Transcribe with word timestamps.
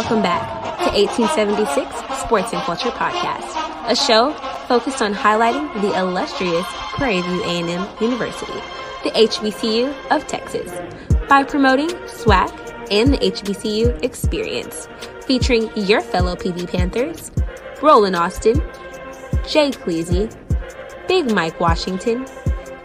Welcome 0.00 0.22
back 0.22 0.62
to 0.78 0.98
1876 0.98 2.22
Sports 2.22 2.54
and 2.54 2.62
Culture 2.62 2.88
Podcast, 2.88 3.52
a 3.86 3.94
show 3.94 4.32
focused 4.66 5.02
on 5.02 5.12
highlighting 5.12 5.70
the 5.82 5.94
illustrious 5.98 6.64
Prairie 6.94 7.20
View 7.20 7.42
A&M 7.44 7.86
University, 8.00 8.58
the 9.04 9.10
HBCU 9.10 9.94
of 10.10 10.26
Texas, 10.26 10.72
by 11.28 11.44
promoting 11.44 11.90
SWAC 12.06 12.50
and 12.90 13.12
the 13.12 13.18
HBCU 13.18 14.02
experience, 14.02 14.88
featuring 15.26 15.70
your 15.76 16.00
fellow 16.00 16.34
PV 16.34 16.70
Panthers, 16.70 17.30
Roland 17.82 18.16
Austin, 18.16 18.56
Jay 19.46 19.70
Cleasy, 19.70 20.34
Big 21.08 21.30
Mike 21.30 21.60
Washington, 21.60 22.26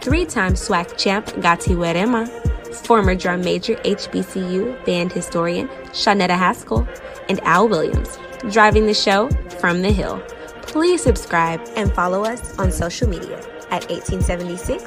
three-time 0.02 0.52
SWAC 0.52 0.98
champ 0.98 1.24
Gati 1.28 1.74
Werema, 1.74 2.28
former 2.74 3.14
drum 3.14 3.40
major 3.40 3.76
HBCU 3.76 4.84
band 4.84 5.12
historian 5.12 5.68
Shanetta 5.92 6.36
Haskell, 6.36 6.86
and 7.28 7.40
Al 7.44 7.68
Williams, 7.68 8.18
driving 8.50 8.86
the 8.86 8.94
show 8.94 9.28
from 9.60 9.82
the 9.82 9.90
Hill. 9.92 10.22
Please 10.62 11.02
subscribe 11.02 11.60
and 11.76 11.92
follow 11.92 12.24
us 12.24 12.58
on 12.58 12.70
social 12.70 13.08
media 13.08 13.38
at 13.70 13.88
1876 13.90 14.82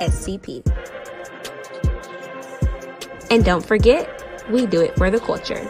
SCP. 0.00 0.62
And 3.30 3.44
don't 3.44 3.64
forget, 3.64 4.22
we 4.50 4.66
do 4.66 4.80
it 4.80 4.96
for 4.96 5.10
the 5.10 5.18
culture. 5.18 5.68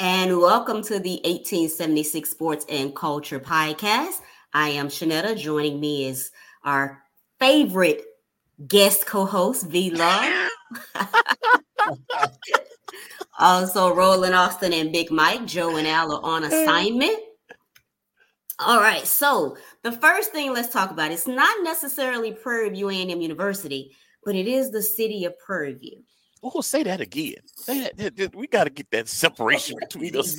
And 0.00 0.38
welcome 0.38 0.82
to 0.82 0.98
the 0.98 1.20
1876 1.24 2.30
Sports 2.30 2.66
and 2.68 2.94
Culture 2.94 3.40
Podcast. 3.40 4.20
I 4.52 4.70
am 4.70 4.88
Shanetta. 4.88 5.36
Joining 5.36 5.78
me 5.78 6.06
is 6.06 6.30
our 6.64 7.02
favorite 7.38 8.02
guest 8.66 9.06
co-host, 9.06 9.66
V 9.66 9.90
Love. 9.90 10.48
also, 13.38 13.94
Roland 13.94 14.34
Austin 14.34 14.72
and 14.72 14.92
Big 14.92 15.10
Mike, 15.10 15.46
Joe 15.46 15.76
and 15.76 15.86
Al 15.86 16.12
are 16.12 16.22
on 16.22 16.44
assignment. 16.44 17.18
All 18.60 18.80
right, 18.80 19.06
so 19.06 19.56
the 19.82 19.92
first 19.92 20.32
thing 20.32 20.52
let's 20.52 20.72
talk 20.72 20.90
about 20.90 21.12
it's 21.12 21.28
not 21.28 21.62
necessarily 21.62 22.32
Prairie 22.32 22.70
View 22.70 22.88
A&M 22.88 23.20
University, 23.20 23.94
but 24.24 24.34
it 24.34 24.48
is 24.48 24.72
the 24.72 24.82
city 24.82 25.24
of 25.24 25.38
Prairie 25.38 25.74
View. 25.74 26.02
Oh, 26.42 26.60
say 26.60 26.82
that 26.84 27.00
again. 27.00 27.36
Say 27.56 27.90
that. 27.96 28.34
We 28.34 28.46
got 28.46 28.64
to 28.64 28.70
get 28.70 28.90
that 28.90 29.08
separation 29.08 29.76
between 29.80 30.16
us. 30.16 30.36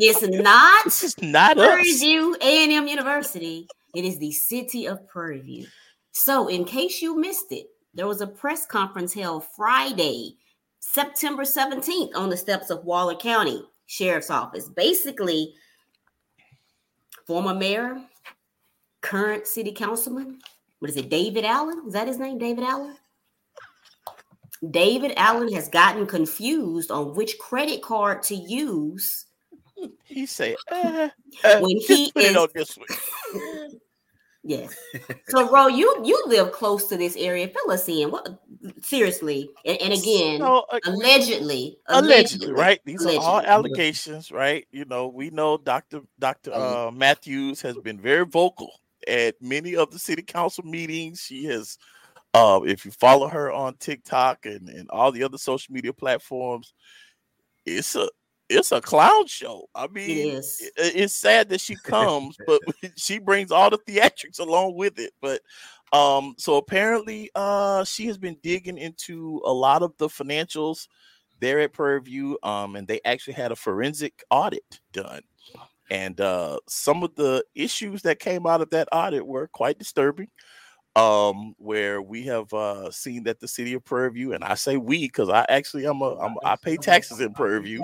It's 0.00 0.22
not. 0.22 0.86
It's 0.86 1.20
not 1.20 1.56
Prairie 1.56 1.82
us. 1.82 2.00
View 2.00 2.36
A&M 2.40 2.86
University. 2.86 3.66
It 3.94 4.04
is 4.04 4.18
the 4.18 4.32
city 4.32 4.86
of 4.86 5.06
Prairie 5.08 5.40
View. 5.40 5.66
So, 6.12 6.48
in 6.48 6.64
case 6.64 7.02
you 7.02 7.16
missed 7.16 7.52
it, 7.52 7.66
there 7.94 8.06
was 8.06 8.20
a 8.20 8.26
press 8.26 8.66
conference 8.66 9.12
held 9.12 9.44
Friday, 9.56 10.36
September 10.78 11.44
17th, 11.44 12.14
on 12.14 12.30
the 12.30 12.36
steps 12.36 12.70
of 12.70 12.84
Waller 12.84 13.16
County 13.16 13.62
Sheriff's 13.86 14.30
Office. 14.30 14.68
Basically, 14.68 15.54
former 17.26 17.54
mayor, 17.54 18.00
current 19.00 19.46
city 19.46 19.72
councilman, 19.72 20.38
what 20.78 20.90
is 20.90 20.96
it, 20.96 21.10
David 21.10 21.44
Allen? 21.44 21.82
Is 21.86 21.92
that 21.92 22.08
his 22.08 22.18
name, 22.18 22.38
David 22.38 22.64
Allen? 22.64 22.96
David 24.70 25.12
Allen 25.16 25.52
has 25.52 25.68
gotten 25.68 26.06
confused 26.06 26.90
on 26.90 27.14
which 27.14 27.38
credit 27.38 27.82
card 27.82 28.22
to 28.24 28.34
use. 28.34 29.26
He 30.04 30.26
said, 30.26 30.56
uh, 30.72 31.08
uh, 31.44 31.60
when 31.60 31.76
he 31.78 32.10
put 32.12 32.22
is 32.22 32.30
it 32.30 32.36
on 32.36 32.48
this 32.54 32.76
one. 32.76 33.70
yes. 34.42 34.76
So, 35.28 35.50
Ro, 35.50 35.68
you 35.68 36.00
you 36.04 36.22
live 36.26 36.52
close 36.52 36.86
to 36.86 36.96
this 36.96 37.16
area. 37.16 37.48
Fill 37.48 37.72
us 37.72 37.88
in. 37.88 38.10
What 38.10 38.40
seriously? 38.82 39.50
And, 39.64 39.78
and 39.80 39.92
again, 39.92 40.40
So, 40.40 40.64
uh, 40.72 40.80
allegedly, 40.84 41.78
allegedly, 41.86 42.52
right? 42.52 42.80
These 42.84 43.04
are 43.06 43.18
all 43.18 43.40
allegations, 43.40 44.30
right? 44.30 44.66
You 44.70 44.84
know, 44.84 45.08
we 45.08 45.30
know 45.30 45.56
Dr. 45.56 46.00
Dr. 46.18 46.52
Uh, 46.52 46.90
Matthews 46.90 47.60
has 47.62 47.76
been 47.76 48.00
very 48.00 48.26
vocal 48.26 48.72
at 49.08 49.40
many 49.40 49.76
of 49.76 49.90
the 49.90 49.98
city 49.98 50.22
council 50.22 50.64
meetings. 50.64 51.20
She 51.20 51.44
has, 51.44 51.78
uh, 52.34 52.60
if 52.64 52.84
you 52.84 52.90
follow 52.90 53.28
her 53.28 53.50
on 53.52 53.76
TikTok 53.76 54.46
and, 54.46 54.68
and 54.68 54.88
all 54.90 55.12
the 55.12 55.22
other 55.22 55.38
social 55.38 55.72
media 55.72 55.92
platforms, 55.92 56.74
it's 57.66 57.94
a 57.96 58.08
it's 58.50 58.72
a 58.72 58.80
clown 58.80 59.26
show. 59.26 59.68
I 59.74 59.86
mean, 59.86 60.36
is. 60.36 60.60
i- 60.78 60.92
it's 60.94 61.14
sad 61.14 61.48
that 61.50 61.60
she 61.60 61.76
comes, 61.76 62.36
but 62.46 62.60
she 62.96 63.18
brings 63.18 63.50
all 63.50 63.70
the 63.70 63.78
theatrics 63.78 64.40
along 64.40 64.74
with 64.76 64.98
it. 64.98 65.12
But 65.22 65.40
um, 65.92 66.34
so 66.38 66.56
apparently, 66.56 67.30
uh, 67.34 67.84
she 67.84 68.06
has 68.06 68.18
been 68.18 68.36
digging 68.42 68.78
into 68.78 69.40
a 69.44 69.52
lot 69.52 69.82
of 69.82 69.92
the 69.98 70.08
financials 70.08 70.86
there 71.40 71.60
at 71.60 71.72
Prairie 71.72 72.00
View, 72.00 72.38
um, 72.42 72.76
and 72.76 72.86
they 72.86 73.00
actually 73.04 73.34
had 73.34 73.52
a 73.52 73.56
forensic 73.56 74.22
audit 74.30 74.80
done. 74.92 75.22
And 75.90 76.20
uh, 76.20 76.58
some 76.68 77.02
of 77.02 77.14
the 77.16 77.44
issues 77.54 78.02
that 78.02 78.20
came 78.20 78.46
out 78.46 78.60
of 78.60 78.70
that 78.70 78.88
audit 78.92 79.26
were 79.26 79.48
quite 79.48 79.78
disturbing. 79.78 80.28
Um, 80.96 81.54
where 81.58 82.02
we 82.02 82.24
have 82.24 82.52
uh, 82.52 82.90
seen 82.90 83.22
that 83.24 83.38
the 83.38 83.46
city 83.46 83.74
of 83.74 83.84
Prairie 83.84 84.10
View, 84.10 84.32
and 84.32 84.42
I 84.42 84.54
say 84.54 84.76
we 84.76 85.06
because 85.06 85.28
I 85.28 85.46
actually 85.48 85.84
I'm 85.84 86.00
a 86.00 86.16
I'm, 86.18 86.34
I 86.44 86.56
pay 86.56 86.76
taxes 86.76 87.20
in 87.20 87.32
Prairie 87.32 87.62
View, 87.62 87.82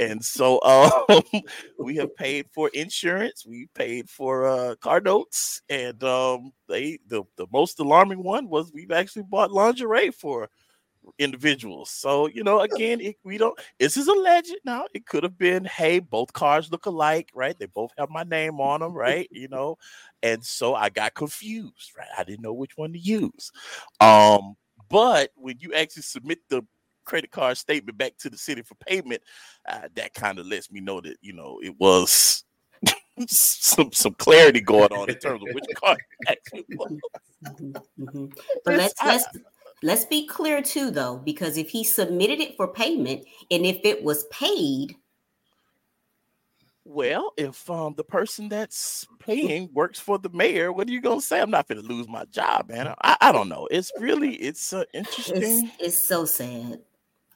and 0.00 0.24
so 0.24 0.60
um, 0.62 1.22
we 1.78 1.96
have 1.96 2.14
paid 2.16 2.46
for 2.52 2.68
insurance, 2.74 3.46
we 3.46 3.68
paid 3.74 4.10
for 4.10 4.46
uh, 4.46 4.74
car 4.76 5.00
notes, 5.00 5.62
and 5.68 6.02
um, 6.02 6.52
they 6.68 6.98
the 7.06 7.22
the 7.36 7.46
most 7.52 7.78
alarming 7.78 8.22
one 8.22 8.48
was 8.48 8.72
we've 8.72 8.90
actually 8.90 9.22
bought 9.22 9.52
lingerie 9.52 10.10
for 10.10 10.48
individuals. 11.18 11.90
So 11.90 12.26
you 12.26 12.42
know, 12.44 12.60
again, 12.60 13.00
it, 13.00 13.16
we 13.24 13.38
don't. 13.38 13.58
This 13.78 13.96
is 13.96 14.08
a 14.08 14.12
legend 14.12 14.60
now. 14.64 14.86
It 14.94 15.06
could 15.06 15.22
have 15.22 15.38
been, 15.38 15.64
hey, 15.64 15.98
both 15.98 16.32
cars 16.32 16.70
look 16.70 16.86
alike, 16.86 17.30
right? 17.34 17.58
They 17.58 17.66
both 17.66 17.92
have 17.98 18.10
my 18.10 18.22
name 18.24 18.60
on 18.60 18.80
them, 18.80 18.92
right? 18.94 19.28
You 19.30 19.48
know, 19.48 19.78
and 20.22 20.44
so 20.44 20.74
I 20.74 20.88
got 20.88 21.14
confused, 21.14 21.92
right? 21.96 22.08
I 22.16 22.24
didn't 22.24 22.42
know 22.42 22.52
which 22.52 22.76
one 22.76 22.92
to 22.92 22.98
use. 22.98 23.50
Um, 24.00 24.56
but 24.88 25.30
when 25.36 25.56
you 25.60 25.72
actually 25.74 26.02
submit 26.02 26.38
the 26.48 26.62
credit 27.04 27.30
card 27.30 27.56
statement 27.58 27.98
back 27.98 28.16
to 28.18 28.30
the 28.30 28.38
city 28.38 28.62
for 28.62 28.74
payment, 28.76 29.22
uh, 29.68 29.88
that 29.94 30.14
kind 30.14 30.38
of 30.38 30.46
lets 30.46 30.70
me 30.70 30.80
know 30.80 31.00
that 31.00 31.16
you 31.20 31.32
know 31.32 31.58
it 31.62 31.74
was 31.78 32.44
some 33.26 33.92
some 33.92 34.14
clarity 34.14 34.60
going 34.60 34.92
on 34.92 35.08
in 35.10 35.16
terms 35.16 35.42
of 35.42 35.52
which 35.52 35.64
card 35.74 35.98
it 36.20 36.28
actually 36.30 36.64
was. 36.76 36.92
Mhm, 37.44 37.82
mhm. 37.98 38.38
But 38.64 38.74
let's 38.74 38.94
I- 39.00 39.08
let's 39.12 39.26
let's 39.82 40.04
be 40.04 40.26
clear 40.26 40.62
too, 40.62 40.90
though, 40.90 41.18
because 41.18 41.56
if 41.56 41.70
he 41.70 41.84
submitted 41.84 42.40
it 42.40 42.56
for 42.56 42.68
payment 42.68 43.24
and 43.50 43.66
if 43.66 43.80
it 43.84 44.02
was 44.02 44.24
paid, 44.30 44.96
Well, 46.84 47.32
if 47.36 47.70
um 47.70 47.94
the 47.96 48.04
person 48.04 48.48
that's 48.48 49.06
paying 49.20 49.70
works 49.72 50.00
for 50.00 50.18
the 50.18 50.30
mayor, 50.30 50.72
what 50.72 50.88
are 50.88 50.92
you 50.92 51.00
gonna 51.00 51.20
say? 51.20 51.40
I'm 51.40 51.50
not 51.50 51.68
gonna 51.68 51.80
lose 51.80 52.08
my 52.08 52.24
job, 52.26 52.68
man. 52.70 52.94
I, 53.02 53.16
I 53.20 53.32
don't 53.32 53.48
know. 53.48 53.68
It's 53.70 53.92
really 53.98 54.34
it's 54.36 54.72
uh, 54.72 54.84
interesting. 54.92 55.70
it's 55.78 56.06
so 56.06 56.24
sad. 56.24 56.80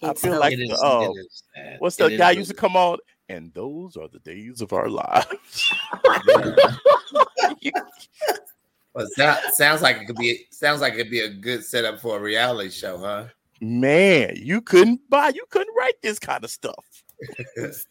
I 0.03 0.11
It's 0.11 0.21
feel 0.21 0.33
so 0.33 0.41
like 0.41 0.53
It 0.53 0.67
the, 0.67 0.75
is, 0.75 0.83
uh, 0.83 1.11
it 1.13 1.27
is 1.27 1.43
sad. 1.55 1.77
what's 1.79 1.97
It 1.99 2.05
the 2.05 2.11
is 2.13 2.19
guy 2.19 2.29
really 2.31 2.39
used 2.39 2.51
to 2.51 2.57
come 2.57 2.77
on? 2.77 2.99
And 3.29 3.53
those 3.55 3.97
are 3.97 4.09
the 4.09 4.19
days 4.21 4.61
of 4.61 4.73
our 4.73 4.89
lives. 4.89 5.73
Well, 8.97 9.07
sound, 9.15 9.39
sounds 9.53 9.83
like 9.83 9.99
it 9.99 10.07
could 10.07 10.17
be 10.17 10.47
sounds 10.51 10.81
like 10.81 10.95
it'd 10.95 11.11
be 11.11 11.21
a 11.21 11.29
good 11.29 11.63
setup 11.63 12.01
for 12.01 12.17
a 12.17 12.21
reality 12.21 12.71
show, 12.71 12.97
huh? 12.97 13.27
Man, 13.61 14.33
you 14.37 14.63
couldn't 14.63 15.01
buy, 15.11 15.29
you 15.29 15.45
couldn't 15.51 15.75
write 15.77 16.01
this 16.03 16.19
kind 16.19 16.43
of 16.43 16.51
stuff. 16.51 16.85
it's 17.55 17.87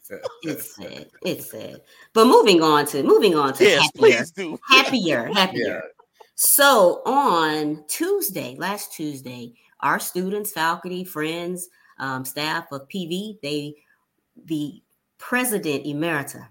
sad. 0.76 1.08
It's 1.24 1.52
sad. 1.52 1.82
But 2.14 2.26
moving 2.26 2.64
on 2.64 2.88
to 2.88 3.04
moving 3.04 3.36
on 3.36 3.54
to 3.54 3.64
Yes, 3.64 3.84
happier, 3.84 4.00
please 4.00 4.32
do. 4.32 4.60
happier, 4.68 5.26
happier. 5.34 5.66
Yeah. 5.68 5.82
So 6.34 7.04
on 7.06 7.86
Tuesday, 7.88 8.56
last 8.58 8.92
Tuesday, 8.92 9.54
our 9.82 10.00
students, 10.00 10.52
faculty, 10.52 11.04
friends, 11.04 11.70
um, 12.00 12.26
staff 12.26 12.66
of 12.72 12.88
PV, 12.90 13.42
they 13.44 13.76
the 14.46 14.82
president 15.20 15.86
emerita, 15.86 16.48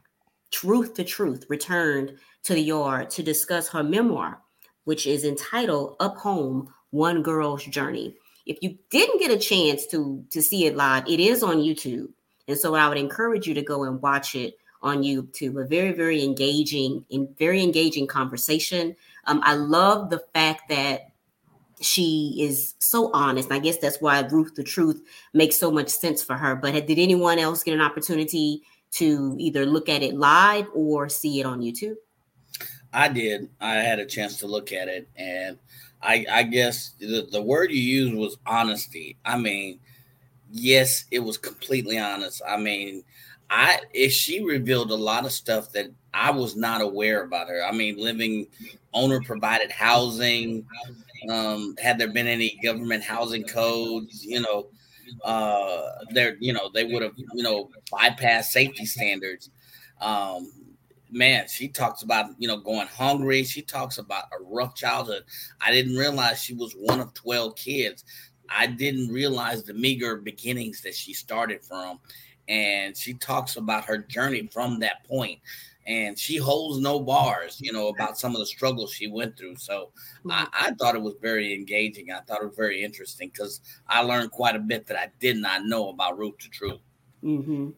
Ruth 0.62 0.94
the 0.94 1.04
Truth, 1.04 1.46
returned 1.48 2.14
to 2.44 2.54
the 2.54 2.62
yard 2.62 3.10
to 3.10 3.22
discuss 3.22 3.68
her 3.68 3.82
memoir, 3.82 4.40
which 4.84 5.06
is 5.06 5.24
entitled 5.24 5.96
Up 6.00 6.16
Home: 6.18 6.72
One 6.90 7.22
Girl's 7.22 7.64
Journey. 7.64 8.16
If 8.46 8.58
you 8.60 8.78
didn't 8.90 9.20
get 9.20 9.30
a 9.30 9.38
chance 9.38 9.86
to 9.86 10.24
to 10.30 10.42
see 10.42 10.66
it 10.66 10.76
live, 10.76 11.08
it 11.08 11.20
is 11.20 11.42
on 11.42 11.58
YouTube, 11.58 12.08
and 12.48 12.58
so 12.58 12.74
I 12.74 12.88
would 12.88 12.98
encourage 12.98 13.46
you 13.46 13.54
to 13.54 13.62
go 13.62 13.84
and 13.84 14.00
watch 14.02 14.34
it 14.34 14.58
on 14.82 15.02
YouTube. 15.02 15.62
A 15.62 15.66
very 15.66 15.92
very 15.92 16.22
engaging 16.22 17.04
and 17.10 17.36
very 17.38 17.62
engaging 17.62 18.06
conversation. 18.06 18.94
Um, 19.26 19.40
I 19.44 19.54
love 19.54 20.10
the 20.10 20.22
fact 20.32 20.68
that 20.68 21.10
she 21.80 22.36
is 22.38 22.74
so 22.78 23.10
honest. 23.12 23.50
I 23.50 23.58
guess 23.58 23.78
that's 23.78 24.00
why 24.00 24.20
Ruth 24.20 24.54
the 24.54 24.64
Truth 24.64 25.02
makes 25.32 25.56
so 25.56 25.70
much 25.70 25.88
sense 25.88 26.22
for 26.22 26.34
her. 26.34 26.54
But 26.54 26.86
did 26.86 26.98
anyone 26.98 27.38
else 27.38 27.62
get 27.62 27.74
an 27.74 27.80
opportunity 27.80 28.62
to 28.92 29.36
either 29.38 29.66
look 29.66 29.88
at 29.88 30.02
it 30.02 30.14
live 30.14 30.66
or 30.74 31.08
see 31.08 31.40
it 31.40 31.46
on 31.46 31.60
YouTube? 31.60 31.96
I 32.94 33.08
did. 33.08 33.50
I 33.60 33.74
had 33.74 33.98
a 33.98 34.06
chance 34.06 34.38
to 34.38 34.46
look 34.46 34.72
at 34.72 34.88
it, 34.88 35.08
and 35.16 35.58
I, 36.00 36.24
I 36.30 36.42
guess 36.44 36.94
the, 37.00 37.26
the 37.30 37.42
word 37.42 37.72
you 37.72 37.82
used 37.82 38.14
was 38.14 38.38
honesty. 38.46 39.16
I 39.24 39.36
mean, 39.36 39.80
yes, 40.52 41.04
it 41.10 41.18
was 41.18 41.36
completely 41.36 41.98
honest. 41.98 42.40
I 42.46 42.56
mean, 42.56 43.02
I 43.50 43.80
if 43.92 44.12
she 44.12 44.44
revealed 44.44 44.92
a 44.92 44.96
lot 44.96 45.24
of 45.24 45.32
stuff 45.32 45.72
that 45.72 45.90
I 46.14 46.30
was 46.30 46.54
not 46.54 46.80
aware 46.80 47.24
about 47.24 47.48
her. 47.48 47.64
I 47.64 47.72
mean, 47.72 47.98
living 47.98 48.46
owner 48.92 49.20
provided 49.20 49.72
housing. 49.72 50.64
Um, 51.28 51.74
had 51.82 51.98
there 51.98 52.12
been 52.12 52.28
any 52.28 52.58
government 52.62 53.02
housing 53.02 53.44
codes, 53.44 54.24
you 54.24 54.40
know, 54.40 54.68
uh, 55.24 55.90
there, 56.10 56.36
you 56.38 56.52
know, 56.52 56.70
they 56.72 56.84
would 56.84 57.02
have, 57.02 57.14
you 57.16 57.42
know, 57.42 57.70
bypassed 57.92 58.44
safety 58.44 58.86
standards. 58.86 59.50
Um, 60.00 60.52
man, 61.10 61.46
she 61.48 61.68
talks 61.68 62.02
about, 62.02 62.30
you 62.38 62.48
know, 62.48 62.56
going 62.56 62.86
hungry. 62.86 63.44
She 63.44 63.62
talks 63.62 63.98
about 63.98 64.24
a 64.38 64.42
rough 64.42 64.74
childhood. 64.74 65.24
I 65.60 65.70
didn't 65.70 65.96
realize 65.96 66.42
she 66.42 66.54
was 66.54 66.72
one 66.74 67.00
of 67.00 67.14
12 67.14 67.56
kids. 67.56 68.04
I 68.48 68.66
didn't 68.66 69.08
realize 69.08 69.62
the 69.62 69.74
meager 69.74 70.16
beginnings 70.16 70.80
that 70.82 70.94
she 70.94 71.14
started 71.14 71.64
from. 71.64 72.00
And 72.48 72.96
she 72.96 73.14
talks 73.14 73.56
about 73.56 73.84
her 73.86 73.98
journey 73.98 74.48
from 74.52 74.78
that 74.80 75.04
point. 75.04 75.40
point 75.40 75.40
and 75.86 76.18
she 76.18 76.36
holds 76.36 76.80
no 76.80 77.00
bars, 77.00 77.58
you 77.60 77.72
know, 77.72 77.88
about 77.88 78.18
some 78.18 78.32
of 78.34 78.38
the 78.38 78.46
struggles 78.46 78.92
she 78.92 79.06
went 79.06 79.36
through. 79.36 79.56
So 79.56 79.90
I, 80.28 80.46
I 80.52 80.70
thought 80.72 80.94
it 80.94 81.02
was 81.02 81.14
very 81.20 81.54
engaging. 81.54 82.10
I 82.10 82.20
thought 82.20 82.42
it 82.42 82.46
was 82.46 82.56
very 82.56 82.82
interesting 82.82 83.28
because 83.28 83.60
I 83.88 84.02
learned 84.02 84.30
quite 84.30 84.56
a 84.56 84.60
bit 84.60 84.86
that 84.86 84.98
I 84.98 85.10
did 85.20 85.36
not 85.36 85.64
know 85.64 85.90
about 85.90 86.18
Ruth 86.18 86.38
the 86.42 86.48
Truth. 86.48 86.80
Mm-hmm. 87.22 87.70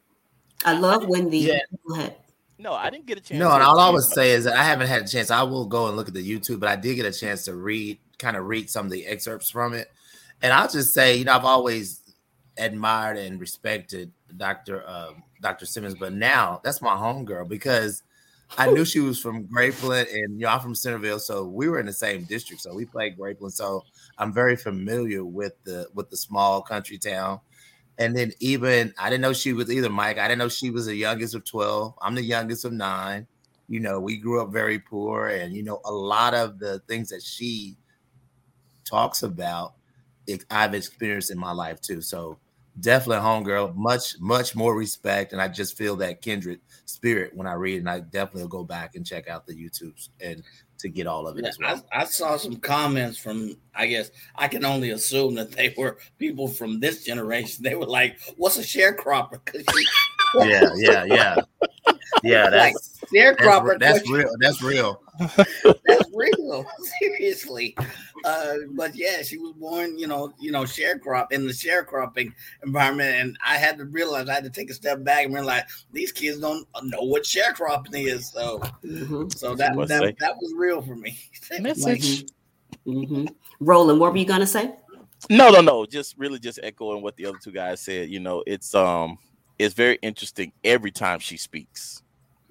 I 0.65 0.79
love 0.79 1.07
when 1.07 1.31
the 1.31 1.39
Yeah. 1.39 2.11
No, 2.59 2.73
I 2.73 2.91
didn't 2.91 3.07
get 3.07 3.19
a 3.19 3.21
chance. 3.21 3.39
No, 3.39 3.53
and 3.53 3.63
all 3.63 3.79
I 3.79 3.91
would 3.91 4.03
say 4.03 4.31
is 4.31 4.45
that 4.45 4.57
I 4.57 4.63
haven't 4.63 4.87
had 4.87 5.03
a 5.03 5.09
chance. 5.09 5.31
I 5.31 5.43
will 5.43 5.67
go 5.67 5.89
and 5.89 5.97
look 5.97 6.09
at 6.09 6.15
the 6.15 6.27
YouTube, 6.27 6.61
but 6.61 6.69
I 6.69 6.77
did 6.77 6.95
get 6.95 7.05
a 7.07 7.13
chance 7.13 7.45
to 7.45 7.55
read, 7.55 7.99
kind 8.19 8.37
of 8.37 8.47
read 8.47 8.71
some 8.71 8.87
of 8.87 8.93
the 8.93 9.07
excerpts 9.07 9.51
from 9.51 9.75
it. 9.75 9.93
And 10.43 10.53
I'll 10.53 10.69
just 10.69 10.95
say, 10.95 11.17
you 11.17 11.25
know, 11.25 11.35
I've 11.35 11.45
always 11.45 12.01
admired 12.59 13.19
and 13.19 13.39
respected 13.39 14.13
Dr. 14.37 14.89
Um, 14.89 15.23
Dr. 15.43 15.67
Simmons, 15.67 15.95
but 15.95 16.13
now 16.13 16.61
that's 16.65 16.81
my 16.81 16.95
homegirl 16.95 17.49
because 17.49 18.03
I 18.57 18.71
knew 18.71 18.85
she 18.85 19.01
was 19.01 19.19
from 19.19 19.47
Grapeland 19.47 20.13
and 20.13 20.39
you 20.39 20.47
know, 20.47 20.49
I'm 20.49 20.61
from 20.61 20.75
Centerville, 20.75 21.19
so 21.19 21.45
we 21.45 21.69
were 21.69 21.79
in 21.79 21.87
the 21.87 21.93
same 21.93 22.25
district. 22.25 22.63
So 22.63 22.75
we 22.75 22.85
played 22.85 23.19
Grapeland. 23.19 23.53
So 23.53 23.85
I'm 24.19 24.33
very 24.33 24.57
familiar 24.57 25.25
with 25.25 25.53
the 25.65 25.89
with 25.95 26.11
the 26.11 26.17
small 26.17 26.63
country 26.63 26.99
town. 26.99 27.41
And 27.99 28.15
then 28.15 28.33
even 28.41 28.93
I 28.99 29.09
didn't 29.09 29.23
know 29.23 29.33
she 29.33 29.53
was 29.53 29.71
either 29.71 29.89
Mike. 29.89 30.19
I 30.19 30.29
didn't 30.29 30.41
know 30.41 30.49
she 30.49 30.71
was 30.71 30.87
the 30.87 30.95
youngest 30.95 31.35
of 31.35 31.45
12. 31.45 31.95
I'm 32.03 32.15
the 32.15 32.23
youngest 32.23 32.65
of 32.65 32.73
nine. 32.73 33.27
You 33.69 33.81
know, 33.81 33.99
we 33.99 34.17
grew 34.17 34.41
up 34.41 34.53
very 34.53 34.79
poor, 34.79 35.29
and 35.29 35.55
you 35.55 35.63
know, 35.63 35.81
a 35.85 35.93
lot 35.93 36.35
of 36.35 36.59
the 36.59 36.79
things 36.81 37.09
that 37.09 37.23
she 37.23 37.77
talks 38.85 39.23
about, 39.25 39.75
it, 40.27 40.45
I've 40.51 40.75
experienced 40.75 41.31
in 41.31 41.39
my 41.39 41.53
life 41.53 41.81
too. 41.81 42.01
So 42.01 42.39
definitely 42.81 43.25
homegirl, 43.25 43.75
much, 43.75 44.19
much 44.21 44.55
more 44.55 44.77
respect. 44.77 45.33
And 45.33 45.41
I 45.41 45.49
just 45.49 45.77
feel 45.77 45.97
that 45.97 46.23
kindred 46.23 46.61
spirit 46.85 47.35
when 47.35 47.47
I 47.47 47.55
read, 47.55 47.79
and 47.79 47.91
I 47.91 48.01
definitely 48.01 48.43
will 48.43 48.49
go 48.49 48.65
back 48.65 48.95
and 48.95 49.05
check 49.07 49.29
out 49.29 49.47
the 49.47 49.55
YouTubes 49.55 50.11
and 50.21 50.43
to 50.79 50.89
get 50.89 51.07
all 51.07 51.27
of 51.27 51.39
it 51.39 51.43
Yeah, 51.45 51.49
as 51.49 51.59
well. 51.59 51.85
I, 51.93 52.03
I 52.03 52.05
saw 52.05 52.37
some 52.37 52.57
comments 52.57 53.19
from, 53.19 53.57
I 53.75 53.87
guess, 53.87 54.11
I 54.35 54.49
can 54.49 54.65
only 54.65 54.91
assume 54.91 55.35
that 55.37 55.53
they 55.53 55.75
were 55.77 55.99
people 56.19 56.49
from 56.49 56.81
this 56.81 57.05
generation. 57.05 57.63
They 57.63 57.75
were 57.75 57.87
like, 57.87 58.19
What's 58.37 58.59
a 58.59 58.63
sharecropper?" 58.63 59.41
yeah, 60.47 60.71
yeah, 60.77 61.05
yeah. 61.05 61.37
Yeah, 62.23 62.45
like, 62.45 62.53
that's 62.75 62.89
that's, 62.89 63.13
sharecropper. 63.13 63.79
that's 63.79 64.09
real. 64.11 64.31
That's 64.41 64.63
real. 64.63 65.03
That's 65.87 66.11
real, 66.15 66.67
seriously. 67.01 67.75
Uh, 68.25 68.55
but 68.73 68.95
yeah, 68.95 69.23
she 69.23 69.39
was 69.39 69.55
born, 69.55 69.99
you 69.99 70.07
know, 70.07 70.31
you 70.39 70.51
know, 70.51 70.65
sharecrop 70.65 71.33
in 71.33 71.47
the 71.47 71.55
sharecropping 71.55 72.35
environment, 72.63 73.15
and 73.15 73.39
I 73.43 73.57
had 73.57 73.79
to 73.79 73.87
realize 73.87 74.29
I 74.29 74.35
had 74.35 74.45
to 74.45 74.51
take 74.51 74.69
a 74.69 74.75
step 74.75 75.03
back 75.05 75.25
and 75.25 75.35
realize 75.35 75.63
these 75.91 76.13
kids 76.13 76.39
don't 76.39 76.67
know 76.83 77.01
what 77.01 77.23
sharecropping 77.23 77.95
is. 78.07 78.31
So, 78.31 78.59
Mm-hmm. 78.85 79.29
so 79.31 79.55
that 79.55 79.75
What's 79.75 79.89
that, 79.89 80.17
that 80.19 80.37
was 80.37 80.53
real 80.55 80.83
for 80.83 80.97
me. 80.97 81.19
Message. 81.61 82.27
Mm-hmm. 82.87 83.27
Roland, 83.61 83.99
what 83.99 84.13
were 84.13 84.19
you 84.19 84.27
gonna 84.27 84.47
say? 84.47 84.75
No, 85.31 85.51
no, 85.51 85.61
no. 85.61 85.87
Just 85.87 86.19
really 86.19 86.39
just 86.39 86.61
echoing 86.63 87.03
what 87.03 87.17
the 87.17 87.27
other 87.27 87.39
two 87.43 87.53
guys 87.53 87.81
said. 87.81 88.11
You 88.11 88.21
know, 88.21 88.43
it's 88.47 88.75
um 88.75 89.19
it's 89.59 89.75
very 89.75 89.99
interesting 90.03 90.53
every 90.65 90.91
time 90.91 91.19
she 91.19 91.37
speaks. 91.37 92.03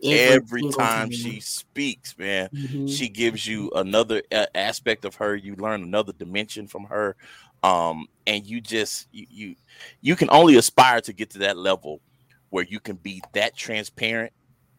Every, 0.04 0.62
single 0.62 0.78
time 0.78 1.10
she 1.10 1.40
speaks, 1.40 2.16
man, 2.18 2.50
Mhm. 2.54 2.90
she 2.90 3.10
gives 3.10 3.48
you 3.48 3.72
another 3.72 4.22
a- 4.32 4.56
aspect 4.56 5.04
of 5.06 5.16
her. 5.16 5.36
You 5.36 5.56
learn 5.56 5.82
another 5.84 6.14
dimension 6.14 6.68
from 6.68 6.84
her. 6.86 7.16
Um, 7.64 8.06
and 8.28 8.46
you 8.46 8.62
just 8.62 9.08
you, 9.12 9.26
you 9.30 9.56
you 10.02 10.16
can 10.16 10.30
only 10.30 10.58
aspire 10.58 11.02
to 11.02 11.14
get 11.14 11.32
to 11.32 11.40
that 11.40 11.58
level 11.58 12.02
where 12.50 12.66
you 12.66 12.80
can 12.80 12.98
be 12.98 13.22
that 13.34 13.56
transparent, 13.58 14.32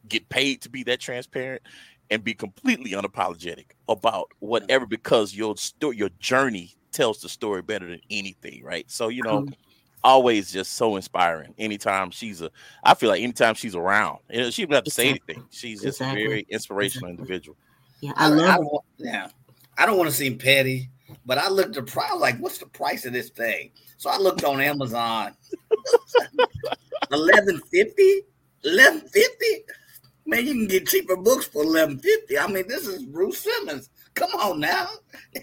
get 0.08 0.28
paid 0.28 0.62
to 0.62 0.70
be 0.70 0.84
that 0.84 1.00
transparent, 1.00 1.62
and 2.10 2.22
be 2.22 2.34
completely 2.34 2.92
unapologetic 2.92 3.66
about 3.88 4.28
whatever 4.38 4.86
because 4.86 5.34
your 5.34 5.56
story, 5.56 5.96
your 5.96 6.10
journey 6.20 6.72
tells 6.92 7.20
the 7.20 7.28
story 7.28 7.62
better 7.62 7.88
than 7.88 8.00
anything, 8.10 8.62
right? 8.62 8.88
So 8.88 9.08
you 9.08 9.22
know, 9.22 9.42
Mhm. 9.42 9.54
Always 10.04 10.52
just 10.52 10.74
so 10.74 10.94
inspiring. 10.96 11.54
Anytime 11.58 12.10
she's 12.10 12.40
a, 12.42 12.50
I 12.84 12.94
feel 12.94 13.10
like 13.10 13.22
anytime 13.22 13.54
she's 13.54 13.74
around, 13.74 14.18
you 14.30 14.40
know, 14.40 14.50
she 14.50 14.62
doesn't 14.62 14.74
have 14.74 14.84
to 14.84 14.90
say 14.90 15.08
anything. 15.08 15.44
She's 15.50 15.82
just 15.82 16.00
Exactly. 16.00 16.24
a 16.24 16.28
very 16.28 16.46
inspirational 16.48 17.10
Exactly. 17.10 17.22
individual. 17.34 17.56
Yeah, 18.00 18.12
I 18.16 18.26
I, 18.26 18.28
love. 18.28 18.48
I 18.48 18.56
don't, 18.58 18.84
yeah, 18.98 19.28
I 19.78 19.86
don't 19.86 19.98
want 19.98 20.08
to 20.10 20.14
seem 20.16 20.38
petty, 20.38 20.90
but 21.24 21.38
I 21.38 21.48
looked 21.48 21.76
at 21.76 21.86
the 21.86 21.90
price. 21.90 22.12
Like, 22.18 22.38
what's 22.38 22.58
the 22.58 22.66
price 22.66 23.04
of 23.04 23.12
this 23.14 23.30
thing? 23.30 23.70
So 23.96 24.10
I 24.10 24.18
looked 24.18 24.44
on 24.44 24.60
Amazon. 24.60 25.34
Eleven 27.12 27.60
fifty. 27.72 28.22
Eleven 28.64 29.00
fifty. 29.08 29.64
Man, 30.26 30.44
you 30.44 30.52
can 30.54 30.66
get 30.66 30.88
cheaper 30.88 31.16
books 31.16 31.46
for 31.46 31.62
eleven 31.62 31.98
fifty. 31.98 32.38
I 32.38 32.46
mean, 32.48 32.66
this 32.68 32.86
is 32.86 33.04
Ruth 33.06 33.36
Simmons. 33.36 33.90
Come 34.14 34.30
on 34.34 34.60
now, 34.60 34.88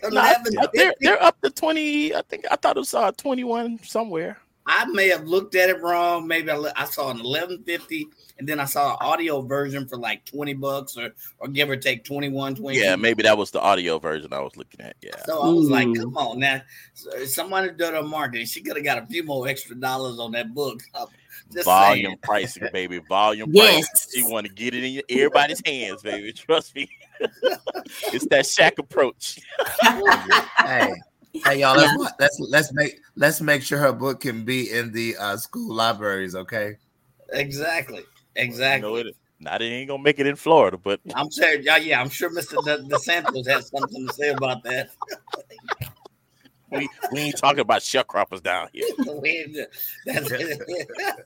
No, 0.02 0.10
eleven 0.10 0.58
I- 0.60 0.68
they're 0.74 0.94
they're 1.00 1.22
up 1.24 1.40
to 1.42 1.50
twenty. 1.50 2.14
I 2.16 2.22
think 2.24 2.46
I 2.52 2.56
thought 2.56 2.76
it 2.76 2.80
was 2.80 2.94
uh, 2.94 3.12
twenty 3.14 3.44
one 3.44 3.80
somewhere. 3.84 4.38
I 4.66 4.86
may 4.86 5.10
have 5.10 5.26
looked 5.26 5.56
at 5.56 5.70
it 5.70 5.82
wrong. 5.82 6.28
Maybe 6.28 6.50
I, 6.50 6.72
I 6.76 6.86
saw 6.86 7.12
an 7.12 7.20
eleven 7.20 7.64
fifty, 7.64 8.08
and 8.40 8.48
then 8.48 8.60
I 8.60 8.66
saw 8.66 8.92
an 8.92 8.98
audio 9.02 9.42
version 9.42 9.88
for 9.88 9.98
like 9.98 10.24
twenty 10.26 10.54
bucks, 10.54 10.98
or 10.98 11.12
or 11.40 11.48
give 11.50 11.70
or 11.70 11.76
take 11.76 12.06
21, 12.06 12.56
22. 12.56 12.82
Yeah, 12.82 12.96
maybe 12.96 13.24
that 13.24 13.38
was 13.38 13.52
the 13.52 13.60
audio 13.60 14.00
version 14.00 14.32
I 14.34 14.40
was 14.40 14.56
looking 14.56 14.82
at. 14.82 14.96
Yeah. 15.02 15.12
So 15.26 15.42
I 15.42 15.50
was 15.50 15.70
like, 15.70 15.88
come 15.96 16.16
on 16.16 16.40
now. 16.40 16.62
So 16.94 17.26
somebody 17.26 17.72
did 17.72 17.94
her 17.94 18.04
marketing. 18.04 18.46
She 18.46 18.62
could 18.62 18.78
have 18.78 18.86
got 18.86 18.98
a 18.98 19.06
few 19.06 19.24
more 19.24 19.48
extra 19.48 19.76
dollars 19.76 20.20
on 20.20 20.32
that 20.32 20.54
book. 20.54 20.82
I'm 20.96 21.08
Just 21.52 21.66
volume 21.66 22.06
saying. 22.06 22.18
pricing, 22.24 22.68
baby. 22.72 23.00
Volume 23.10 23.50
Yes. 23.54 23.90
pricing. 23.90 24.26
She 24.26 24.32
want 24.32 24.48
to 24.48 24.54
get 24.54 24.74
it 24.74 24.84
in 24.84 25.02
everybody's 25.10 25.62
hands, 25.66 26.02
baby. 26.02 26.32
Trust 26.32 26.76
me. 26.76 26.90
it's 28.14 28.26
that 28.28 28.46
shack 28.46 28.80
approach. 28.80 29.40
hey, 29.82 30.94
hey, 31.34 31.60
y'all. 31.60 31.76
Let's, 31.76 32.14
let's 32.20 32.40
let's 32.40 32.74
make 32.74 33.00
let's 33.16 33.42
make 33.42 33.64
sure 33.64 33.80
her 33.80 33.94
book 33.94 34.22
can 34.22 34.44
be 34.46 34.72
in 34.72 34.92
the 34.92 35.16
uh, 35.18 35.38
school 35.38 35.74
libraries. 35.74 36.36
Okay. 36.36 36.78
Exactly. 37.32 37.98
You 37.98 38.06
Exactly. 38.36 38.90
know 38.90 38.96
it. 38.98 39.16
Not 39.40 39.62
it 39.62 39.66
ain't 39.66 39.90
gonna 39.90 40.02
make 40.02 40.20
it 40.20 40.28
in 40.28 40.36
Florida, 40.36 40.78
but 40.78 41.02
I'm 41.16 41.30
sure. 41.30 41.60
Yeah, 41.60 41.78
yeah. 41.78 42.00
I'm 42.00 42.10
sure 42.10 42.30
Mr. 42.30 42.64
De- 42.64 42.84
DeSantis 42.96 43.48
has 43.48 43.70
something 43.70 44.08
to 44.08 44.14
say 44.14 44.30
about 44.30 44.64
that. 44.64 44.90
we, 46.74 46.90
we 47.12 47.22
ain't 47.22 47.38
talking 47.38 47.60
about 47.60 47.82
sharecroppers 47.82 48.42
down 48.44 48.68
here. 48.74 48.86
that's 50.06 50.30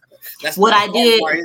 that's 0.42 0.58
What 0.58 0.74
I 0.74 0.88
did- 0.88 1.22
our. 1.24 1.38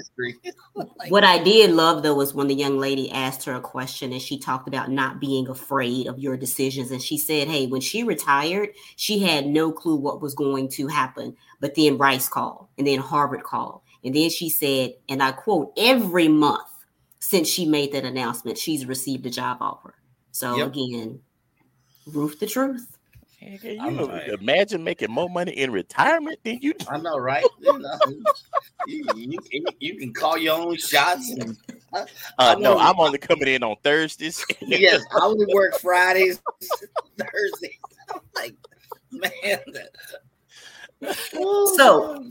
What 1.08 1.24
I 1.24 1.42
did 1.42 1.70
love 1.72 2.02
though 2.02 2.14
was 2.14 2.32
when 2.34 2.46
the 2.48 2.54
young 2.54 2.78
lady 2.78 3.10
asked 3.10 3.44
her 3.44 3.54
a 3.54 3.60
question 3.60 4.12
and 4.12 4.22
she 4.22 4.38
talked 4.38 4.68
about 4.68 4.90
not 4.90 5.20
being 5.20 5.48
afraid 5.48 6.06
of 6.06 6.18
your 6.18 6.36
decisions. 6.36 6.90
And 6.90 7.02
she 7.02 7.18
said, 7.18 7.48
Hey, 7.48 7.66
when 7.66 7.80
she 7.80 8.04
retired, 8.04 8.70
she 8.96 9.18
had 9.18 9.46
no 9.46 9.72
clue 9.72 9.96
what 9.96 10.22
was 10.22 10.34
going 10.34 10.68
to 10.70 10.86
happen. 10.86 11.36
But 11.60 11.74
then 11.74 11.98
Rice 11.98 12.28
called 12.28 12.68
and 12.78 12.86
then 12.86 13.00
Harvard 13.00 13.42
called. 13.42 13.82
And 14.04 14.14
then 14.14 14.30
she 14.30 14.48
said, 14.50 14.94
and 15.08 15.22
I 15.22 15.32
quote, 15.32 15.72
every 15.76 16.28
month 16.28 16.66
since 17.18 17.48
she 17.48 17.66
made 17.66 17.92
that 17.92 18.04
announcement, 18.04 18.58
she's 18.58 18.86
received 18.86 19.26
a 19.26 19.30
job 19.30 19.58
offer. 19.60 19.94
So 20.32 20.56
Yep. 20.56 20.68
again, 20.68 21.20
Ruth 22.06 22.40
the 22.40 22.46
truth. 22.46 22.96
Nigga, 23.42 23.76
I'm 23.80 23.98
You 23.98 24.06
like- 24.06 24.28
imagine 24.28 24.84
making 24.84 25.10
more 25.10 25.28
money 25.28 25.52
in 25.52 25.72
retirement 25.72 26.38
than 26.44 26.58
you 26.62 26.74
do. 26.74 26.86
I 26.88 26.98
know, 26.98 27.18
right? 27.18 27.44
You, 27.60 27.78
know, 27.78 27.98
you, 28.86 29.04
you, 29.16 29.38
you- 29.50 29.64
you 29.78 29.96
can 29.96 30.12
call 30.12 30.36
your 30.38 30.58
own 30.58 30.76
shots. 30.76 31.30
And, 31.30 31.56
Uh, 31.92 32.06
I 32.38 32.54
no, 32.54 32.74
know. 32.74 32.78
I'm 32.78 32.98
only 32.98 33.18
coming 33.18 33.48
in 33.48 33.62
on 33.62 33.76
Thursdays. 33.82 34.44
yes, 34.62 35.02
I 35.12 35.20
only 35.24 35.46
work 35.54 35.78
Fridays, 35.78 36.40
Thursdays. 37.18 37.78
I'm 38.12 38.20
like, 38.34 38.54
man. 39.10 39.58
So 41.76 42.24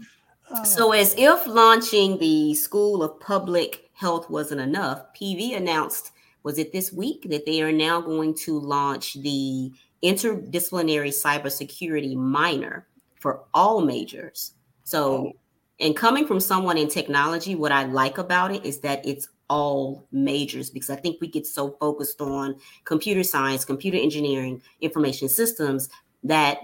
So, 0.66 0.92
as 0.94 1.14
if 1.18 1.46
launching 1.48 2.18
the 2.18 2.54
School 2.56 3.04
of 3.04 3.20
Public 3.20 3.90
Health 3.94 4.30
wasn't 4.30 4.62
enough, 4.62 5.04
PV 5.14 5.56
announced 5.56 6.12
was 6.44 6.58
it 6.58 6.72
this 6.72 6.92
week 6.92 7.28
that 7.30 7.46
they 7.46 7.62
are 7.62 7.72
now 7.72 8.02
going 8.02 8.34
to 8.34 8.60
launch 8.60 9.14
the 9.16 9.72
interdisciplinary 10.04 11.10
cybersecurity 11.10 12.16
minor 12.16 12.88
for 13.20 13.44
all 13.54 13.82
majors. 13.82 14.54
So, 14.84 15.34
and 15.80 15.96
coming 15.96 16.28
from 16.28 16.40
someone 16.40 16.78
in 16.78 16.88
technology, 16.88 17.56
what 17.56 17.72
I 17.72 17.84
like 17.84 18.18
about 18.18 18.52
it 18.52 18.66
is 18.66 18.80
that 18.80 19.06
it's 19.06 19.28
all 19.50 20.08
majors 20.12 20.70
because 20.70 20.90
I 20.90 20.96
think 20.96 21.20
we 21.22 21.28
get 21.28 21.46
so 21.46 21.72
focused 21.80 22.22
on 22.22 22.56
computer 22.86 23.24
science, 23.24 23.66
computer 23.66 23.98
engineering, 23.98 24.62
information 24.80 25.30
systems 25.30 25.90
that 26.24 26.58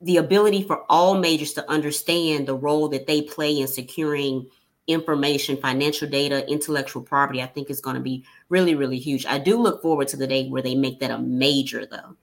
the 0.00 0.16
ability 0.16 0.62
for 0.62 0.84
all 0.88 1.16
majors 1.16 1.52
to 1.54 1.70
understand 1.70 2.46
the 2.46 2.56
role 2.56 2.88
that 2.88 3.06
they 3.06 3.22
play 3.22 3.58
in 3.58 3.68
securing 3.68 4.48
information, 4.86 5.56
financial 5.56 6.08
data, 6.08 6.48
intellectual 6.50 7.02
property, 7.02 7.40
I 7.40 7.46
think 7.46 7.70
is 7.70 7.80
going 7.80 7.96
to 7.96 8.02
be 8.02 8.24
really, 8.48 8.74
really 8.74 8.98
huge. 8.98 9.26
I 9.26 9.38
do 9.38 9.56
look 9.56 9.82
forward 9.82 10.08
to 10.08 10.16
the 10.16 10.26
day 10.26 10.48
where 10.48 10.62
they 10.62 10.74
make 10.74 11.00
that 11.00 11.10
a 11.10 11.18
major, 11.18 11.86
though. 11.86 12.16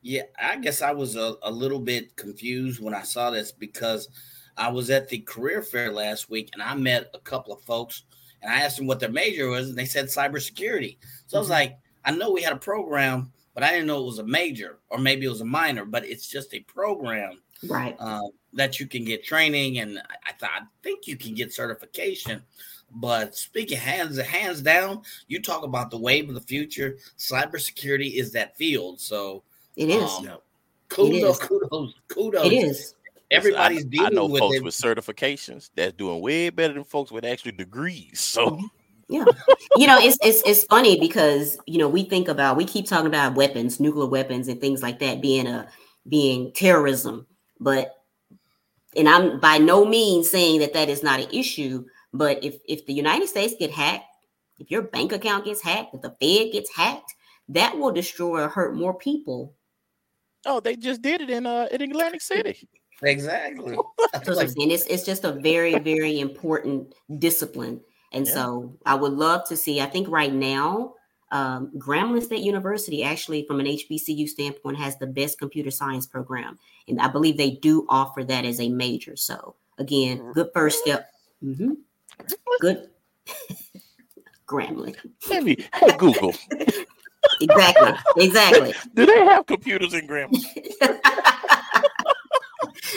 Yeah, 0.00 0.22
I 0.40 0.56
guess 0.56 0.80
I 0.80 0.92
was 0.92 1.16
a, 1.16 1.34
a 1.42 1.50
little 1.50 1.80
bit 1.80 2.14
confused 2.16 2.80
when 2.80 2.94
I 2.94 3.02
saw 3.02 3.30
this 3.30 3.50
because 3.50 4.08
I 4.56 4.70
was 4.70 4.90
at 4.90 5.08
the 5.08 5.18
career 5.18 5.62
fair 5.62 5.92
last 5.92 6.30
week 6.30 6.50
and 6.52 6.62
I 6.62 6.74
met 6.74 7.10
a 7.14 7.18
couple 7.18 7.52
of 7.52 7.62
folks 7.62 8.04
and 8.40 8.52
I 8.52 8.60
asked 8.60 8.76
them 8.76 8.86
what 8.86 9.00
their 9.00 9.10
major 9.10 9.48
was 9.48 9.68
and 9.68 9.76
they 9.76 9.84
said 9.84 10.06
cybersecurity. 10.06 10.98
So 11.26 11.36
mm-hmm. 11.36 11.36
I 11.36 11.38
was 11.38 11.46
mm-hmm. 11.46 11.52
like, 11.52 11.78
I 12.04 12.10
know 12.12 12.30
we 12.30 12.42
had 12.42 12.52
a 12.52 12.58
program, 12.58 13.32
but 13.54 13.64
I 13.64 13.72
didn't 13.72 13.88
know 13.88 14.00
it 14.00 14.06
was 14.06 14.20
a 14.20 14.24
major 14.24 14.78
or 14.88 14.98
maybe 14.98 15.26
it 15.26 15.30
was 15.30 15.40
a 15.40 15.46
minor, 15.46 15.84
but 15.84 16.04
it's 16.04 16.28
just 16.28 16.54
a 16.54 16.60
program 16.60 17.40
right. 17.66 17.96
uh, 17.98 18.20
that 18.52 18.78
you 18.80 18.86
can 18.86 19.04
get 19.04 19.24
training 19.24 19.78
and 19.78 19.98
I, 20.26 20.32
thought 20.32 20.50
I 20.54 20.60
think 20.82 21.06
you 21.06 21.16
can 21.16 21.34
get 21.34 21.52
certification 21.52 22.42
but 22.90 23.34
speaking 23.34 23.78
hands 23.78 24.18
hands 24.18 24.62
down 24.62 25.02
you 25.26 25.42
talk 25.42 25.62
about 25.62 25.90
the 25.90 25.98
wave 25.98 26.28
of 26.28 26.34
the 26.34 26.40
future 26.40 26.96
cybersecurity 27.18 28.14
is 28.14 28.32
that 28.32 28.56
field. 28.56 29.00
So 29.00 29.42
it 29.76 29.90
is. 29.90 30.10
um, 30.10 30.38
kudos 30.88 31.38
kudos 31.38 31.94
kudos. 32.08 32.46
It 32.46 32.52
is. 32.52 32.94
Everybody's 33.30 33.84
I, 33.84 33.88
dealing 33.88 34.06
I 34.06 34.10
know 34.10 34.26
with 34.26 34.40
folks 34.40 34.56
it. 34.56 34.64
with 34.64 34.74
certifications 34.74 35.70
that's 35.76 35.92
doing 35.96 36.20
way 36.20 36.48
better 36.50 36.72
than 36.72 36.84
folks 36.84 37.12
with 37.12 37.24
actually 37.24 37.52
degrees 37.52 38.20
so. 38.20 38.50
Mm-hmm. 38.50 38.66
yeah. 39.08 39.24
You 39.76 39.86
know 39.86 39.98
it's, 39.98 40.18
it's 40.22 40.42
it's 40.46 40.64
funny 40.64 40.98
because 40.98 41.58
you 41.66 41.78
know 41.78 41.88
we 41.88 42.04
think 42.04 42.28
about 42.28 42.56
we 42.56 42.64
keep 42.64 42.86
talking 42.86 43.06
about 43.06 43.34
weapons 43.34 43.80
nuclear 43.80 44.06
weapons 44.06 44.48
and 44.48 44.60
things 44.60 44.82
like 44.82 44.98
that 45.00 45.20
being 45.20 45.46
a 45.46 45.68
being 46.08 46.52
terrorism 46.52 47.26
but 47.60 48.02
and 48.96 49.08
I'm 49.08 49.40
by 49.40 49.58
no 49.58 49.84
means 49.84 50.30
saying 50.30 50.60
that 50.60 50.72
that 50.74 50.88
is 50.88 51.02
not 51.02 51.20
an 51.20 51.28
issue, 51.32 51.84
but 52.12 52.42
if 52.42 52.56
if 52.68 52.86
the 52.86 52.94
United 52.94 53.28
States 53.28 53.54
get 53.58 53.70
hacked, 53.70 54.04
if 54.58 54.70
your 54.70 54.82
bank 54.82 55.12
account 55.12 55.44
gets 55.44 55.62
hacked, 55.62 55.94
if 55.94 56.02
the 56.02 56.16
Fed 56.20 56.52
gets 56.52 56.74
hacked, 56.74 57.14
that 57.48 57.78
will 57.78 57.92
destroy 57.92 58.42
or 58.42 58.48
hurt 58.48 58.74
more 58.74 58.94
people. 58.94 59.54
Oh, 60.46 60.60
they 60.60 60.76
just 60.76 61.02
did 61.02 61.20
it 61.20 61.30
in 61.30 61.46
uh 61.46 61.68
in 61.70 61.82
Atlantic 61.82 62.22
City. 62.22 62.68
Exactly. 63.02 63.76
so 64.24 64.32
like, 64.32 64.50
it's 64.56 64.86
it's 64.86 65.04
just 65.04 65.24
a 65.24 65.32
very 65.32 65.78
very 65.78 66.18
important 66.20 66.94
discipline, 67.18 67.80
and 68.12 68.26
yeah. 68.26 68.34
so 68.34 68.78
I 68.86 68.94
would 68.94 69.12
love 69.12 69.46
to 69.48 69.56
see. 69.56 69.80
I 69.80 69.86
think 69.86 70.08
right 70.08 70.32
now 70.32 70.94
um, 71.30 71.70
Grambling 71.76 72.22
State 72.22 72.42
University, 72.42 73.02
actually, 73.02 73.44
from 73.44 73.60
an 73.60 73.66
HBCU 73.66 74.28
standpoint, 74.28 74.78
has 74.78 74.96
the 74.98 75.06
best 75.06 75.38
computer 75.38 75.70
science 75.70 76.06
program. 76.06 76.58
And 76.86 77.00
I 77.00 77.08
believe 77.08 77.36
they 77.36 77.50
do 77.50 77.86
offer 77.88 78.24
that 78.24 78.44
as 78.44 78.60
a 78.60 78.68
major. 78.68 79.16
So, 79.16 79.54
again, 79.78 80.18
mm-hmm. 80.18 80.32
good 80.32 80.50
first 80.54 80.78
step. 80.80 81.10
Mm-hmm. 81.44 81.72
Good. 82.60 82.88
Grambling. 84.46 84.96
Maybe 85.28 85.66
hey, 85.74 85.96
Google. 85.98 86.34
exactly. 87.40 87.92
Exactly. 88.16 88.74
Do 88.94 89.04
they 89.04 89.18
have 89.18 89.44
computers 89.44 89.92
in 89.92 90.08
Grambling? 90.08 90.42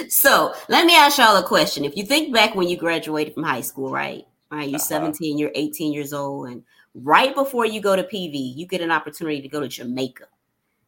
so 0.08 0.54
let 0.70 0.86
me 0.86 0.96
ask 0.96 1.18
y'all 1.18 1.36
a 1.36 1.44
question. 1.44 1.84
If 1.84 1.98
you 1.98 2.06
think 2.06 2.34
back 2.34 2.56
when 2.56 2.70
you 2.70 2.78
graduated 2.78 3.34
from 3.34 3.44
high 3.44 3.62
school, 3.62 3.90
right? 3.90 4.26
Right, 4.50 4.68
you're 4.68 4.80
uh-huh. 4.80 4.86
17, 4.86 5.38
you're 5.38 5.52
18 5.56 5.94
years 5.94 6.12
old, 6.12 6.50
and 6.50 6.64
right 6.94 7.34
before 7.34 7.66
you 7.66 7.82
go 7.82 7.96
to 7.96 8.04
PV, 8.04 8.56
you 8.56 8.66
get 8.66 8.82
an 8.82 8.92
opportunity 8.92 9.42
to 9.42 9.48
go 9.48 9.60
to 9.60 9.68
Jamaica. 9.68 10.26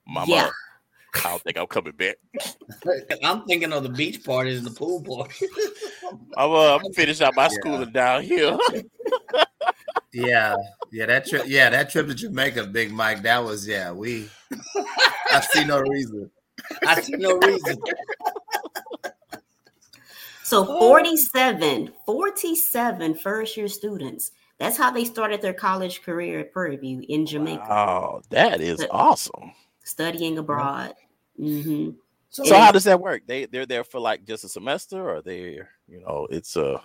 Mama, 0.07 0.31
yeah. 0.31 0.49
I 1.15 1.29
don't 1.29 1.41
think 1.43 1.57
I'm 1.57 1.67
coming 1.67 1.93
back. 1.93 2.17
I'm 3.23 3.45
thinking 3.45 3.71
of 3.71 3.83
the 3.83 3.89
beach 3.89 4.23
parties 4.23 4.57
and 4.57 4.67
the 4.67 4.71
pool 4.71 5.01
parties. 5.03 5.43
I'm, 6.37 6.51
uh, 6.51 6.77
I'm 6.77 6.93
finish 6.93 7.21
out 7.21 7.35
my 7.35 7.47
schooling 7.47 7.91
down 7.91 8.23
here. 8.23 8.57
yeah, 10.13 10.55
yeah, 10.91 11.05
that 11.05 11.27
trip, 11.27 11.43
yeah, 11.45 11.69
that 11.69 11.89
trip 11.89 12.07
to 12.07 12.15
Jamaica, 12.15 12.65
Big 12.65 12.91
Mike, 12.91 13.21
that 13.23 13.43
was 13.43 13.67
yeah. 13.67 13.91
We, 13.91 14.27
I 15.31 15.39
see 15.41 15.65
no 15.65 15.79
reason. 15.81 16.29
I 16.85 17.01
see 17.01 17.13
no 17.13 17.37
reason. 17.37 17.77
So 20.43 20.65
47, 20.65 21.91
47 22.05 23.15
first 23.15 23.57
year 23.57 23.67
students 23.67 24.31
that's 24.63 24.77
how 24.77 24.91
they 24.91 25.05
started 25.05 25.41
their 25.41 25.53
college 25.53 26.01
career 26.03 26.39
at 26.39 26.53
Prairie 26.53 26.77
View 26.77 27.03
in 27.07 27.25
Jamaica. 27.25 27.67
Oh, 27.69 28.21
that 28.29 28.61
is 28.61 28.79
but 28.79 28.89
awesome. 28.91 29.51
Studying 29.83 30.37
abroad. 30.37 30.93
Mm-hmm. 31.39 31.91
So, 32.29 32.43
so 32.45 32.57
how 32.57 32.71
does 32.71 32.85
that 32.85 32.99
work? 32.99 33.23
They 33.27 33.45
they're 33.45 33.65
there 33.65 33.83
for 33.83 33.99
like 33.99 34.25
just 34.25 34.43
a 34.43 34.49
semester, 34.49 35.09
or 35.09 35.21
they 35.21 35.59
you 35.87 35.99
know 35.99 36.27
it's 36.31 36.55
a 36.55 36.81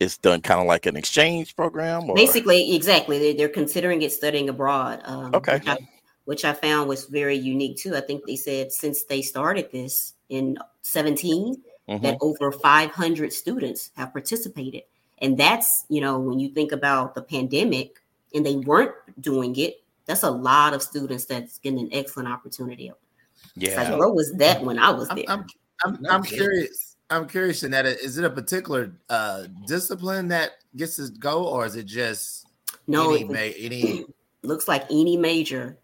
it's 0.00 0.16
done 0.18 0.40
kind 0.40 0.60
of 0.60 0.66
like 0.66 0.86
an 0.86 0.96
exchange 0.96 1.56
program. 1.56 2.08
Or? 2.08 2.14
Basically, 2.14 2.74
exactly. 2.74 3.18
They're, 3.18 3.34
they're 3.34 3.48
considering 3.48 4.02
it 4.02 4.12
studying 4.12 4.48
abroad. 4.48 5.00
Um, 5.04 5.34
okay. 5.34 5.58
Which 5.58 5.68
I, 5.68 5.78
which 6.24 6.44
I 6.44 6.52
found 6.52 6.88
was 6.88 7.06
very 7.06 7.36
unique 7.36 7.78
too. 7.78 7.96
I 7.96 8.00
think 8.00 8.24
they 8.26 8.36
said 8.36 8.72
since 8.72 9.04
they 9.04 9.22
started 9.22 9.70
this 9.72 10.14
in 10.28 10.56
17, 10.82 11.56
mm-hmm. 11.88 12.02
that 12.02 12.18
over 12.20 12.52
500 12.52 13.32
students 13.32 13.90
have 13.96 14.12
participated. 14.12 14.82
And 15.22 15.38
that's, 15.38 15.86
you 15.88 16.02
know, 16.02 16.18
when 16.18 16.38
you 16.38 16.50
think 16.50 16.72
about 16.72 17.14
the 17.14 17.22
pandemic 17.22 18.02
and 18.34 18.44
they 18.44 18.56
weren't 18.56 18.92
doing 19.20 19.56
it, 19.56 19.82
that's 20.04 20.24
a 20.24 20.30
lot 20.30 20.74
of 20.74 20.82
students 20.82 21.24
that's 21.24 21.58
getting 21.58 21.78
an 21.78 21.88
excellent 21.92 22.28
opportunity. 22.28 22.92
Yeah. 23.54 23.82
Like, 23.82 23.98
what 23.98 24.14
was 24.14 24.32
that 24.34 24.62
when 24.62 24.78
I 24.78 24.90
was 24.90 25.08
there? 25.08 25.24
I'm, 25.28 25.46
I'm, 25.84 25.94
I'm, 25.94 26.06
I'm 26.06 26.22
curious. 26.22 26.96
I'm 27.08 27.28
curious, 27.28 27.62
Shanetta, 27.62 27.96
is 28.02 28.16
it 28.16 28.24
a 28.24 28.30
particular 28.30 28.94
uh, 29.10 29.44
discipline 29.66 30.28
that 30.28 30.52
gets 30.76 30.96
to 30.96 31.10
go, 31.18 31.44
or 31.46 31.66
is 31.66 31.76
it 31.76 31.84
just 31.84 32.46
no? 32.86 33.14
Any, 33.14 33.28
it, 33.30 33.56
any 33.60 34.04
looks 34.42 34.66
like 34.66 34.84
any 34.90 35.18
major. 35.18 35.78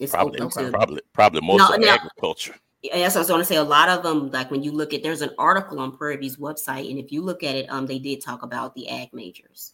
It's 0.00 0.12
probably, 0.12 0.40
to, 0.40 0.70
probably, 0.70 1.00
probably 1.12 1.40
most 1.40 1.58
no, 1.58 1.74
of 1.76 1.80
no, 1.80 1.88
agriculture. 1.88 2.56
Yes, 2.82 3.16
I 3.16 3.18
was 3.18 3.28
going 3.28 3.40
to 3.40 3.44
say 3.44 3.56
a 3.56 3.64
lot 3.64 3.88
of 3.88 4.02
them. 4.02 4.30
Like 4.30 4.50
when 4.50 4.62
you 4.62 4.70
look 4.70 4.94
at, 4.94 5.02
there's 5.02 5.22
an 5.22 5.30
article 5.38 5.80
on 5.80 5.96
Prairie 5.96 6.16
View's 6.16 6.36
website, 6.36 6.88
and 6.90 6.98
if 6.98 7.10
you 7.10 7.22
look 7.22 7.42
at 7.42 7.54
it, 7.54 7.66
um, 7.68 7.86
they 7.86 7.98
did 7.98 8.22
talk 8.22 8.42
about 8.42 8.74
the 8.74 8.88
ag 8.88 9.08
majors. 9.12 9.72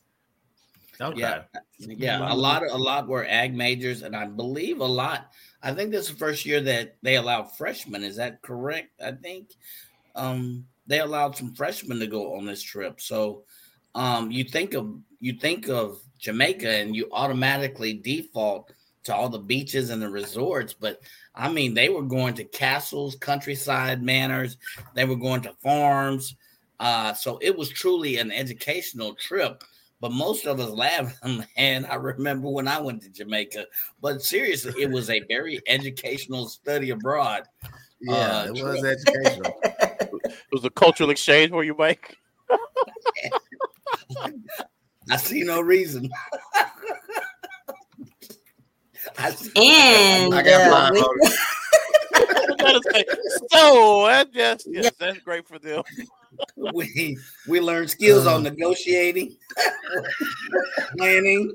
Okay. 1.00 1.20
Yeah, 1.20 1.42
yeah, 1.78 2.32
a 2.32 2.34
lot, 2.34 2.62
a 2.62 2.76
lot 2.76 3.08
were 3.08 3.26
ag 3.26 3.54
majors, 3.54 4.02
and 4.02 4.14
I 4.14 4.26
believe 4.26 4.80
a 4.80 4.86
lot. 4.86 5.32
I 5.62 5.72
think 5.72 5.90
this 5.90 6.06
is 6.06 6.12
the 6.12 6.18
first 6.18 6.46
year 6.46 6.60
that 6.60 6.96
they 7.02 7.16
allowed 7.16 7.56
freshmen. 7.56 8.04
Is 8.04 8.16
that 8.16 8.40
correct? 8.42 9.00
I 9.04 9.12
think 9.12 9.50
um, 10.14 10.66
they 10.86 11.00
allowed 11.00 11.36
some 11.36 11.54
freshmen 11.54 11.98
to 11.98 12.06
go 12.06 12.36
on 12.36 12.46
this 12.46 12.62
trip. 12.62 13.00
So 13.00 13.44
um, 13.94 14.30
you 14.30 14.44
think 14.44 14.74
of 14.74 14.96
you 15.18 15.34
think 15.34 15.68
of 15.68 16.00
Jamaica, 16.18 16.68
and 16.68 16.94
you 16.94 17.08
automatically 17.12 17.94
default 17.94 18.72
to 19.04 19.14
all 19.14 19.28
the 19.28 19.38
beaches 19.38 19.90
and 19.90 20.00
the 20.00 20.08
resorts, 20.08 20.72
but 20.72 21.00
I 21.34 21.50
mean, 21.50 21.74
they 21.74 21.88
were 21.88 22.02
going 22.02 22.34
to 22.34 22.44
castles, 22.44 23.16
countryside 23.16 24.02
manors, 24.02 24.58
they 24.94 25.04
were 25.04 25.16
going 25.16 25.42
to 25.42 25.54
farms. 25.62 26.36
Uh, 26.78 27.14
so 27.14 27.38
it 27.40 27.56
was 27.56 27.68
truly 27.68 28.18
an 28.18 28.32
educational 28.32 29.14
trip. 29.14 29.62
But 30.00 30.10
most 30.10 30.46
of 30.46 30.58
us 30.58 30.70
laughed, 30.70 31.16
and 31.56 31.86
I 31.86 31.94
remember 31.94 32.48
when 32.48 32.66
I 32.66 32.80
went 32.80 33.02
to 33.02 33.08
Jamaica. 33.08 33.66
But 34.00 34.20
seriously, 34.20 34.74
it 34.82 34.90
was 34.90 35.08
a 35.08 35.20
very 35.28 35.60
educational 35.68 36.48
study 36.48 36.90
abroad. 36.90 37.44
Yeah, 38.00 38.14
uh, 38.14 38.46
it 38.46 38.64
was 38.64 38.84
educational. 38.84 39.54
it 39.62 40.34
was 40.50 40.64
a 40.64 40.70
cultural 40.70 41.10
exchange 41.10 41.50
for 41.50 41.62
you, 41.62 41.76
Mike. 41.78 42.18
I 45.10 45.16
see 45.16 45.44
no 45.44 45.60
reason. 45.60 46.10
and 49.56 50.34
I 50.34 50.42
got 50.42 50.96
uh, 50.96 51.04
so 53.50 54.06
that 54.06 54.28
yes, 54.32 54.66
yes, 54.66 54.92
that's 54.98 55.18
great 55.18 55.46
for 55.46 55.58
them. 55.58 55.82
We 56.74 57.16
we 57.46 57.60
learn 57.60 57.88
skills 57.88 58.26
uh, 58.26 58.34
on 58.34 58.42
negotiating, 58.42 59.36
planning, 60.96 61.52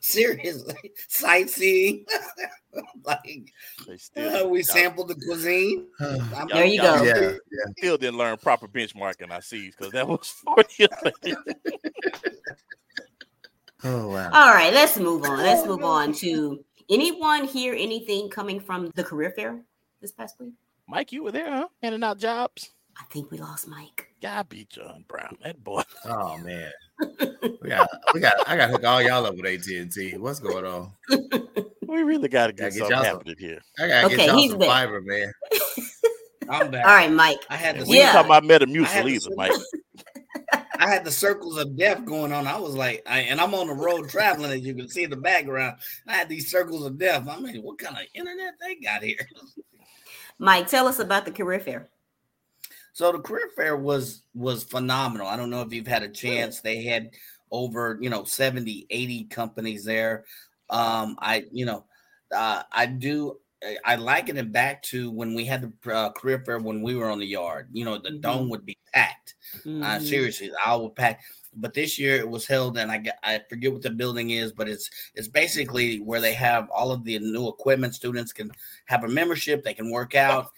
seriously, 0.00 0.74
sightseeing. 1.08 2.06
like 3.04 3.52
still, 3.96 4.46
uh, 4.46 4.48
we 4.48 4.62
sampled 4.62 5.08
the 5.08 5.16
cuisine. 5.16 5.86
there 6.52 6.64
you 6.64 6.80
go. 6.80 7.02
Yeah, 7.02 7.20
yeah. 7.20 7.72
Still 7.78 7.98
didn't 7.98 8.18
learn 8.18 8.36
proper 8.38 8.68
benchmarking. 8.68 9.30
I 9.30 9.40
see 9.40 9.70
because 9.70 9.92
that 9.92 10.06
was 10.06 10.28
forty. 10.28 10.86
Oh 13.84 14.08
wow. 14.08 14.30
All 14.32 14.54
right, 14.54 14.72
let's 14.72 14.96
move 14.98 15.24
on. 15.24 15.38
Let's 15.38 15.66
move 15.66 15.82
on 15.84 16.12
to 16.14 16.64
anyone 16.88 17.44
hear 17.44 17.74
anything 17.74 18.28
coming 18.28 18.60
from 18.60 18.90
the 18.94 19.04
career 19.04 19.30
fair 19.30 19.60
this 20.00 20.12
past 20.12 20.36
week? 20.40 20.54
Mike, 20.88 21.12
you 21.12 21.22
were 21.22 21.32
there, 21.32 21.50
huh? 21.50 21.68
Handing 21.82 22.02
out 22.02 22.18
jobs. 22.18 22.70
I 22.98 23.04
think 23.12 23.30
we 23.30 23.38
lost 23.38 23.68
Mike. 23.68 24.08
God 24.20 24.48
beat 24.48 24.68
John 24.70 25.04
Brown. 25.08 25.36
That 25.42 25.62
boy. 25.62 25.82
Oh 26.04 26.36
man. 26.38 26.70
we 27.62 27.68
got 27.68 27.88
we 28.14 28.20
got 28.20 28.34
I 28.48 28.56
gotta 28.56 28.72
hook 28.72 28.84
all 28.84 29.00
y'all 29.02 29.24
up 29.26 29.36
with 29.36 29.46
AT&T. 29.46 30.16
What's 30.18 30.40
going 30.40 30.64
on? 30.66 30.92
We 31.86 32.02
really 32.02 32.28
gotta 32.28 32.52
get 32.52 32.72
get 32.72 32.74
something 32.74 32.90
y'all 32.96 33.04
some- 33.04 33.16
happening 33.16 33.36
here. 33.38 33.60
I 33.78 33.86
gotta 33.88 34.06
Okay, 34.06 34.16
get 34.16 34.26
y'all 34.28 34.36
he's 34.36 34.50
some 34.50 34.58
back. 34.60 34.68
fiber, 34.68 35.00
man. 35.02 35.32
I'm 36.48 36.70
back. 36.70 36.84
All 36.86 36.94
right, 36.94 37.12
Mike. 37.12 37.38
I 37.48 37.56
had 37.56 37.78
the 37.78 37.84
We 37.86 37.98
Yeah. 37.98 38.04
ain't 38.06 38.12
talking 38.12 38.26
about 38.30 38.44
I 38.50 38.52
had 38.52 38.62
Metamucil 38.62 39.10
either, 39.10 39.30
Mike. 39.36 39.52
I 40.78 40.88
had 40.88 41.04
the 41.04 41.10
circles 41.10 41.58
of 41.58 41.76
death 41.76 42.04
going 42.04 42.32
on. 42.32 42.46
I 42.46 42.58
was 42.58 42.74
like, 42.74 43.02
I, 43.06 43.20
and 43.20 43.40
I'm 43.40 43.54
on 43.54 43.66
the 43.66 43.74
road 43.74 44.08
traveling, 44.08 44.52
as 44.52 44.60
you 44.60 44.74
can 44.74 44.88
see 44.88 45.04
in 45.04 45.10
the 45.10 45.16
background. 45.16 45.76
I 46.06 46.14
had 46.14 46.28
these 46.28 46.50
circles 46.50 46.86
of 46.86 46.98
death. 46.98 47.28
I 47.28 47.38
mean, 47.38 47.62
what 47.62 47.78
kind 47.78 47.96
of 47.96 48.02
internet 48.14 48.54
they 48.60 48.76
got 48.76 49.02
here? 49.02 49.28
Mike, 50.38 50.68
tell 50.68 50.88
us 50.88 50.98
about 50.98 51.26
the 51.26 51.32
career 51.32 51.60
fair. 51.60 51.88
So 52.92 53.12
the 53.12 53.18
career 53.18 53.50
fair 53.54 53.76
was 53.76 54.22
was 54.34 54.64
phenomenal. 54.64 55.26
I 55.26 55.36
don't 55.36 55.50
know 55.50 55.62
if 55.62 55.72
you've 55.72 55.86
had 55.86 56.02
a 56.02 56.08
chance. 56.08 56.60
They 56.60 56.82
had 56.82 57.10
over, 57.50 57.98
you 58.00 58.10
know, 58.10 58.24
70, 58.24 58.86
80 58.90 59.24
companies 59.24 59.84
there. 59.84 60.24
Um, 60.70 61.16
I, 61.20 61.44
you 61.52 61.66
know, 61.66 61.84
uh, 62.34 62.62
I 62.72 62.86
do 62.86 63.38
I- 63.84 63.96
liken 63.96 64.36
it 64.38 64.52
back 64.52 64.82
to 64.84 65.10
when 65.10 65.34
we 65.34 65.44
had 65.44 65.62
the 65.82 65.92
uh, 65.94 66.10
career 66.12 66.42
fair 66.46 66.58
when 66.58 66.82
we 66.82 66.94
were 66.94 67.10
on 67.10 67.18
the 67.18 67.26
yard. 67.26 67.68
You 67.72 67.84
know, 67.84 67.98
the 67.98 68.10
Mhm. 68.10 68.20
dome 68.22 68.48
would 68.50 68.64
be 68.64 68.76
packed. 68.94 69.34
Uh, 69.82 69.98
Mhm. 69.98 70.02
seriously, 70.02 70.50
I 70.64 70.74
would 70.76 70.94
pack. 70.96 71.22
But 71.54 71.74
this 71.74 71.98
year 71.98 72.16
it 72.16 72.28
was 72.28 72.46
held, 72.46 72.78
and 72.78 72.90
I 72.92 73.02
I 73.24 73.40
forget 73.48 73.72
what 73.72 73.82
the 73.82 73.90
building 73.90 74.30
is, 74.30 74.52
but 74.52 74.68
it's 74.68 74.88
it's 75.14 75.28
basically 75.28 75.98
where 76.00 76.20
they 76.20 76.32
have 76.34 76.70
all 76.70 76.92
of 76.92 77.04
the 77.04 77.18
new 77.18 77.48
equipment. 77.48 77.94
Students 77.94 78.32
can 78.32 78.50
have 78.86 79.04
a 79.04 79.08
membership, 79.08 79.62
they 79.64 79.74
can 79.74 79.90
work 79.90 80.14
out, 80.14 80.52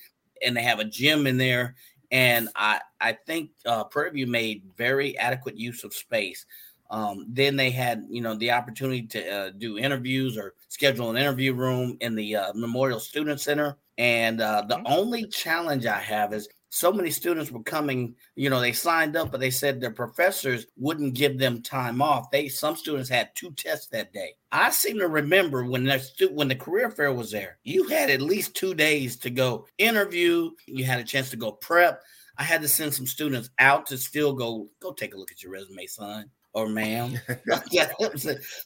and 0.45 0.57
they 0.57 0.63
have 0.63 0.81
a 0.81 0.85
gym 0.85 1.27
in 1.27 1.39
there. 1.39 1.75
And 2.11 2.51
I 2.57 2.81
I 3.01 3.13
think 3.27 3.53
uh, 3.65 3.85
Prairie 3.85 4.11
View 4.11 4.27
made 4.27 4.65
very 4.77 5.17
adequate 5.19 5.57
use 5.57 5.83
of 5.83 5.95
space. 5.95 6.45
Um, 6.93 7.25
then 7.27 7.57
they 7.57 7.71
had 7.71 8.05
you 8.11 8.21
know 8.21 8.35
the 8.35 8.51
opportunity 8.51 9.07
to 9.09 9.31
uh, 9.31 9.51
do 9.57 9.79
interviews 9.79 10.37
or 10.37 10.55
schedule 10.69 11.09
an 11.11 11.17
interview 11.17 11.55
room 11.55 11.97
in 12.01 12.15
the 12.15 12.37
uh, 12.37 12.53
Memorial 12.55 13.01
Student 13.01 13.41
Center. 13.41 13.79
And 13.97 14.43
uh, 14.43 14.65
the 14.69 14.83
only 14.85 15.27
challenge 15.27 15.87
I 15.87 15.99
have 15.99 16.35
is 16.35 16.49
so 16.69 16.93
many 16.93 17.11
students 17.11 17.51
were 17.51 17.63
coming 17.63 18.15
you 18.35 18.49
know 18.49 18.61
they 18.61 18.73
signed 18.73 19.15
up 19.15 19.31
but 19.31 19.41
they 19.41 19.51
said 19.51 19.79
their 19.79 19.91
professors 19.91 20.67
wouldn't 20.77 21.15
give 21.15 21.39
them 21.39 21.63
time 21.63 22.03
off. 22.03 22.31
They 22.31 22.49
some 22.49 22.77
students 22.77 23.09
had 23.09 23.35
two 23.35 23.53
tests 23.53 23.87
that 23.89 24.13
day. 24.13 24.35
I 24.51 24.71
seem 24.71 24.99
to 24.99 25.09
remember 25.09 25.65
when 25.65 25.85
the 25.85 25.99
stu- 25.99 26.35
when 26.35 26.49
the 26.49 26.55
career 26.55 26.91
fair 26.91 27.13
was 27.15 27.31
there 27.31 27.57
you 27.65 27.89
had 27.89 28.11
at 28.11 28.21
least 28.21 28.55
two 28.55 28.75
days 28.75 29.17
to 29.19 29.31
go 29.31 29.67
interview. 29.79 30.51
You 30.67 30.85
had 30.85 31.01
a 31.01 31.05
chance 31.05 31.31
to 31.31 31.37
go 31.37 31.53
prep. 31.53 32.03
I 32.37 32.43
had 32.43 32.61
to 32.63 32.69
send 32.69 32.93
some 32.93 33.07
students 33.07 33.49
out 33.59 33.87
to 33.87 33.97
still 33.97 34.35
go 34.35 34.69
go 34.81 34.93
take 34.93 35.15
a 35.15 35.19
look 35.19 35.33
at 35.33 35.43
your 35.43 35.53
resume 35.53 35.87
son 35.87 36.31
or 36.55 36.69
ma'am 36.69 37.19
yeah 37.71 37.91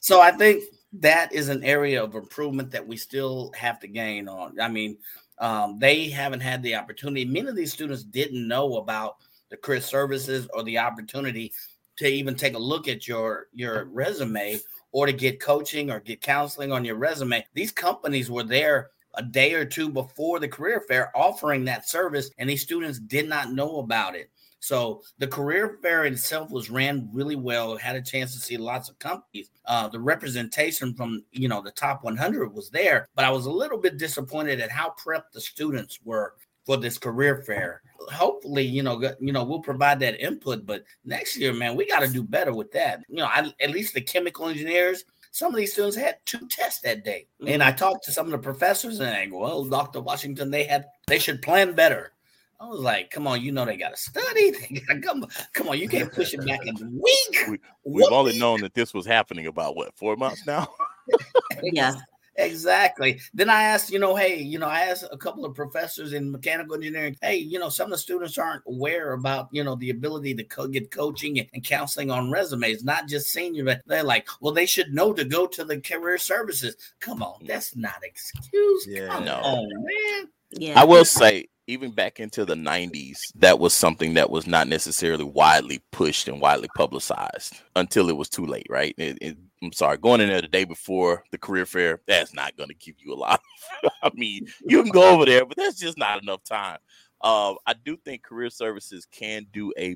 so 0.01 0.21
i 0.21 0.31
think 0.31 0.63
that 0.93 1.31
is 1.33 1.49
an 1.49 1.63
area 1.63 2.01
of 2.03 2.15
improvement 2.15 2.71
that 2.71 2.85
we 2.85 2.97
still 2.97 3.51
have 3.55 3.79
to 3.79 3.87
gain 3.87 4.27
on 4.27 4.59
i 4.59 4.67
mean 4.67 4.97
um, 5.39 5.77
they 5.79 6.09
haven't 6.09 6.39
had 6.39 6.63
the 6.63 6.75
opportunity. 6.75 7.25
Many 7.25 7.47
of 7.47 7.55
these 7.55 7.73
students 7.73 8.03
didn't 8.03 8.47
know 8.47 8.77
about 8.77 9.17
the 9.49 9.57
career 9.57 9.81
services 9.81 10.47
or 10.53 10.63
the 10.63 10.77
opportunity 10.77 11.53
to 11.97 12.07
even 12.07 12.35
take 12.35 12.55
a 12.55 12.59
look 12.59 12.87
at 12.87 13.07
your 13.07 13.47
your 13.53 13.85
resume 13.85 14.59
or 14.91 15.05
to 15.05 15.13
get 15.13 15.39
coaching 15.39 15.91
or 15.91 15.99
get 15.99 16.21
counseling 16.21 16.71
on 16.71 16.85
your 16.85 16.95
resume. 16.95 17.45
These 17.53 17.71
companies 17.71 18.31
were 18.31 18.43
there 18.43 18.91
a 19.15 19.23
day 19.23 19.53
or 19.53 19.65
two 19.65 19.89
before 19.89 20.39
the 20.39 20.47
career 20.47 20.83
fair 20.87 21.15
offering 21.15 21.65
that 21.65 21.87
service, 21.87 22.29
and 22.37 22.49
these 22.49 22.61
students 22.61 22.99
did 22.99 23.27
not 23.27 23.51
know 23.51 23.79
about 23.79 24.15
it. 24.15 24.29
So 24.59 25.01
the 25.19 25.27
career 25.27 25.77
fair 25.81 26.05
itself 26.05 26.49
was 26.51 26.69
ran 26.69 27.09
really 27.13 27.35
well. 27.35 27.77
Had 27.77 27.95
a 27.95 28.01
chance 28.01 28.33
to 28.33 28.39
see 28.39 28.57
lots 28.57 28.89
of 28.89 28.99
companies. 28.99 29.49
Uh, 29.65 29.87
the 29.87 29.99
representation 29.99 30.93
from 30.93 31.23
you 31.31 31.47
know 31.47 31.61
the 31.61 31.71
top 31.71 32.03
100 32.03 32.53
was 32.53 32.69
there, 32.69 33.07
but 33.15 33.25
I 33.25 33.29
was 33.29 33.45
a 33.45 33.51
little 33.51 33.77
bit 33.77 33.97
disappointed 33.97 34.59
at 34.59 34.71
how 34.71 34.93
prepped 34.99 35.31
the 35.33 35.41
students 35.41 35.99
were 36.03 36.33
for 36.67 36.77
this 36.77 36.97
career 36.97 37.43
fair. 37.47 37.81
Hopefully, 38.11 38.63
you 38.63 38.83
know, 38.83 39.01
you 39.19 39.31
know, 39.31 39.43
we'll 39.43 39.61
provide 39.61 39.99
that 40.01 40.19
input. 40.19 40.65
But 40.65 40.83
next 41.05 41.37
year, 41.37 41.53
man, 41.53 41.75
we 41.75 41.87
got 41.87 42.01
to 42.01 42.07
do 42.07 42.21
better 42.21 42.53
with 42.53 42.71
that. 42.73 43.03
You 43.07 43.17
know, 43.17 43.25
I, 43.25 43.51
at 43.61 43.71
least 43.71 43.93
the 43.93 44.01
chemical 44.01 44.47
engineers. 44.47 45.05
Some 45.31 45.51
of 45.51 45.57
these 45.57 45.73
students 45.73 45.95
had 45.95 46.17
two 46.25 46.47
tests 46.49 46.81
that 46.81 47.03
day, 47.03 47.27
and 47.45 47.61
I 47.61 47.71
talked 47.71 48.05
to 48.05 48.11
some 48.11 48.25
of 48.25 48.31
the 48.31 48.39
professors, 48.39 48.99
and 48.99 49.09
I 49.09 49.27
go, 49.27 49.39
"Well, 49.39 49.65
Doctor 49.65 50.01
Washington, 50.01 50.49
they 50.49 50.63
had 50.63 50.85
they 51.05 51.19
should 51.19 51.41
plan 51.41 51.73
better." 51.73 52.13
I 52.59 52.65
was 52.65 52.79
like, 52.79 53.11
"Come 53.11 53.27
on, 53.27 53.41
you 53.41 53.51
know 53.51 53.65
they 53.65 53.77
got 53.77 53.95
to 53.95 53.97
study. 53.97 54.51
They 54.69 54.79
gotta 54.79 54.99
come, 54.99 55.25
come 55.53 55.69
on, 55.69 55.77
you 55.77 55.87
can't 55.87 56.11
push 56.11 56.33
it 56.33 56.45
back 56.45 56.61
a 56.65 56.73
week." 56.85 57.59
We, 57.85 58.03
we've 58.03 58.11
only 58.11 58.37
known 58.37 58.61
that 58.61 58.73
this 58.73 58.93
was 58.93 59.05
happening 59.05 59.47
about 59.47 59.75
what 59.75 59.95
four 59.95 60.15
months 60.15 60.45
now. 60.45 60.67
Yeah. 61.63 61.95
Exactly. 62.37 63.19
Then 63.33 63.49
I 63.49 63.63
asked, 63.63 63.91
you 63.91 63.97
know, 63.97 64.15
hey, 64.15 64.39
you 64.39 64.59
know, 64.59 64.67
I 64.67 64.81
asked 64.81 65.05
a 65.11 65.17
couple 65.17 65.43
of 65.43 65.55
professors 65.55 66.13
in 66.13 66.31
mechanical 66.31 66.75
engineering, 66.75 67.17
hey, 67.21 67.37
you 67.37 67.57
know, 67.57 67.69
some 67.69 67.85
of 67.85 67.91
the 67.91 67.97
students 67.97 68.37
aren't 68.37 68.61
aware 68.67 69.13
about, 69.13 69.49
you 69.51 69.63
know, 69.63 69.75
the 69.75 69.89
ability 69.89 70.35
to 70.35 70.43
co- 70.43 70.67
get 70.67 70.91
coaching 70.91 71.39
and, 71.39 71.49
and 71.53 71.63
counseling 71.63 72.11
on 72.11 72.29
resumes, 72.29 72.83
not 72.83 73.07
just 73.07 73.31
senior, 73.31 73.65
but 73.65 73.81
they're 73.87 74.03
like, 74.03 74.27
well, 74.39 74.53
they 74.53 74.67
should 74.67 74.93
know 74.93 75.13
to 75.13 75.25
go 75.25 75.47
to 75.47 75.63
the 75.63 75.81
career 75.81 76.19
services. 76.19 76.75
Come 76.99 77.23
on, 77.23 77.41
mm. 77.41 77.47
that's 77.47 77.75
not 77.75 78.03
excuse. 78.03 78.85
Yeah. 78.87 79.07
Come 79.07 79.25
No. 79.25 79.35
on, 79.37 79.69
man. 79.69 80.29
Yeah. 80.51 80.79
I 80.79 80.83
will 80.83 81.05
say, 81.05 81.47
even 81.67 81.91
back 81.91 82.19
into 82.19 82.45
the 82.45 82.55
90s, 82.55 83.17
that 83.35 83.59
was 83.59 83.73
something 83.73 84.13
that 84.15 84.29
was 84.29 84.47
not 84.47 84.67
necessarily 84.67 85.23
widely 85.25 85.81
pushed 85.91 86.27
and 86.27 86.39
widely 86.41 86.69
publicized 86.75 87.61
until 87.75 88.09
it 88.09 88.15
was 88.17 88.29
too 88.29 88.45
late, 88.45 88.67
right? 88.69 88.95
It- 88.97 89.17
it- 89.21 89.37
I'm 89.61 89.73
sorry, 89.73 89.97
going 89.97 90.21
in 90.21 90.29
there 90.29 90.41
the 90.41 90.47
day 90.47 90.65
before 90.65 91.23
the 91.31 91.37
career 91.37 91.65
fair, 91.65 91.99
that's 92.07 92.33
not 92.33 92.55
going 92.57 92.69
to 92.69 92.75
give 92.75 92.95
you 92.99 93.13
a 93.13 93.15
lot. 93.15 93.41
I 94.03 94.11
mean, 94.13 94.47
you 94.65 94.83
can 94.83 94.91
go 94.91 95.09
over 95.13 95.25
there, 95.25 95.45
but 95.45 95.57
that's 95.57 95.79
just 95.79 95.97
not 95.97 96.21
enough 96.21 96.43
time. 96.43 96.77
Uh, 97.21 97.55
I 97.65 97.73
do 97.73 97.97
think 97.97 98.21
career 98.23 98.51
services 98.51 99.07
can 99.11 99.47
do 99.51 99.73
a 99.77 99.95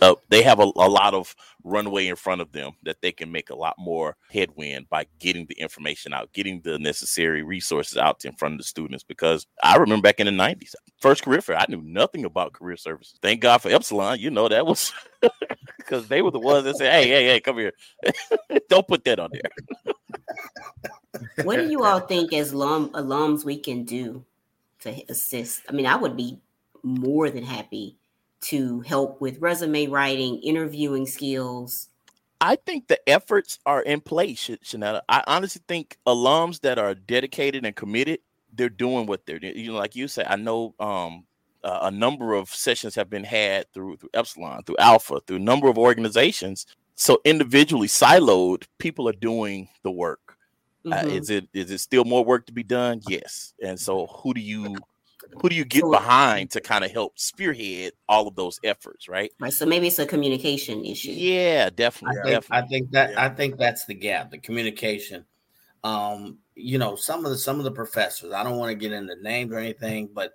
uh, 0.00 0.14
they 0.28 0.42
have 0.42 0.60
a, 0.60 0.70
a 0.76 0.88
lot 0.88 1.14
of 1.14 1.34
runway 1.62 2.08
in 2.08 2.16
front 2.16 2.40
of 2.40 2.52
them 2.52 2.72
that 2.82 3.00
they 3.00 3.12
can 3.12 3.32
make 3.32 3.50
a 3.50 3.54
lot 3.54 3.74
more 3.78 4.16
headwind 4.30 4.88
by 4.90 5.06
getting 5.18 5.46
the 5.46 5.54
information 5.54 6.12
out, 6.12 6.32
getting 6.32 6.60
the 6.62 6.78
necessary 6.78 7.42
resources 7.42 7.96
out 7.96 8.24
in 8.24 8.32
front 8.34 8.54
of 8.54 8.58
the 8.58 8.64
students. 8.64 9.02
Because 9.02 9.46
I 9.62 9.76
remember 9.76 10.02
back 10.02 10.20
in 10.20 10.26
the 10.26 10.32
90s, 10.32 10.74
first 11.00 11.22
career 11.22 11.40
fair, 11.40 11.56
I 11.56 11.66
knew 11.68 11.82
nothing 11.82 12.24
about 12.24 12.52
career 12.52 12.76
services. 12.76 13.18
Thank 13.22 13.40
God 13.40 13.58
for 13.58 13.70
Epsilon. 13.70 14.20
You 14.20 14.30
know, 14.30 14.48
that 14.48 14.66
was 14.66 14.92
because 15.78 16.08
they 16.08 16.22
were 16.22 16.30
the 16.30 16.38
ones 16.38 16.64
that 16.64 16.76
said, 16.76 16.92
hey, 16.92 17.08
hey, 17.08 17.24
hey, 17.26 17.40
come 17.40 17.58
here. 17.58 17.72
Don't 18.68 18.86
put 18.86 19.04
that 19.04 19.18
on 19.18 19.30
there. 19.32 19.50
what 21.44 21.56
do 21.56 21.68
you 21.68 21.84
all 21.84 22.00
think 22.06 22.32
as 22.32 22.52
alum, 22.52 22.90
alums 22.90 23.44
we 23.44 23.58
can 23.58 23.84
do 23.84 24.24
to 24.80 24.94
assist? 25.08 25.62
I 25.68 25.72
mean, 25.72 25.86
I 25.86 25.96
would 25.96 26.16
be 26.16 26.40
more 26.82 27.30
than 27.30 27.44
happy 27.44 27.96
to 28.44 28.80
help 28.80 29.20
with 29.20 29.40
resume 29.40 29.86
writing, 29.86 30.38
interviewing 30.42 31.06
skills. 31.06 31.88
I 32.40 32.56
think 32.56 32.88
the 32.88 33.08
efforts 33.08 33.58
are 33.64 33.82
in 33.82 34.00
place, 34.00 34.50
Shanetta. 34.64 35.00
I 35.08 35.24
honestly 35.26 35.62
think 35.66 35.96
alums 36.06 36.60
that 36.60 36.78
are 36.78 36.94
dedicated 36.94 37.64
and 37.64 37.74
committed, 37.74 38.18
they're 38.52 38.68
doing 38.68 39.06
what 39.06 39.24
they're 39.24 39.38
doing. 39.38 39.56
You 39.56 39.72
know, 39.72 39.78
like 39.78 39.96
you 39.96 40.08
say, 40.08 40.24
I 40.28 40.36
know 40.36 40.74
um, 40.78 41.24
uh, 41.62 41.80
a 41.82 41.90
number 41.90 42.34
of 42.34 42.50
sessions 42.50 42.94
have 42.96 43.08
been 43.08 43.24
had 43.24 43.72
through 43.72 43.96
through 43.96 44.10
Epsilon, 44.12 44.62
through 44.64 44.76
Alpha, 44.78 45.20
through 45.26 45.36
a 45.36 45.40
number 45.40 45.68
of 45.68 45.78
organizations. 45.78 46.66
So 46.96 47.20
individually 47.24 47.88
siloed, 47.88 48.64
people 48.78 49.08
are 49.08 49.12
doing 49.14 49.68
the 49.82 49.90
work. 49.90 50.36
Uh, 50.92 51.02
Mhm. 51.02 51.10
is 51.12 51.30
it 51.30 51.48
is 51.54 51.70
it 51.70 51.78
still 51.78 52.04
more 52.04 52.24
work 52.24 52.46
to 52.46 52.52
be 52.52 52.62
done? 52.62 53.00
Yes. 53.08 53.54
And 53.62 53.80
so 53.80 54.06
who 54.06 54.34
do 54.34 54.40
you 54.40 54.76
who 55.40 55.48
do 55.48 55.54
you 55.56 55.64
get 55.64 55.82
So- 55.82 55.90
behind 55.90 56.50
to 56.52 56.60
kind 56.60 56.84
of 56.84 56.90
help 56.90 57.18
spearhead 57.18 57.92
all 58.08 58.26
of 58.28 58.34
those 58.34 58.58
efforts, 58.64 59.08
right? 59.08 59.30
right. 59.40 59.52
So 59.52 59.66
maybe 59.66 59.86
it's 59.88 59.98
a 59.98 60.06
communication 60.06 60.84
issue. 60.84 61.12
Yeah, 61.12 61.64
I 61.66 61.70
definitely, 61.70 62.36
I 62.50 62.62
think 62.62 62.90
that 62.92 63.10
Yeah. 63.10 63.24
I 63.24 63.28
think 63.28 63.56
that's 63.58 63.84
the 63.86 63.94
gap, 63.94 64.30
the 64.30 64.38
communication. 64.38 65.24
Um, 65.82 66.38
you 66.54 66.78
know, 66.78 66.96
some 66.96 67.24
of 67.24 67.30
the 67.30 67.38
some 67.38 67.58
of 67.58 67.64
the 67.64 67.70
professors, 67.72 68.32
I 68.32 68.42
don't 68.44 68.58
want 68.58 68.70
to 68.70 68.74
get 68.74 68.92
into 68.92 69.16
names 69.22 69.52
or 69.52 69.58
anything, 69.58 70.08
but 70.12 70.32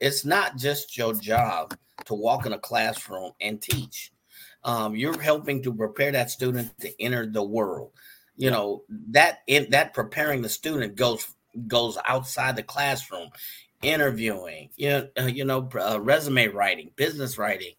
it's 0.00 0.24
not 0.24 0.56
just 0.56 0.96
your 0.96 1.14
job 1.14 1.76
to 2.04 2.14
walk 2.14 2.46
in 2.46 2.52
a 2.52 2.58
classroom 2.58 3.32
and 3.40 3.60
teach. 3.60 4.12
Um, 4.64 4.96
you're 4.96 5.20
helping 5.20 5.62
to 5.62 5.72
prepare 5.74 6.12
that 6.12 6.30
student 6.30 6.76
to 6.80 7.02
enter 7.02 7.26
the 7.26 7.42
world. 7.42 7.92
You 8.36 8.50
know, 8.50 8.84
that 9.10 9.38
in 9.46 9.70
that 9.70 9.94
preparing 9.94 10.42
the 10.42 10.48
student 10.48 10.94
goes 10.96 11.26
goes 11.66 11.96
outside 12.06 12.54
the 12.56 12.62
classroom, 12.62 13.30
interviewing, 13.82 14.70
you 14.76 14.88
know, 14.88 15.08
uh, 15.18 15.26
you 15.26 15.44
know, 15.44 15.68
uh, 15.74 16.00
resume 16.00 16.48
writing, 16.48 16.90
business 16.96 17.38
writing, 17.38 17.72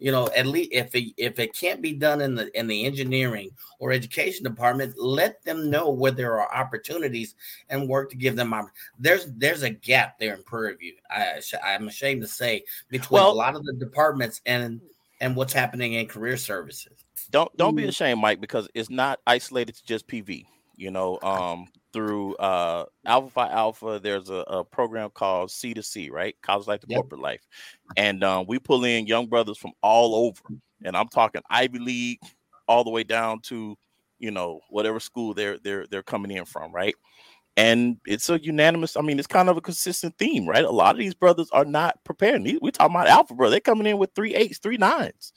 you 0.00 0.10
know, 0.10 0.28
at 0.34 0.46
least 0.46 0.70
if 0.72 0.94
it 0.94 1.12
if 1.18 1.38
it 1.38 1.54
can't 1.54 1.82
be 1.82 1.92
done 1.92 2.22
in 2.22 2.34
the 2.34 2.58
in 2.58 2.66
the 2.66 2.86
engineering 2.86 3.50
or 3.78 3.92
education 3.92 4.42
department, 4.42 4.94
let 4.98 5.44
them 5.44 5.70
know 5.70 5.90
where 5.90 6.10
there 6.10 6.40
are 6.40 6.52
opportunities 6.54 7.34
and 7.68 7.88
work 7.88 8.10
to 8.10 8.16
give 8.16 8.34
them. 8.34 8.54
There's 8.98 9.26
there's 9.36 9.62
a 9.62 9.70
gap 9.70 10.18
there 10.18 10.34
in 10.34 10.42
Prairie 10.42 10.76
View. 10.76 10.94
I 11.10 11.40
I'm 11.62 11.88
ashamed 11.88 12.22
to 12.22 12.28
say 12.28 12.64
between 12.88 13.20
well, 13.20 13.30
a 13.30 13.34
lot 13.34 13.54
of 13.54 13.64
the 13.64 13.74
departments 13.74 14.40
and 14.46 14.80
and 15.20 15.36
what's 15.36 15.52
happening 15.52 15.92
in 15.92 16.06
career 16.06 16.38
services. 16.38 17.04
Don't 17.30 17.54
don't 17.58 17.76
be 17.76 17.84
mm. 17.84 17.88
ashamed, 17.88 18.20
Mike, 18.20 18.40
because 18.40 18.68
it's 18.74 18.90
not 18.90 19.20
isolated 19.26 19.76
to 19.76 19.84
just 19.84 20.08
PV. 20.08 20.46
You 20.76 20.90
know, 20.90 21.18
um, 21.22 21.68
through 21.92 22.36
uh, 22.36 22.84
Alpha 23.06 23.30
Phi 23.30 23.48
Alpha, 23.50 24.00
there's 24.02 24.30
a, 24.30 24.44
a, 24.46 24.64
program 24.64 25.10
called 25.10 25.50
C 25.50 25.74
to 25.74 25.82
C, 25.82 26.10
right? 26.10 26.36
College 26.42 26.66
Life 26.66 26.80
to 26.80 26.86
yep. 26.88 26.98
Corporate 26.98 27.20
Life, 27.20 27.46
and 27.96 28.22
um, 28.24 28.46
we 28.48 28.58
pull 28.58 28.84
in 28.84 29.06
young 29.06 29.26
brothers 29.26 29.58
from 29.58 29.72
all 29.82 30.14
over, 30.14 30.40
and 30.84 30.96
I'm 30.96 31.08
talking 31.08 31.42
Ivy 31.50 31.78
League, 31.78 32.18
all 32.68 32.84
the 32.84 32.90
way 32.90 33.02
down 33.02 33.40
to, 33.40 33.76
you 34.18 34.30
know, 34.30 34.60
whatever 34.70 35.00
school 35.00 35.34
they're 35.34 35.58
they're 35.58 35.86
they're 35.90 36.02
coming 36.02 36.30
in 36.30 36.44
from, 36.44 36.72
right? 36.72 36.94
And 37.56 37.98
it's 38.06 38.30
a 38.30 38.40
unanimous. 38.40 38.96
I 38.96 39.02
mean, 39.02 39.18
it's 39.18 39.26
kind 39.26 39.48
of 39.48 39.56
a 39.56 39.60
consistent 39.60 40.16
theme, 40.18 40.48
right? 40.48 40.64
A 40.64 40.70
lot 40.70 40.94
of 40.94 40.98
these 40.98 41.14
brothers 41.14 41.50
are 41.52 41.64
not 41.64 42.02
prepared. 42.04 42.42
We're 42.42 42.70
talking 42.70 42.94
about 42.94 43.08
Alpha, 43.08 43.34
bro. 43.34 43.50
They're 43.50 43.60
coming 43.60 43.86
in 43.86 43.98
with 43.98 44.14
three 44.14 44.34
eights, 44.34 44.58
three 44.58 44.76
nines. 44.76 45.32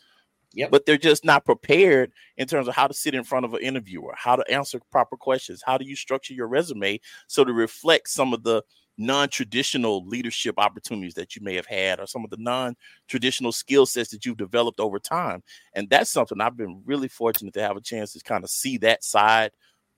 Yep. 0.54 0.72
But 0.72 0.86
they're 0.86 0.98
just 0.98 1.26
not 1.26 1.46
prepared 1.46 2.12
in 2.38 2.48
terms 2.48 2.68
of 2.68 2.76
how 2.76 2.88
to 2.88 2.94
sit 2.94 3.16
in 3.16 3.24
front 3.24 3.46
of 3.46 3.54
an 3.54 3.62
interviewer, 3.62 4.14
how 4.16 4.36
to 4.36 4.52
answer 4.52 4.80
proper 4.92 5.18
questions, 5.18 5.64
how 5.66 5.78
do 5.78 5.86
you 5.86 5.96
structure 5.96 6.34
your 6.34 6.48
resume 6.48 7.00
so 7.28 7.44
to 7.44 7.52
reflect 7.52 8.10
some 8.10 8.34
of 8.34 8.44
the 8.44 8.64
non-traditional 8.98 10.06
leadership 10.06 10.56
opportunities 10.60 11.16
that 11.16 11.36
you 11.36 11.42
may 11.42 11.56
have 11.56 11.66
had 11.66 12.00
or 12.00 12.06
some 12.06 12.24
of 12.24 12.30
the 12.30 12.38
non-traditional 12.38 13.52
skill 13.52 13.86
sets 13.86 14.12
that 14.12 14.26
you've 14.26 14.38
developed 14.38 14.80
over 14.80 15.00
time. 15.00 15.42
And 15.74 15.90
that's 15.90 16.12
something 16.12 16.40
I've 16.40 16.58
been 16.58 16.84
really 16.86 17.08
fortunate 17.08 17.54
to 17.56 17.62
have 17.62 17.76
a 17.76 17.82
chance 17.82 18.14
to 18.14 18.20
kind 18.20 18.44
of 18.44 18.50
see 18.50 18.78
that 18.80 19.04
side 19.04 19.52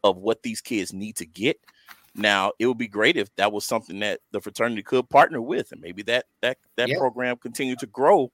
of 0.04 0.18
what 0.18 0.44
these 0.44 0.62
kids 0.62 0.94
need 0.94 1.18
to 1.18 1.26
get. 1.26 1.60
Now, 2.16 2.54
it 2.60 2.68
would 2.68 2.78
be 2.78 2.88
great 2.88 3.18
if 3.18 3.34
that 3.36 3.52
was 3.52 3.66
something 3.66 4.00
that 4.00 4.22
the 4.32 4.40
fraternity 4.40 4.84
could 4.84 5.10
partner 5.10 5.42
with, 5.42 5.74
and 5.74 5.82
maybe 5.82 6.02
that 6.04 6.26
that 6.42 6.58
that 6.78 6.88
yep. 6.88 6.98
program 6.98 7.36
continue 7.36 7.76
to 7.76 7.88
grow 7.88 8.32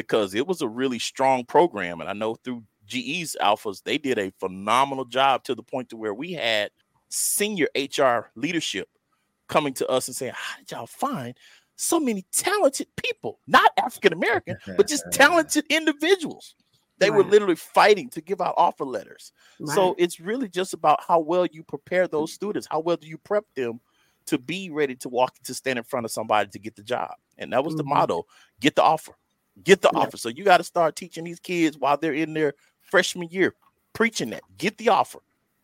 because 0.00 0.34
it 0.34 0.46
was 0.46 0.62
a 0.62 0.68
really 0.68 0.98
strong 0.98 1.44
program. 1.44 2.00
And 2.00 2.08
I 2.08 2.14
know 2.14 2.34
through 2.36 2.62
GE's 2.86 3.36
alphas, 3.38 3.82
they 3.82 3.98
did 3.98 4.18
a 4.18 4.32
phenomenal 4.40 5.04
job 5.04 5.44
to 5.44 5.54
the 5.54 5.62
point 5.62 5.90
to 5.90 5.96
where 5.98 6.14
we 6.14 6.32
had 6.32 6.70
senior 7.10 7.68
HR 7.76 8.30
leadership 8.34 8.88
coming 9.46 9.74
to 9.74 9.86
us 9.88 10.08
and 10.08 10.16
saying, 10.16 10.32
How 10.34 10.56
did 10.56 10.70
y'all 10.70 10.86
find 10.86 11.36
so 11.76 12.00
many 12.00 12.24
talented 12.32 12.86
people, 12.96 13.40
not 13.46 13.70
African 13.76 14.14
American, 14.14 14.56
but 14.78 14.88
just 14.88 15.04
talented 15.12 15.66
individuals? 15.68 16.54
They 16.96 17.10
right. 17.10 17.18
were 17.18 17.24
literally 17.24 17.56
fighting 17.56 18.08
to 18.10 18.22
give 18.22 18.40
out 18.40 18.54
offer 18.56 18.86
letters. 18.86 19.32
Right. 19.58 19.74
So 19.74 19.94
it's 19.98 20.18
really 20.18 20.48
just 20.48 20.72
about 20.72 21.00
how 21.06 21.20
well 21.20 21.44
you 21.44 21.62
prepare 21.62 22.08
those 22.08 22.32
students. 22.32 22.66
How 22.70 22.80
well 22.80 22.96
do 22.96 23.06
you 23.06 23.18
prep 23.18 23.44
them 23.54 23.80
to 24.26 24.38
be 24.38 24.70
ready 24.70 24.94
to 24.96 25.10
walk 25.10 25.34
to 25.44 25.52
stand 25.52 25.78
in 25.78 25.84
front 25.84 26.06
of 26.06 26.10
somebody 26.10 26.48
to 26.50 26.58
get 26.58 26.74
the 26.74 26.82
job? 26.82 27.12
And 27.36 27.52
that 27.52 27.62
was 27.62 27.74
mm-hmm. 27.74 27.88
the 27.88 27.94
motto: 27.94 28.26
get 28.60 28.76
the 28.76 28.82
offer. 28.82 29.12
Get 29.64 29.82
the 29.82 29.90
yeah. 29.92 30.00
offer. 30.00 30.16
So 30.16 30.28
you 30.28 30.44
got 30.44 30.58
to 30.58 30.64
start 30.64 30.96
teaching 30.96 31.24
these 31.24 31.40
kids 31.40 31.78
while 31.78 31.96
they're 31.96 32.14
in 32.14 32.34
their 32.34 32.54
freshman 32.80 33.28
year, 33.30 33.54
preaching 33.92 34.30
that. 34.30 34.42
Get 34.58 34.78
the 34.78 34.88
offer, 34.88 35.20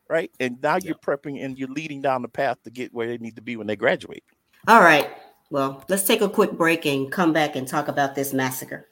right? 0.09 0.31
And 0.41 0.61
now 0.63 0.75
yeah. 0.75 0.81
you're 0.89 0.97
prepping 0.97 1.45
and 1.45 1.59
you're 1.59 1.69
leading 1.69 2.03
down 2.03 2.23
the 2.23 2.29
path 2.29 2.63
to 2.65 2.71
get 2.71 2.93
where 2.95 3.07
they 3.07 3.19
need 3.19 3.37
to 3.37 3.43
be 3.43 3.57
when 3.57 3.67
they 3.67 3.77
graduate. 3.77 4.25
All 4.69 4.81
right. 4.81 5.09
Well, 5.51 5.85
let's 5.89 6.03
take 6.03 6.23
a 6.23 6.29
quick 6.29 6.53
break 6.53 6.87
and 6.87 7.11
come 7.11 7.33
back 7.33 7.55
and 7.55 7.69
talk 7.69 7.89
about 7.89 8.15
this 8.15 8.33
massacre. 8.33 8.89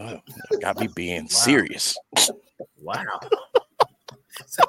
Oh, 0.00 0.20
got 0.60 0.78
me 0.80 0.88
being 0.94 1.22
wow. 1.22 1.28
serious. 1.28 1.96
wow. 2.80 3.20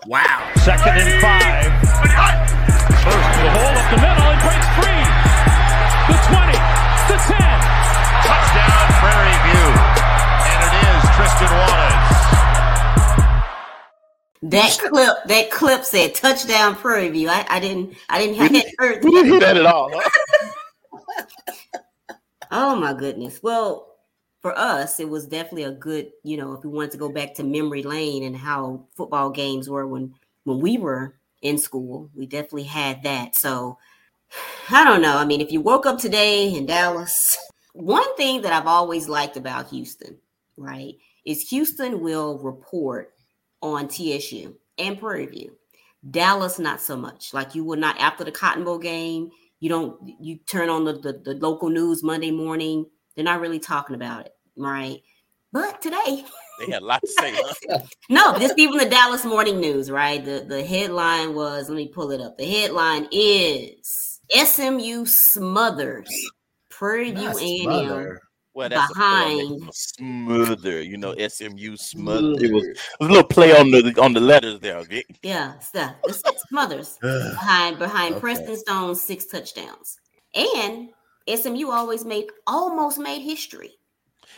wow. 0.05 0.51
Second 0.63 0.97
and 0.97 1.21
five. 1.21 1.63
First 3.03 3.35
the 3.43 3.49
hole 3.51 3.75
up 3.75 3.89
the 3.91 3.97
middle 3.99 4.29
and 4.31 4.39
breaks 4.39 4.69
free. 4.79 5.03
The 6.07 6.15
20, 6.29 6.55
the 7.09 7.17
10. 7.19 7.83
Touchdown, 8.23 8.62
Prairie 9.03 9.39
View. 9.43 9.67
And 10.47 10.59
it 10.63 10.73
is 10.87 11.03
Tristan 11.11 11.51
Wallace. 11.51 12.07
That 14.43 14.77
clip, 14.79 15.17
that 15.25 15.51
clip 15.51 15.83
said 15.83 16.15
touchdown 16.15 16.75
Prairie 16.75 17.09
View. 17.09 17.27
I, 17.27 17.45
I 17.49 17.59
didn't, 17.59 17.97
I 18.07 18.17
didn't 18.17 18.37
have 18.37 18.53
that. 18.53 18.65
Heard. 18.77 19.03
We 19.03 19.11
didn't 19.11 19.31
hear 19.31 19.39
that 19.41 19.57
at 19.57 19.65
all. 19.65 19.91
Huh? 19.93 21.25
oh 22.51 22.77
my 22.77 22.93
goodness. 22.93 23.43
Well, 23.43 23.93
for 24.39 24.57
us, 24.57 25.01
it 25.01 25.09
was 25.09 25.27
definitely 25.27 25.63
a 25.63 25.71
good, 25.71 26.11
you 26.23 26.37
know, 26.37 26.53
if 26.53 26.63
we 26.63 26.69
wanted 26.69 26.91
to 26.91 26.97
go 26.97 27.09
back 27.09 27.33
to 27.35 27.43
memory 27.43 27.83
lane 27.83 28.23
and 28.23 28.37
how 28.37 28.85
football 28.95 29.31
games 29.31 29.69
were 29.69 29.85
when 29.85 30.13
when 30.45 30.61
we 30.61 30.77
were 30.77 31.15
in 31.41 31.57
school, 31.57 32.09
we 32.15 32.25
definitely 32.25 32.63
had 32.63 33.03
that. 33.03 33.35
So 33.35 33.77
I 34.69 34.85
don't 34.85 35.01
know. 35.01 35.17
I 35.17 35.25
mean, 35.25 35.41
if 35.41 35.51
you 35.51 35.59
woke 35.59 35.85
up 35.85 35.99
today 35.99 36.53
in 36.53 36.65
Dallas 36.65 37.37
one 37.73 38.15
thing 38.15 38.41
that 38.43 38.53
I've 38.53 38.67
always 38.67 39.09
liked 39.09 39.35
about 39.35 39.69
Houston, 39.69 40.17
right, 40.57 40.93
is 41.25 41.49
Houston 41.49 41.99
will 42.01 42.37
report 42.39 43.13
on 43.61 43.87
TSU 43.87 44.55
and 44.77 44.99
Prairie 44.99 45.25
View. 45.25 45.57
Dallas, 46.09 46.59
not 46.59 46.81
so 46.81 46.95
much. 46.95 47.33
Like 47.33 47.55
you 47.55 47.63
will 47.63 47.77
not 47.77 47.99
after 47.99 48.23
the 48.23 48.31
Cotton 48.31 48.63
Bowl 48.63 48.77
game, 48.77 49.31
you 49.59 49.69
don't 49.69 49.97
you 50.19 50.37
turn 50.45 50.69
on 50.69 50.83
the, 50.83 50.93
the, 50.93 51.13
the 51.23 51.33
local 51.35 51.69
news 51.69 52.03
Monday 52.03 52.31
morning. 52.31 52.85
They're 53.15 53.25
not 53.25 53.39
really 53.39 53.59
talking 53.59 53.95
about 53.95 54.25
it, 54.25 54.33
right? 54.57 55.01
But 55.51 55.81
today 55.81 56.25
they 56.59 56.71
had 56.71 56.81
a 56.81 56.85
lot 56.85 57.01
to 57.01 57.07
say. 57.07 57.33
Huh? 57.69 57.79
no, 58.09 58.37
just 58.37 58.57
even 58.59 58.77
the 58.77 58.89
Dallas 58.89 59.23
Morning 59.23 59.59
News, 59.59 59.89
right? 59.89 60.23
The 60.23 60.45
the 60.47 60.65
headline 60.65 61.33
was, 61.33 61.69
let 61.69 61.77
me 61.77 61.87
pull 61.87 62.11
it 62.11 62.19
up. 62.19 62.37
The 62.37 62.45
headline 62.45 63.07
is 63.11 64.19
SMU 64.29 65.05
smothers 65.05 66.09
Prairie 66.83 67.11
View 67.11 67.29
A&M 67.29 68.17
well, 68.53 68.67
that's 68.67 68.93
behind 68.93 69.69
a 69.69 69.71
smoother, 69.71 70.81
you 70.81 70.97
know, 70.97 71.15
SMU 71.15 71.77
smother. 71.77 72.33
It 72.43 72.51
was 72.53 72.77
a 72.99 73.05
little 73.05 73.23
play 73.23 73.57
on 73.57 73.71
the 73.71 73.97
on 74.01 74.11
the 74.11 74.19
letters 74.19 74.59
there, 74.59 74.75
okay? 74.79 75.05
Yeah, 75.23 75.57
stuff. 75.59 75.95
It's, 76.03 76.21
Smothers 76.49 76.99
behind 77.01 77.79
behind 77.79 78.15
okay. 78.15 78.19
Preston 78.19 78.57
Stone's 78.57 79.01
six 79.01 79.27
touchdowns, 79.27 79.97
and 80.35 80.89
SMU 81.33 81.71
always 81.71 82.03
made 82.03 82.25
almost 82.47 82.99
made 82.99 83.21
history. 83.21 83.71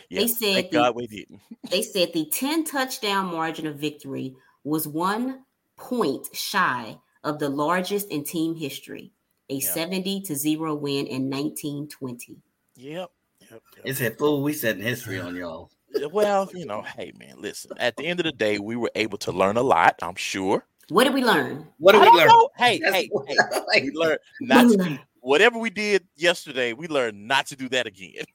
Yeah, 0.09 0.21
they 0.21 0.27
said 0.27 0.65
the, 0.65 0.69
God 0.69 0.95
we 0.95 1.07
didn't. 1.07 1.41
they 1.71 1.81
said 1.81 2.13
the 2.13 2.27
ten 2.31 2.63
touchdown 2.63 3.25
margin 3.25 3.65
of 3.65 3.77
victory 3.77 4.35
was 4.63 4.87
one 4.87 5.45
point 5.77 6.27
shy 6.31 6.95
of 7.23 7.39
the 7.39 7.49
largest 7.49 8.09
in 8.09 8.23
team 8.23 8.53
history 8.53 9.11
a 9.49 9.59
70 9.59 10.21
to 10.21 10.35
0 10.35 10.75
win 10.75 11.07
in 11.07 11.29
1920. 11.29 12.37
Yep. 12.75 13.11
Yep, 13.39 13.51
yep. 13.51 13.61
It's 13.83 14.01
a 14.01 14.11
fool 14.11 14.41
we 14.41 14.53
set 14.53 14.77
in 14.77 14.81
history 14.81 15.19
on 15.19 15.35
y'all. 15.35 15.69
Well, 16.11 16.49
you 16.53 16.65
know, 16.65 16.81
hey 16.81 17.13
man, 17.17 17.35
listen. 17.37 17.71
At 17.77 17.95
the 17.95 18.05
end 18.05 18.19
of 18.19 18.25
the 18.25 18.31
day, 18.31 18.59
we 18.59 18.75
were 18.75 18.91
able 18.95 19.17
to 19.19 19.31
learn 19.31 19.57
a 19.57 19.61
lot. 19.61 19.95
I'm 20.01 20.15
sure. 20.15 20.65
What 20.89 21.05
did 21.05 21.13
we 21.13 21.23
learn? 21.23 21.67
What 21.77 21.93
did 21.93 22.01
we 22.01 22.09
learn? 22.09 22.27
Know. 22.27 22.49
Hey, 22.57 22.79
hey, 22.79 23.09
hey, 23.27 23.37
like, 23.67 23.83
we 23.83 23.91
learned 23.93 24.19
not 24.41 24.69
to 24.71 24.77
do 24.77 24.97
whatever 25.21 25.57
we 25.57 25.69
did 25.69 26.05
yesterday. 26.15 26.73
We 26.73 26.87
learned 26.87 27.27
not 27.27 27.47
to 27.47 27.55
do 27.55 27.69
that 27.69 27.87
again. 27.87 28.25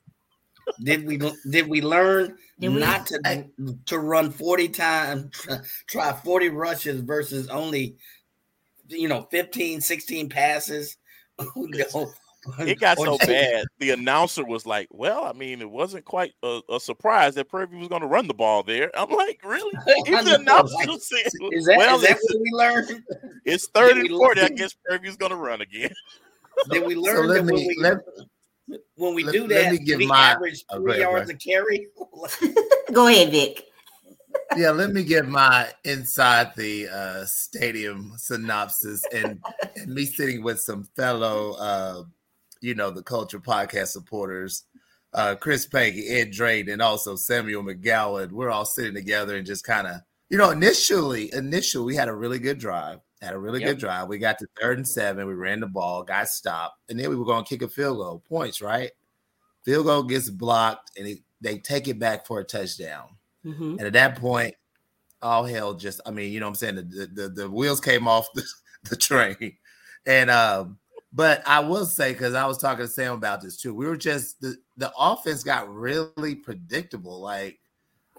did 0.82 1.06
we? 1.06 1.20
Did 1.50 1.68
we 1.68 1.82
learn 1.82 2.36
did 2.58 2.72
not 2.72 3.10
we, 3.10 3.18
to 3.66 3.78
to 3.86 3.98
run 3.98 4.30
forty 4.30 4.68
times, 4.68 5.46
try 5.86 6.12
forty 6.12 6.48
rushes 6.48 7.02
versus 7.02 7.48
only, 7.48 7.96
you 8.90 9.08
know, 9.08 9.26
15, 9.30 9.80
16 9.80 10.28
passes? 10.28 10.96
no. 11.56 12.12
It 12.58 12.80
got 12.80 12.98
so 12.98 13.18
bad. 13.26 13.66
The 13.78 13.90
announcer 13.90 14.44
was 14.44 14.64
like, 14.64 14.88
"Well, 14.90 15.24
I 15.24 15.32
mean, 15.32 15.60
it 15.60 15.70
wasn't 15.70 16.06
quite 16.06 16.32
a, 16.42 16.60
a 16.70 16.80
surprise 16.80 17.34
that 17.34 17.50
Prairie 17.50 17.76
was 17.76 17.88
going 17.88 18.00
to 18.00 18.06
run 18.06 18.28
the 18.28 18.34
ball 18.34 18.62
there." 18.62 18.90
I'm 18.98 19.10
like, 19.10 19.40
"Really?" 19.44 19.72
Even 20.06 20.24
the 20.24 20.36
announcer 20.36 20.74
said, 20.98 21.30
"Is 21.52 21.66
that, 21.66 21.76
well, 21.76 21.96
is 21.96 22.02
that 22.02 22.18
what 22.22 22.40
we 22.40 22.50
learned?" 22.52 23.02
It's 23.44 23.68
third 23.68 23.98
and 23.98 24.08
forty. 24.08 24.40
I 24.40 24.48
guess 24.48 24.74
Prairie 24.86 25.02
View's 25.02 25.16
going 25.16 25.32
to 25.32 25.36
run 25.36 25.60
again. 25.60 25.92
Did 26.70 26.86
we 26.86 26.94
learn 26.94 27.28
so 27.28 27.34
that 27.34 27.44
me, 27.44 27.52
when 27.52 27.66
we 27.66 27.76
let, 27.78 27.98
when 28.94 29.14
we 29.14 29.24
let, 29.24 29.32
do 29.32 29.48
that, 29.48 29.78
we 29.98 30.06
my, 30.06 30.30
average 30.30 30.64
oh, 30.70 30.80
three 30.80 31.00
yards 31.00 31.28
a 31.28 31.34
carry? 31.34 31.88
Go 32.92 33.06
ahead, 33.06 33.30
Vic 33.30 33.69
yeah, 34.56 34.70
let 34.70 34.90
me 34.90 35.04
get 35.04 35.28
my 35.28 35.68
inside 35.84 36.54
the 36.56 36.88
uh, 36.88 37.24
stadium 37.24 38.12
synopsis 38.16 39.02
and, 39.14 39.40
and 39.76 39.94
me 39.94 40.04
sitting 40.04 40.42
with 40.42 40.60
some 40.60 40.84
fellow, 40.96 41.52
uh, 41.52 42.02
you 42.60 42.74
know, 42.74 42.90
the 42.90 43.02
Culture 43.02 43.38
Podcast 43.38 43.88
supporters, 43.88 44.64
uh, 45.14 45.36
Chris 45.36 45.66
Peggy, 45.66 46.08
Ed 46.08 46.32
Drayton, 46.32 46.72
and 46.72 46.82
also 46.82 47.14
Samuel 47.16 47.62
McGowan. 47.62 48.32
We're 48.32 48.50
all 48.50 48.64
sitting 48.64 48.94
together 48.94 49.36
and 49.36 49.46
just 49.46 49.64
kind 49.64 49.86
of, 49.86 49.96
you 50.28 50.38
know, 50.38 50.50
initially, 50.50 51.32
initially 51.32 51.84
we 51.84 51.96
had 51.96 52.08
a 52.08 52.14
really 52.14 52.38
good 52.38 52.58
drive. 52.58 52.98
Had 53.22 53.34
a 53.34 53.38
really 53.38 53.60
yep. 53.60 53.70
good 53.70 53.78
drive. 53.78 54.08
We 54.08 54.18
got 54.18 54.38
to 54.38 54.46
third 54.60 54.78
and 54.78 54.88
seven. 54.88 55.26
We 55.26 55.34
ran 55.34 55.60
the 55.60 55.66
ball, 55.66 56.02
got 56.02 56.28
stopped, 56.28 56.76
and 56.88 56.98
then 56.98 57.10
we 57.10 57.16
were 57.16 57.26
going 57.26 57.44
to 57.44 57.48
kick 57.48 57.60
a 57.62 57.68
field 57.68 57.98
goal. 57.98 58.22
Points, 58.26 58.62
right? 58.62 58.90
Field 59.64 59.84
goal 59.84 60.04
gets 60.04 60.30
blocked, 60.30 60.92
and 60.96 61.06
it, 61.06 61.18
they 61.40 61.58
take 61.58 61.86
it 61.86 61.98
back 61.98 62.26
for 62.26 62.40
a 62.40 62.44
touchdown 62.44 63.08
Mhm. 63.44 63.72
And 63.78 63.80
at 63.82 63.92
that 63.94 64.18
point, 64.18 64.54
all 65.22 65.44
hell 65.44 65.74
just, 65.74 66.00
I 66.06 66.10
mean, 66.10 66.32
you 66.32 66.40
know 66.40 66.46
what 66.46 66.50
I'm 66.50 66.54
saying? 66.56 66.76
The 66.76 67.08
the, 67.12 67.28
the 67.28 67.50
wheels 67.50 67.80
came 67.80 68.08
off 68.08 68.28
the, 68.34 68.44
the 68.90 68.96
train. 68.96 69.56
And 70.06 70.30
um, 70.30 70.78
but 71.12 71.42
I 71.46 71.60
will 71.60 71.86
say, 71.86 72.12
because 72.12 72.34
I 72.34 72.46
was 72.46 72.58
talking 72.58 72.84
to 72.84 72.90
Sam 72.90 73.14
about 73.14 73.42
this 73.42 73.56
too, 73.56 73.74
we 73.74 73.86
were 73.86 73.96
just 73.96 74.40
the, 74.40 74.56
the 74.76 74.92
offense 74.98 75.42
got 75.42 75.72
really 75.72 76.34
predictable. 76.34 77.20
Like, 77.20 77.58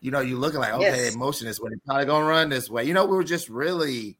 you 0.01 0.11
know, 0.11 0.19
you 0.19 0.37
looking 0.37 0.59
like, 0.59 0.73
okay, 0.73 1.05
Yes. 1.05 1.15
motion 1.15 1.47
this 1.47 1.59
way, 1.59 1.69
they're 1.69 1.79
probably 1.85 2.05
gonna 2.05 2.25
run 2.25 2.49
this 2.49 2.69
way. 2.69 2.83
You 2.83 2.93
know, 2.93 3.05
we 3.05 3.15
were 3.15 3.23
just 3.23 3.49
really, 3.49 4.17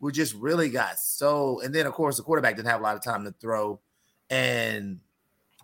we 0.00 0.12
just 0.12 0.34
really 0.34 0.68
got 0.68 0.98
so, 0.98 1.60
and 1.60 1.74
then 1.74 1.86
of 1.86 1.92
course 1.94 2.16
the 2.16 2.22
quarterback 2.22 2.56
didn't 2.56 2.68
have 2.68 2.80
a 2.80 2.84
lot 2.84 2.96
of 2.96 3.02
time 3.02 3.24
to 3.24 3.32
throw, 3.40 3.80
and 4.30 5.00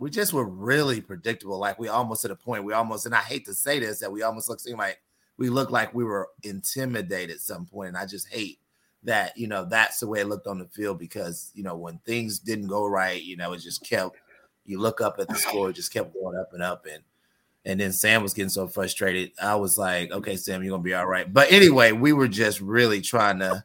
we 0.00 0.10
just 0.10 0.32
were 0.32 0.44
really 0.44 1.00
predictable. 1.00 1.58
Like 1.58 1.78
we 1.78 1.88
almost 1.88 2.22
to 2.22 2.28
the 2.28 2.36
point 2.36 2.64
we 2.64 2.72
almost, 2.72 3.06
and 3.06 3.14
I 3.14 3.20
hate 3.20 3.44
to 3.46 3.54
say 3.54 3.78
this, 3.78 4.00
that 4.00 4.12
we 4.12 4.22
almost 4.22 4.48
look 4.48 4.60
like 4.76 5.00
we 5.36 5.48
looked 5.48 5.72
like 5.72 5.94
we 5.94 6.04
were 6.04 6.28
intimidated 6.42 7.36
at 7.36 7.40
some 7.40 7.66
point, 7.66 7.88
and 7.88 7.96
I 7.96 8.06
just 8.06 8.28
hate 8.28 8.58
that. 9.04 9.36
You 9.36 9.48
know, 9.48 9.64
that's 9.64 10.00
the 10.00 10.06
way 10.06 10.20
it 10.20 10.28
looked 10.28 10.46
on 10.46 10.58
the 10.58 10.66
field 10.66 10.98
because 10.98 11.50
you 11.54 11.62
know 11.62 11.76
when 11.76 11.98
things 11.98 12.38
didn't 12.38 12.68
go 12.68 12.86
right, 12.86 13.22
you 13.22 13.36
know, 13.36 13.52
it 13.52 13.58
just 13.58 13.84
kept. 13.84 14.16
You 14.64 14.78
look 14.78 15.00
up 15.00 15.16
at 15.18 15.28
the 15.28 15.34
score, 15.34 15.70
it 15.70 15.74
just 15.74 15.92
kept 15.92 16.12
going 16.12 16.38
up 16.38 16.52
and 16.52 16.62
up, 16.62 16.86
and 16.86 17.02
and 17.64 17.80
then 17.80 17.92
Sam 17.92 18.22
was 18.22 18.34
getting 18.34 18.50
so 18.50 18.68
frustrated. 18.68 19.32
I 19.42 19.56
was 19.56 19.78
like, 19.78 20.10
okay, 20.10 20.36
Sam, 20.36 20.62
you're 20.62 20.72
gonna 20.72 20.82
be 20.82 20.94
all 20.94 21.06
right. 21.06 21.32
But 21.32 21.50
anyway, 21.50 21.92
we 21.92 22.12
were 22.12 22.28
just 22.28 22.60
really 22.60 23.00
trying 23.00 23.38
to 23.40 23.64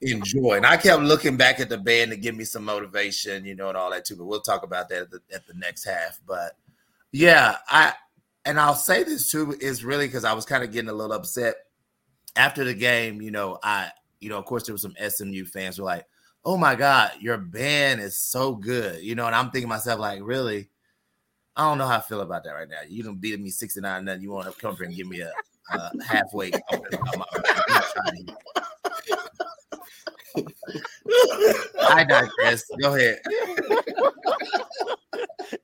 enjoy. 0.00 0.54
And 0.56 0.66
I 0.66 0.76
kept 0.76 1.02
looking 1.02 1.36
back 1.36 1.60
at 1.60 1.68
the 1.68 1.78
band 1.78 2.10
to 2.10 2.16
give 2.16 2.34
me 2.36 2.44
some 2.44 2.64
motivation, 2.64 3.44
you 3.44 3.54
know, 3.54 3.68
and 3.68 3.76
all 3.76 3.90
that 3.90 4.04
too. 4.04 4.16
But 4.16 4.26
we'll 4.26 4.40
talk 4.40 4.62
about 4.62 4.88
that 4.90 5.02
at 5.02 5.10
the, 5.10 5.20
at 5.34 5.46
the 5.46 5.54
next 5.54 5.84
half. 5.84 6.20
But 6.26 6.52
yeah, 7.12 7.56
I 7.68 7.92
and 8.44 8.60
I'll 8.60 8.74
say 8.74 9.02
this 9.04 9.30
too 9.30 9.56
is 9.60 9.84
really 9.84 10.06
because 10.06 10.24
I 10.24 10.32
was 10.32 10.44
kind 10.44 10.62
of 10.62 10.72
getting 10.72 10.90
a 10.90 10.94
little 10.94 11.16
upset 11.16 11.54
after 12.36 12.64
the 12.64 12.74
game. 12.74 13.20
You 13.20 13.30
know, 13.30 13.58
I 13.62 13.90
you 14.20 14.28
know, 14.28 14.38
of 14.38 14.44
course, 14.44 14.64
there 14.64 14.74
were 14.74 14.78
some 14.78 14.94
SMU 15.08 15.44
fans 15.46 15.78
were 15.78 15.84
like, 15.84 16.06
"Oh 16.44 16.56
my 16.56 16.74
God, 16.74 17.12
your 17.20 17.38
band 17.38 18.00
is 18.00 18.18
so 18.18 18.54
good," 18.54 19.02
you 19.02 19.14
know, 19.14 19.26
and 19.26 19.34
I'm 19.34 19.50
thinking 19.50 19.68
myself 19.68 20.00
like, 20.00 20.20
really. 20.22 20.68
I 21.58 21.62
don't 21.62 21.78
know 21.78 21.86
how 21.86 21.96
I 21.96 22.00
feel 22.02 22.20
about 22.20 22.44
that 22.44 22.50
right 22.50 22.68
now. 22.68 22.80
You 22.86 23.02
don't 23.02 23.18
beat 23.18 23.40
me 23.40 23.48
69 23.48 24.04
nothing. 24.04 24.20
You 24.20 24.30
want 24.30 24.44
to 24.46 24.60
come 24.60 24.76
here 24.76 24.84
and 24.84 24.94
give 24.94 25.06
me 25.08 25.20
a, 25.22 25.32
a 25.72 25.90
halfway 26.04 26.50
compliment 26.50 26.92
about 26.92 27.16
my- 27.16 27.24
I'm 27.32 27.74
not 27.74 27.84
trying 27.94 28.26
to- 28.26 28.36
I 31.96 32.04
digress. 32.04 32.64
Go 32.80 32.94
ahead. 32.94 33.18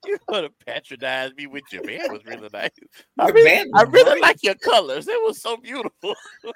you 0.06 0.18
want 0.28 0.46
to 0.46 0.52
patronize 0.66 1.32
me 1.34 1.46
with 1.46 1.64
your 1.72 1.82
band 1.82 2.12
was 2.12 2.24
really 2.24 2.48
nice. 2.52 2.70
I 3.18 3.28
really, 3.28 3.44
band 3.44 3.70
I 3.74 3.82
really 3.82 4.10
great. 4.10 4.22
like 4.22 4.42
your 4.42 4.54
colors. 4.54 5.08
It 5.08 5.22
was 5.24 5.40
so 5.40 5.56
beautiful. 5.56 6.14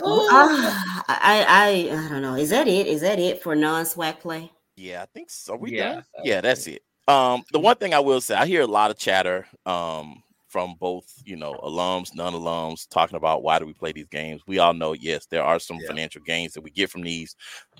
Ah, 0.00 1.04
I, 1.08 1.44
I 1.90 2.04
I 2.04 2.08
don't 2.08 2.22
know. 2.22 2.34
Is 2.36 2.50
that 2.50 2.68
it? 2.68 2.86
Is 2.86 3.00
that 3.00 3.18
it 3.18 3.42
for 3.42 3.56
non-SWAC 3.56 4.20
play? 4.20 4.50
Yeah, 4.76 5.02
I 5.02 5.06
think 5.06 5.28
so. 5.28 5.56
We 5.56 5.72
Yeah, 5.76 5.94
done? 5.94 6.04
Yeah, 6.22 6.40
that's 6.40 6.68
it. 6.68 6.82
Um, 7.08 7.42
the 7.52 7.58
one 7.58 7.76
thing 7.76 7.94
I 7.94 7.98
will 8.00 8.20
say, 8.20 8.36
I 8.36 8.46
hear 8.46 8.62
a 8.62 8.66
lot 8.66 8.92
of 8.92 8.98
chatter 8.98 9.46
um 9.66 10.22
from 10.58 10.74
both, 10.80 11.22
you 11.24 11.36
know, 11.36 11.54
alums, 11.62 12.16
non-alums, 12.16 12.88
talking 12.88 13.16
about 13.16 13.44
why 13.44 13.60
do 13.60 13.64
we 13.66 13.72
play 13.72 13.92
these 13.92 14.08
games. 14.08 14.42
We 14.48 14.58
all 14.58 14.74
know, 14.74 14.92
yes, 14.92 15.24
there 15.26 15.44
are 15.44 15.60
some 15.60 15.78
Yeah. 15.78 15.86
financial 15.86 16.20
gains 16.20 16.52
that 16.54 16.62
we 16.62 16.70
get 16.70 16.90
from 16.90 17.02
these, 17.02 17.36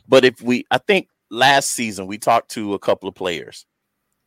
but 0.06 0.24
if 0.24 0.40
we, 0.40 0.64
I 0.70 0.78
think 0.78 1.08
last 1.28 1.72
season 1.72 2.06
we 2.06 2.18
talked 2.18 2.52
to 2.52 2.74
a 2.74 2.78
couple 2.78 3.08
of 3.08 3.16
players, 3.16 3.66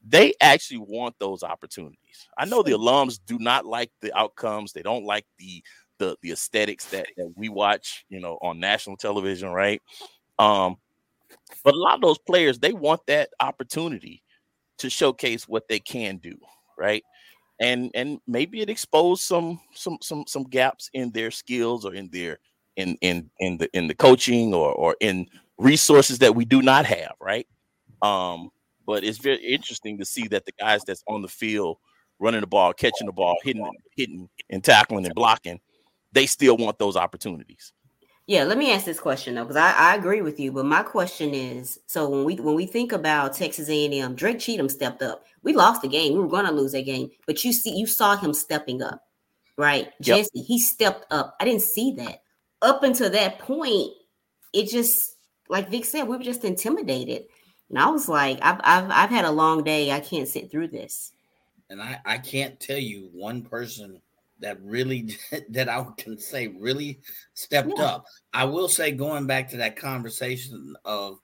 they 0.06 0.34
actually 0.42 0.80
want 0.80 1.16
those 1.18 1.44
opportunities. 1.44 2.28
I 2.38 2.44
know 2.44 2.62
the 2.62 2.72
alums 2.72 3.22
do 3.26 3.40
not 3.40 3.66
like 3.66 3.90
the 4.02 4.14
outcomes; 4.18 4.74
they 4.74 4.82
don't 4.82 5.06
like 5.06 5.26
the 5.40 5.64
the 5.98 6.18
the 6.22 6.32
aesthetics 6.34 6.88
that, 6.88 7.08
that 7.16 7.32
we 7.38 7.48
watch, 7.48 8.04
you 8.10 8.20
know, 8.20 8.38
on 8.42 8.60
national 8.60 8.98
television, 8.98 9.48
right? 9.50 9.82
Um, 10.40 10.76
but 11.64 11.74
a 11.74 11.78
lot 11.78 11.96
of 11.96 12.02
those 12.02 12.18
players 12.18 12.60
they 12.60 12.74
want 12.74 13.00
that 13.08 13.30
opportunity 13.40 14.24
to 14.80 14.90
showcase 14.90 15.48
what 15.48 15.70
they 15.70 15.80
can 15.80 16.18
do, 16.18 16.36
right? 16.78 17.04
And 17.62 17.92
and 17.94 18.20
maybe 18.28 18.62
it 18.62 18.70
exposed 18.70 19.22
some 19.22 19.62
some 19.74 20.00
some 20.02 20.26
some 20.28 20.44
gaps 20.44 20.90
in 20.94 21.12
their 21.12 21.32
skills 21.32 21.86
or 21.86 21.94
in 21.94 22.10
their 22.12 22.40
in 22.76 22.98
in 23.02 23.30
in 23.40 23.58
the 23.58 23.70
in 23.78 23.88
the 23.88 23.96
coaching 23.96 24.54
or 24.54 24.74
or 24.74 24.96
in 25.00 25.28
resources 25.58 26.20
that 26.20 26.36
we 26.36 26.44
do 26.44 26.62
not 26.62 26.86
have, 26.86 27.14
right? 27.22 27.48
Um, 28.02 28.50
but 28.86 29.04
it's 29.04 29.20
very 29.20 29.38
interesting 29.38 30.00
to 30.00 30.06
see 30.06 30.28
that 30.30 30.46
the 30.46 30.54
guys 30.60 30.82
that's 30.86 31.04
on 31.08 31.22
the 31.22 31.28
field 31.28 31.78
running 32.20 32.42
the 32.42 32.48
ball, 32.48 32.74
catching 32.74 33.08
the 33.08 33.14
ball, 33.14 33.38
hitting, 33.44 33.70
hitting 33.96 34.30
and 34.50 34.64
tackling 34.64 35.06
and 35.06 35.16
blocking, 35.16 35.60
they 36.12 36.26
still 36.26 36.58
want 36.58 36.78
those 36.80 36.96
opportunities. 36.96 37.74
Yeah, 38.28 38.44
let 38.44 38.58
me 38.58 38.72
ask 38.72 38.86
this 38.86 39.00
question 39.00 39.36
though, 39.36 39.44
because 39.44 39.58
I, 39.58 39.72
I 39.74 39.96
agree 39.96 40.22
with 40.22 40.40
you. 40.40 40.52
But 40.52 40.66
my 40.66 40.84
question 40.84 41.34
is: 41.34 41.80
so 41.88 42.08
when 42.10 42.24
we 42.24 42.36
when 42.36 42.56
we 42.56 42.66
think 42.66 42.92
about 42.92 43.34
Texas 43.34 43.70
A&M, 43.70 44.16
Drake 44.16 44.40
Cheatham 44.40 44.70
stepped 44.70 45.02
up. 45.02 45.26
We 45.44 45.54
lost 45.54 45.82
the 45.82 45.88
game. 45.90 46.14
We 46.14 46.20
were 46.20 46.28
going 46.28 46.46
to 46.46 46.52
lose 46.52 46.72
that 46.74 46.86
game, 46.86 47.10
but 47.26 47.44
you 47.44 47.52
see, 47.52 47.76
you 47.76 47.88
saw 47.88 48.16
him 48.16 48.34
stepping 48.34 48.82
up, 48.82 49.02
right? 49.58 49.86
Yep. 50.02 50.18
Jesse, 50.18 50.44
he 50.44 50.60
stepped 50.60 51.06
up. 51.12 51.36
I 51.42 51.46
didn't 51.46 51.64
see 51.64 51.94
that 51.98 52.22
up 52.62 52.84
until 52.84 53.10
that 53.10 53.40
point. 53.40 53.92
It 54.54 54.70
just 54.70 55.18
like 55.50 55.70
Vic 55.70 55.84
said, 55.86 56.04
we 56.04 56.16
were 56.18 56.24
just 56.24 56.46
intimidated, 56.46 57.24
and 57.70 57.80
I 57.80 57.90
was 57.90 58.08
like, 58.08 58.40
I've 58.42 58.62
I've 58.64 58.90
I've 58.92 59.10
had 59.10 59.26
a 59.26 59.32
long 59.32 59.64
day. 59.64 59.92
I 59.92 60.00
can't 60.00 60.28
sit 60.28 60.52
through 60.52 60.70
this. 60.70 61.12
and 61.70 61.82
I, 61.82 62.00
I 62.06 62.18
can't 62.18 62.60
tell 62.60 62.78
you 62.78 63.10
one 63.14 63.42
person 63.42 64.02
that 64.42 64.62
really 64.62 65.16
that 65.50 65.70
I 65.70 65.86
can 65.98 66.18
say 66.20 66.48
really 66.48 67.00
stepped 67.34 67.72
Yeah. 67.78 67.84
up. 67.84 68.06
I 68.34 68.44
will 68.46 68.68
say 68.68 68.92
going 68.92 69.28
back 69.28 69.50
to 69.50 69.58
that 69.58 69.76
conversation 69.76 70.76
of 70.86 71.20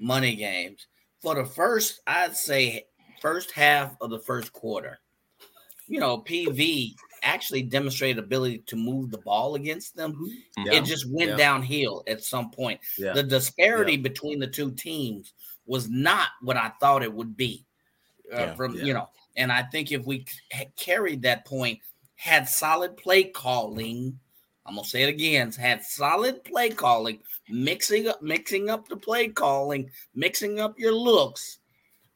money 0.00 0.36
games 0.36 0.86
for 1.20 1.34
the 1.34 1.44
first 1.44 2.00
I'd 2.06 2.36
say 2.36 2.86
first 3.20 3.50
half 3.52 3.96
of 4.00 4.10
the 4.10 4.20
first 4.20 4.52
quarter. 4.52 4.98
You 5.88 6.00
know, 6.00 6.18
PV 6.18 6.94
actually 7.22 7.62
demonstrated 7.62 8.22
ability 8.22 8.58
to 8.66 8.76
move 8.76 9.10
the 9.10 9.18
ball 9.18 9.54
against 9.54 9.96
them. 9.96 10.14
Yeah. 10.58 10.74
It 10.74 10.84
just 10.84 11.06
went 11.10 11.30
Yeah. 11.30 11.36
downhill 11.36 12.04
at 12.06 12.22
some 12.22 12.50
point. 12.50 12.78
Yeah. 12.98 13.12
The 13.14 13.22
disparity 13.22 13.96
between 13.96 14.38
the 14.38 14.46
two 14.46 14.70
teams 14.72 15.32
was 15.66 15.88
not 15.88 16.28
what 16.42 16.56
I 16.56 16.70
thought 16.80 17.02
it 17.02 17.12
would 17.12 17.36
be. 17.36 17.64
Uh, 18.32 18.36
Yeah. 18.38 18.54
from 18.54 18.74
Yeah. 18.76 18.84
you 18.84 18.92
know, 18.94 19.08
and 19.36 19.50
I 19.50 19.62
think 19.62 19.90
if 19.90 20.04
we 20.04 20.26
c- 20.52 20.66
carried 20.76 21.22
that 21.22 21.46
point, 21.46 21.80
had 22.18 22.48
solid 22.48 22.96
play 22.96 23.22
calling, 23.22 24.18
I'm 24.66 24.74
gonna 24.74 24.86
say 24.86 25.04
it 25.04 25.08
again, 25.08 25.52
had 25.52 25.84
solid 25.84 26.42
play 26.42 26.68
calling, 26.68 27.20
mixing 27.48 28.08
up, 28.08 28.20
mixing 28.20 28.68
up 28.68 28.88
the 28.88 28.96
play 28.96 29.28
calling, 29.28 29.88
mixing 30.14 30.58
up 30.58 30.78
your 30.78 30.92
looks. 30.92 31.60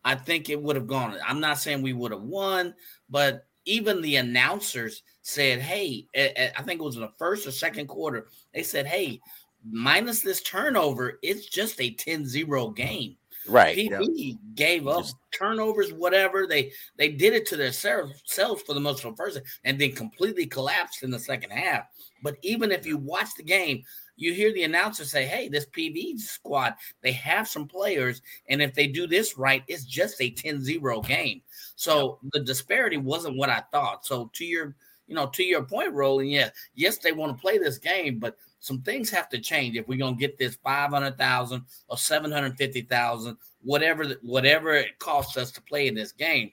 I 0.04 0.16
think 0.16 0.50
it 0.50 0.60
would 0.60 0.74
have 0.74 0.88
gone. 0.88 1.16
I'm 1.24 1.38
not 1.38 1.58
saying 1.58 1.80
we 1.82 1.92
would 1.92 2.10
have 2.10 2.22
won, 2.22 2.74
but 3.08 3.46
even 3.64 4.02
the 4.02 4.16
announcers 4.16 5.04
said, 5.22 5.60
"Hey, 5.60 6.08
I 6.16 6.62
think 6.64 6.80
it 6.80 6.84
was 6.84 6.96
in 6.96 7.02
the 7.02 7.12
first 7.16 7.46
or 7.46 7.52
second 7.52 7.86
quarter. 7.86 8.26
They 8.52 8.64
said, 8.64 8.88
"Hey, 8.88 9.20
minus 9.64 10.20
this 10.20 10.42
turnover, 10.42 11.20
it's 11.22 11.46
just 11.46 11.80
a 11.80 11.94
10-0 11.94 12.70
game." 12.74 13.16
Right. 13.48 13.76
PV 13.76 14.38
gave 14.54 14.86
up 14.86 15.02
Just- 15.02 15.16
turnovers, 15.32 15.92
whatever 15.92 16.46
they 16.46 16.72
they 16.96 17.08
did 17.08 17.32
it 17.32 17.46
to 17.46 17.56
themselves 17.56 18.22
selves 18.24 18.62
for 18.62 18.74
the 18.74 18.80
most 18.80 19.04
of 19.04 19.16
the 19.16 19.22
first, 19.22 19.40
and 19.64 19.80
then 19.80 19.92
completely 19.92 20.46
collapsed 20.46 21.02
in 21.02 21.10
the 21.10 21.18
second 21.18 21.50
half. 21.50 21.86
But 22.22 22.36
even 22.42 22.70
if 22.70 22.86
you 22.86 22.98
watch 22.98 23.34
the 23.36 23.42
game, 23.42 23.82
you 24.16 24.32
hear 24.32 24.52
the 24.52 24.62
announcer 24.62 25.04
say, 25.04 25.26
"Hey, 25.26 25.48
this 25.48 25.66
PV 25.66 26.18
squad, 26.18 26.74
they 27.00 27.12
have 27.12 27.48
some 27.48 27.66
players, 27.66 28.22
and 28.48 28.62
if 28.62 28.74
they 28.74 28.86
do 28.86 29.06
this 29.06 29.36
right, 29.36 29.64
it's 29.66 29.84
just 29.84 30.20
a 30.20 30.30
10-0 30.30 31.00
game." 31.02 31.42
So 31.74 32.20
the 32.32 32.40
disparity 32.40 32.98
wasn't 32.98 33.36
what 33.36 33.50
I 33.50 33.62
thought. 33.72 34.06
So 34.06 34.30
to 34.34 34.44
your 34.44 34.76
you 35.12 35.16
know, 35.16 35.26
to 35.26 35.44
your 35.44 35.62
point, 35.62 35.92
Roland, 35.92 36.30
yeah, 36.30 36.48
yes, 36.74 36.96
they 36.96 37.12
want 37.12 37.36
to 37.36 37.40
play 37.40 37.58
this 37.58 37.76
game, 37.76 38.18
but 38.18 38.38
some 38.60 38.80
things 38.80 39.10
have 39.10 39.28
to 39.28 39.38
change 39.38 39.76
if 39.76 39.86
we're 39.86 39.98
gonna 39.98 40.16
get 40.16 40.38
this 40.38 40.54
five 40.54 40.88
hundred 40.88 41.18
thousand 41.18 41.66
or 41.88 41.98
seven 41.98 42.32
hundred 42.32 42.56
fifty 42.56 42.80
thousand, 42.80 43.36
whatever 43.60 44.14
whatever 44.22 44.72
it 44.72 44.98
costs 44.98 45.36
us 45.36 45.50
to 45.52 45.60
play 45.60 45.86
in 45.86 45.94
this 45.94 46.12
game. 46.12 46.50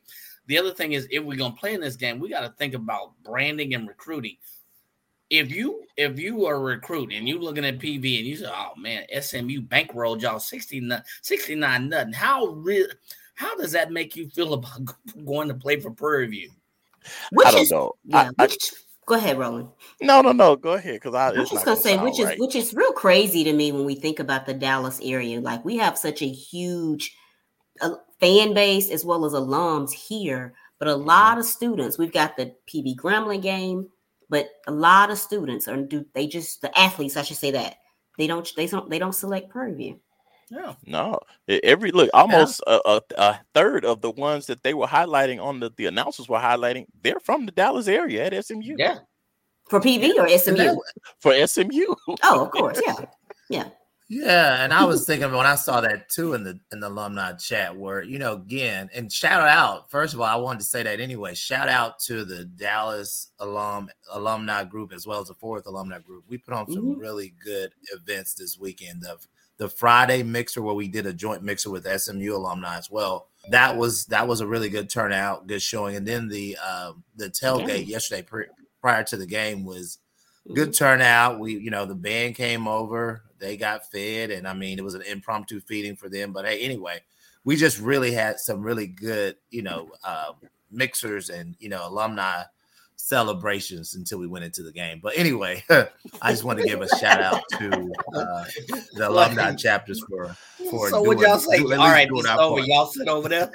The 0.48 0.58
other 0.58 0.74
thing 0.74 0.92
is, 0.92 1.08
if 1.10 1.24
we're 1.24 1.38
gonna 1.38 1.56
play 1.56 1.74
in 1.74 1.80
this 1.80 1.96
game, 1.96 2.20
we 2.20 2.28
got 2.28 2.42
to 2.42 2.54
think 2.58 2.74
about 2.74 3.14
branding 3.24 3.76
and 3.76 3.88
recruiting. 3.88 4.36
If 5.30 5.52
you 5.52 5.86
if 5.96 6.20
you 6.20 6.46
are 6.46 6.60
recruiting 6.60 7.18
and 7.20 7.30
you're 7.30 7.40
looking 7.40 7.64
at 7.64 7.80
PV 7.80 8.18
and 8.18 8.28
you 8.28 8.36
say, 8.36 8.52
"Oh 8.54 8.74
man, 8.76 9.06
SMU 9.22 9.62
bankrolled 9.62 10.22
y'all 10.22 10.40
69, 10.40 11.02
69 11.22 11.88
nothing," 11.88 12.12
how 12.12 12.48
real? 12.48 12.88
How 13.36 13.56
does 13.56 13.72
that 13.72 13.94
make 13.94 14.18
you 14.18 14.30
feel 14.32 14.54
about 14.56 14.82
going 15.26 15.48
to 15.48 15.54
play 15.54 15.80
for 15.80 15.92
Prairie 15.92 16.28
View? 16.28 16.52
Which 17.32 17.48
I 17.48 17.52
don't 17.52 17.62
is, 17.62 17.72
know. 17.72 17.94
Yeah, 18.06 18.32
I- 18.38 18.46
I- 18.46 18.58
go 19.06 19.16
ahead, 19.16 19.38
Roland. 19.40 19.70
no, 20.02 20.22
no, 20.22 20.32
no. 20.32 20.56
Go 20.56 20.74
ahead, 20.74 20.96
because 20.96 21.16
I. 21.16 21.28
I 21.28 21.32
was 21.32 21.40
it's 21.40 21.52
just 21.52 21.66
not 21.66 21.72
gonna 21.74 21.82
say, 21.82 21.98
which 21.98 22.20
is 22.20 22.26
right. 22.26 22.40
which 22.40 22.56
is 22.56 22.74
real 22.74 22.94
crazy 22.94 23.44
to 23.44 23.54
me 23.54 23.72
when 23.72 23.86
we 23.86 23.96
think 23.96 24.20
about 24.20 24.46
the 24.46 24.54
Dallas 24.54 25.00
area. 25.04 25.40
Like 25.42 25.64
we 25.66 25.78
have 25.78 25.98
such 25.98 26.22
a 26.22 26.30
huge 26.30 27.16
uh, 27.82 27.96
fan 28.20 28.54
base 28.54 28.90
as 28.90 29.06
well 29.06 29.26
as 29.26 29.34
alums 29.34 29.92
here, 29.92 30.54
but 30.78 30.88
a 30.88 30.96
lot 30.96 31.38
of 31.38 31.46
students. 31.46 31.98
We've 31.98 32.14
got 32.14 32.38
the 32.38 32.54
PV 32.68 32.96
Grambling 32.96 33.42
game, 33.42 33.90
but 34.30 34.50
a 34.68 34.72
lot 34.72 35.10
of 35.10 35.18
students 35.18 35.68
are 35.68 35.78
do 35.78 36.06
they 36.14 36.28
just 36.28 36.62
the 36.62 36.78
athletes? 36.78 37.18
I 37.18 37.24
should 37.24 37.38
say 37.38 37.52
that 37.52 37.78
they 38.18 38.28
don't 38.28 38.50
they 38.56 38.68
don't 38.68 38.90
they 38.90 39.00
don't 39.00 39.14
select 39.14 39.50
Prairie 39.50 39.74
View. 39.74 40.00
Yeah. 40.52 40.74
No, 40.86 41.20
every 41.48 41.92
look 41.92 42.10
almost 42.14 42.62
a, 42.66 42.80
a, 42.86 43.02
a 43.18 43.40
third 43.54 43.86
of 43.86 44.02
the 44.02 44.10
ones 44.12 44.48
that 44.48 44.64
they 44.64 44.74
were 44.74 44.88
highlighting 44.88 45.42
on 45.44 45.60
the 45.60 45.72
the 45.78 45.86
announcers 45.86 46.28
were 46.28 46.40
highlighting. 46.40 46.86
They're 47.04 47.20
from 47.20 47.46
the 47.46 47.52
Dallas 47.52 47.88
area 47.88 48.26
at 48.26 48.46
SMU. 48.46 48.76
Yeah. 48.78 49.00
For 49.70 49.80
PV 49.80 50.16
or 50.18 50.28
SMU? 50.38 50.80
for 51.20 51.48
SMU. 51.48 51.96
Oh, 52.24 52.46
of 52.46 52.52
course, 52.52 52.82
yeah. 52.88 53.06
Yeah, 53.50 53.70
Yeah, 54.08 54.64
and 54.64 54.74
I 54.74 54.84
was 54.86 55.06
thinking 55.06 55.32
when 55.32 55.46
I 55.46 55.54
saw 55.54 55.82
that 55.82 56.10
too 56.10 56.34
in 56.34 56.44
the 56.44 56.60
in 56.72 56.80
the 56.80 56.88
alumni 56.88 57.34
chat 57.34 57.78
where 57.78 58.02
you 58.02 58.18
know 58.18 58.34
again 58.34 58.90
and 58.96 59.12
shout 59.14 59.48
out 59.48 59.92
first 59.92 60.16
of 60.16 60.20
all 60.22 60.26
I 60.26 60.36
wanted 60.36 60.60
to 60.60 60.66
say 60.66 60.82
that 60.82 61.00
anyway 61.00 61.36
shout 61.36 61.70
out 61.70 62.00
to 62.08 62.26
the 62.26 62.46
Dallas 62.46 63.30
alum 63.40 63.90
alumni 64.12 64.64
group 64.64 64.92
as 64.94 65.06
well 65.06 65.20
as 65.22 65.28
the 65.28 65.36
fourth 65.36 65.68
alumni 65.68 66.00
group 66.00 66.24
we 66.28 66.40
put 66.40 66.56
on 66.56 66.72
some 66.72 66.96
Mhm. 66.96 67.00
really 67.00 67.34
good 67.44 67.72
events 67.94 68.34
this 68.34 68.58
weekend 68.58 69.06
of 69.06 69.28
the 69.60 69.70
Friday 69.70 70.24
mixer 70.24 70.62
where 70.62 70.74
we 70.74 70.88
did 70.88 71.06
a 71.06 71.14
joint 71.14 71.44
mixer 71.44 71.70
with 71.70 71.86
SMU 71.86 72.36
alumni 72.36 72.78
as 72.78 72.90
well 72.90 73.28
that 73.50 73.78
was 73.78 74.06
that 74.08 74.28
was 74.28 74.42
a 74.42 74.48
really 74.48 74.70
good 74.70 74.90
turnout 74.90 75.48
good 75.48 75.62
showing 75.62 75.96
and 75.96 76.08
then 76.08 76.28
the 76.28 76.58
um 76.58 77.04
the 77.16 77.30
tailgate 77.30 77.88
yesterday 77.88 78.22
pri- 78.22 78.48
prior 78.82 79.04
to 79.04 79.18
the 79.18 79.26
game 79.26 79.64
was 79.64 80.00
good 80.54 80.74
turnout. 80.74 81.40
We, 81.40 81.54
you 81.58 81.72
know, 81.72 81.86
the 81.86 81.96
band 81.96 82.36
came 82.36 82.68
over, 82.68 83.24
they 83.40 83.58
got 83.58 83.90
fed, 83.92 84.32
and 84.32 84.48
I 84.48 84.54
mean, 84.54 84.78
it 84.78 84.84
was 84.84 84.96
an 84.96 85.04
impromptu 85.04 85.60
feeding 85.62 85.96
for 85.96 86.10
them. 86.10 86.34
But 86.34 86.46
hey, 86.46 86.60
anyway, 86.62 87.02
we 87.44 87.56
just 87.56 87.80
really 87.80 88.12
had 88.12 88.40
some 88.40 88.62
really 88.62 88.88
good, 88.88 89.36
you 89.50 89.62
know, 89.62 89.90
uh, 90.04 90.34
mixers 90.72 91.30
and 91.30 91.56
you 91.60 91.70
know, 91.70 91.88
alumni 91.88 92.44
celebrations 93.00 93.96
until 93.96 94.20
we 94.20 94.28
went 94.28 94.44
into 94.44 94.62
the 94.62 94.72
game. 94.74 95.00
But 95.02 95.18
anyway, 95.18 95.64
I 95.70 96.32
just 96.32 96.44
want 96.44 96.60
to 96.60 96.66
give 96.66 96.82
a 96.82 96.96
shout 96.98 97.22
out 97.22 97.42
to 97.58 97.94
uh, 98.14 98.46
the 98.94 99.10
alumni 99.10 99.56
chapters 99.56 100.04
for 100.08 100.36
for. 100.70 100.90
so 100.90 101.02
what 101.02 101.18
doing- 101.18 101.30
y'all 101.30 101.40
say? 101.40 101.58
do- 101.60 101.72
at 101.72 101.80
All 101.80 101.86
least 101.86 101.94
right, 101.96 102.08
doing 102.10 102.20
it's 102.26 102.30
over. 102.30 102.60
Y'all 102.62 102.88
sit 102.88 103.08
over 103.08 103.30
there. 103.30 103.50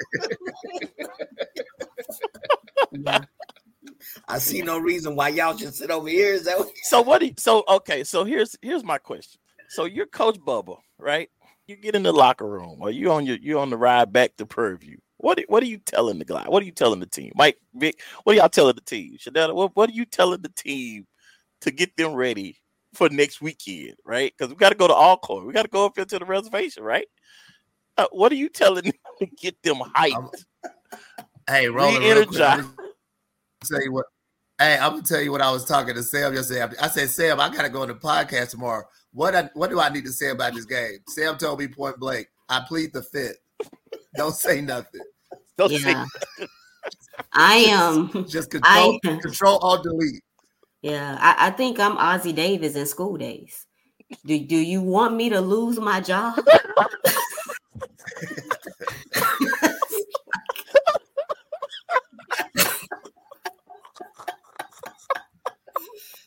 I 4.27 4.39
see 4.39 4.61
no 4.61 4.77
reason 4.79 5.15
why 5.15 5.29
y'all 5.29 5.55
should 5.55 5.73
sit 5.75 5.91
over 5.91 6.09
here. 6.09 6.33
Is 6.33 6.45
that 6.45 6.57
what 6.57 6.69
So 6.83 7.01
what? 7.01 7.19
Do 7.19 7.27
you, 7.27 7.33
so 7.37 7.63
okay. 7.67 8.03
So 8.03 8.23
here's 8.25 8.55
here's 8.61 8.83
my 8.83 8.97
question. 8.97 9.39
So 9.69 9.85
you're 9.85 10.05
Coach 10.07 10.37
Bubba, 10.39 10.77
right? 10.97 11.29
You 11.67 11.75
get 11.75 11.95
in 11.95 12.03
the 12.03 12.11
locker 12.11 12.47
room, 12.47 12.77
or 12.81 12.91
you 12.91 13.11
on 13.11 13.25
your 13.25 13.37
you 13.37 13.59
on 13.59 13.69
the 13.69 13.77
ride 13.77 14.11
back 14.11 14.35
to 14.37 14.45
Prairie 14.45 14.77
View. 14.77 14.97
What 15.25 15.39
what 15.47 15.63
are 15.63 15.65
you 15.65 15.79
telling 15.79 16.19
the 16.19 16.25
guy? 16.25 16.43
What 16.47 16.61
are 16.61 16.67
you 16.67 16.71
telling 16.71 16.99
the 16.99 17.07
team, 17.07 17.31
Mike? 17.33 17.57
Vic, 17.73 17.99
what 18.23 18.33
are 18.33 18.35
y'all 18.37 18.47
telling 18.47 18.75
the 18.75 18.81
team? 18.81 19.17
Shanetta, 19.17 19.55
what 19.55 19.75
what 19.75 19.89
are 19.89 19.93
you 19.93 20.05
telling 20.05 20.43
the 20.43 20.51
team 20.55 21.07
to 21.61 21.71
get 21.71 21.97
them 21.97 22.13
ready 22.13 22.59
for 22.93 23.09
next 23.09 23.41
weekend, 23.41 23.95
right? 24.05 24.31
Because 24.37 24.53
we 24.53 24.55
got 24.55 24.69
to 24.69 24.75
go 24.75 24.87
to 24.87 24.93
Alcorn. 24.93 25.47
We 25.47 25.53
got 25.53 25.63
to 25.63 25.67
go 25.67 25.87
up 25.87 25.97
into 25.97 26.19
the 26.19 26.25
reservation, 26.25 26.83
right? 26.83 27.07
Uh, 27.97 28.05
what 28.11 28.31
are 28.33 28.35
you 28.35 28.49
telling 28.49 28.83
them 28.83 28.93
to 29.17 29.25
get 29.25 29.59
them 29.63 29.77
hyped? 29.95 30.45
Hey, 31.49 31.69
Roland, 31.69 32.03
real 32.03 32.25
quick, 32.27 32.37
Re-energize. 32.37 32.59
I'm 32.59 32.75
gonna 32.75 32.87
tell 33.63 33.81
you 33.81 33.93
what. 33.93 34.05
Hey, 34.59 34.77
I'm 34.77 34.91
gonna 34.91 35.01
tell 35.01 35.21
you 35.21 35.31
what 35.31 35.41
I 35.41 35.51
was 35.51 35.65
talking 35.65 35.95
to 35.95 36.03
Sam 36.03 36.35
yesterday. 36.35 36.71
I 36.79 36.87
said, 36.87 37.09
Sam, 37.09 37.39
I 37.39 37.49
gotta 37.49 37.69
go 37.69 37.81
on 37.81 37.87
the 37.87 37.95
podcast 37.95 38.51
tomorrow. 38.51 38.83
What 39.11 39.33
I, 39.33 39.49
what 39.55 39.71
do 39.71 39.79
I 39.79 39.89
need 39.89 40.05
to 40.05 40.11
say 40.11 40.29
about 40.29 40.53
this 40.53 40.65
game? 40.65 40.99
Sam 41.07 41.35
told 41.39 41.57
me 41.57 41.67
point 41.67 41.97
blank, 41.97 42.27
I 42.47 42.63
plead 42.67 42.93
the 42.93 43.01
fifth. 43.01 43.39
Don't 44.15 44.35
say 44.35 44.61
nothing. 44.61 45.01
Don't 45.57 45.69
say- 45.71 45.91
Yeah. 45.91 46.05
I 47.33 47.55
am. 47.69 48.25
Just 48.27 48.53
um, 48.55 48.61
control, 48.61 48.99
I- 49.03 49.17
control, 49.21 49.57
alt 49.59 49.83
delete. 49.83 50.21
Yeah, 50.81 51.17
I, 51.19 51.47
I 51.47 51.51
think 51.51 51.79
I'm 51.79 51.97
Ossie 51.97 52.35
Davis 52.35 52.75
in 52.75 52.85
School 52.85 53.17
Daze. 53.17 53.65
Do, 54.23 54.37
do 54.39 54.55
you 54.55 54.81
want 54.81 55.15
me 55.15 55.29
to 55.29 55.41
lose 55.41 55.79
my 55.79 55.99
job? 55.99 56.35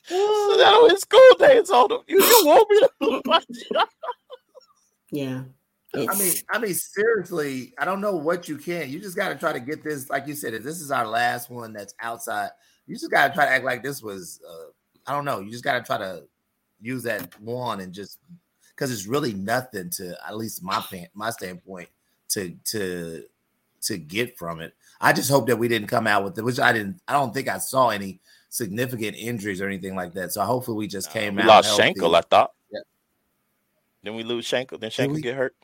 that 0.09 0.79
was 0.83 1.01
School 1.01 1.21
Daze 1.38 1.71
on 1.71 1.88
them. 1.88 2.01
You, 2.07 2.23
you 2.23 2.43
want 2.47 2.71
me 2.71 2.81
to 2.81 2.91
lose 3.01 3.23
my 3.25 3.41
job? 3.73 3.88
Yeah. 5.11 5.43
I 6.07 6.19
mean, 6.19 6.33
I 6.51 6.59
mean, 6.59 6.75
seriously, 6.75 7.73
I 7.79 7.85
don't 7.85 8.01
know 8.01 8.15
what 8.15 8.49
you 8.49 8.59
can. 8.59 8.91
You 8.91 9.01
just 9.01 9.17
got 9.17 9.31
to 9.31 9.35
try 9.37 9.53
to 9.53 9.61
get 9.61 9.83
this, 9.83 10.11
like 10.11 10.27
you 10.27 10.35
said, 10.35 10.55
if 10.55 10.63
this 10.63 10.81
is 10.81 10.91
our 10.91 11.07
last 11.07 11.51
one 11.51 11.73
that's 11.73 11.95
outside, 12.01 12.51
you 12.87 12.95
just 12.95 13.11
got 13.11 13.29
to 13.29 13.35
try 13.35 13.45
to 13.45 13.51
act 13.51 13.65
like 13.65 13.83
this 13.83 14.03
was. 14.03 14.41
Uh, 14.49 14.71
I 15.07 15.13
don't 15.13 15.25
know. 15.25 15.41
You 15.41 15.51
just 15.51 15.65
got 15.65 15.79
to 15.79 15.83
try 15.83 15.99
to 15.99 16.25
use 16.81 17.03
that 17.05 17.41
one 17.41 17.81
and 17.81 17.93
just 17.93 18.19
because 18.75 18.93
it's 18.93 19.07
really 19.07 19.33
nothing 19.33 19.91
to, 19.91 20.17
at 20.27 20.37
least 20.37 20.63
my 20.63 20.83
my 21.15 21.31
standpoint, 21.31 21.89
to 22.29 22.55
to 22.67 23.25
to 23.83 23.99
get 23.99 24.39
from 24.39 24.61
it. 24.61 24.75
I 25.01 25.13
just 25.13 25.31
hope 25.31 25.47
that 25.47 25.57
we 25.57 25.69
didn't 25.69 25.89
come 25.89 26.07
out 26.07 26.25
with 26.25 26.39
it, 26.39 26.43
which 26.43 26.61
I 26.61 26.73
didn't. 26.73 27.01
I 27.09 27.13
don't 27.13 27.33
think 27.33 27.49
I 27.49 27.59
saw 27.59 27.89
any 27.91 28.21
significant 28.49 29.17
injuries 29.17 29.61
or 29.61 29.67
anything 29.67 29.95
like 29.95 30.13
that. 30.15 30.33
So 30.33 30.43
hopefully 30.43 30.77
we 30.77 30.87
just 30.89 31.11
came 31.11 31.37
we 31.37 31.43
out. 31.43 31.49
lost 31.49 31.69
healthy. 31.69 31.95
Shankle, 31.95 32.17
I 32.17 32.21
thought. 32.23 32.53
Yeah. 32.71 32.81
Then 34.03 34.15
we 34.15 34.25
lose 34.25 34.47
Shankle. 34.47 34.81
Then 34.81 34.91
Shankle 34.91 35.15
we? 35.15 35.21
get 35.21 35.37
hurt. 35.37 35.55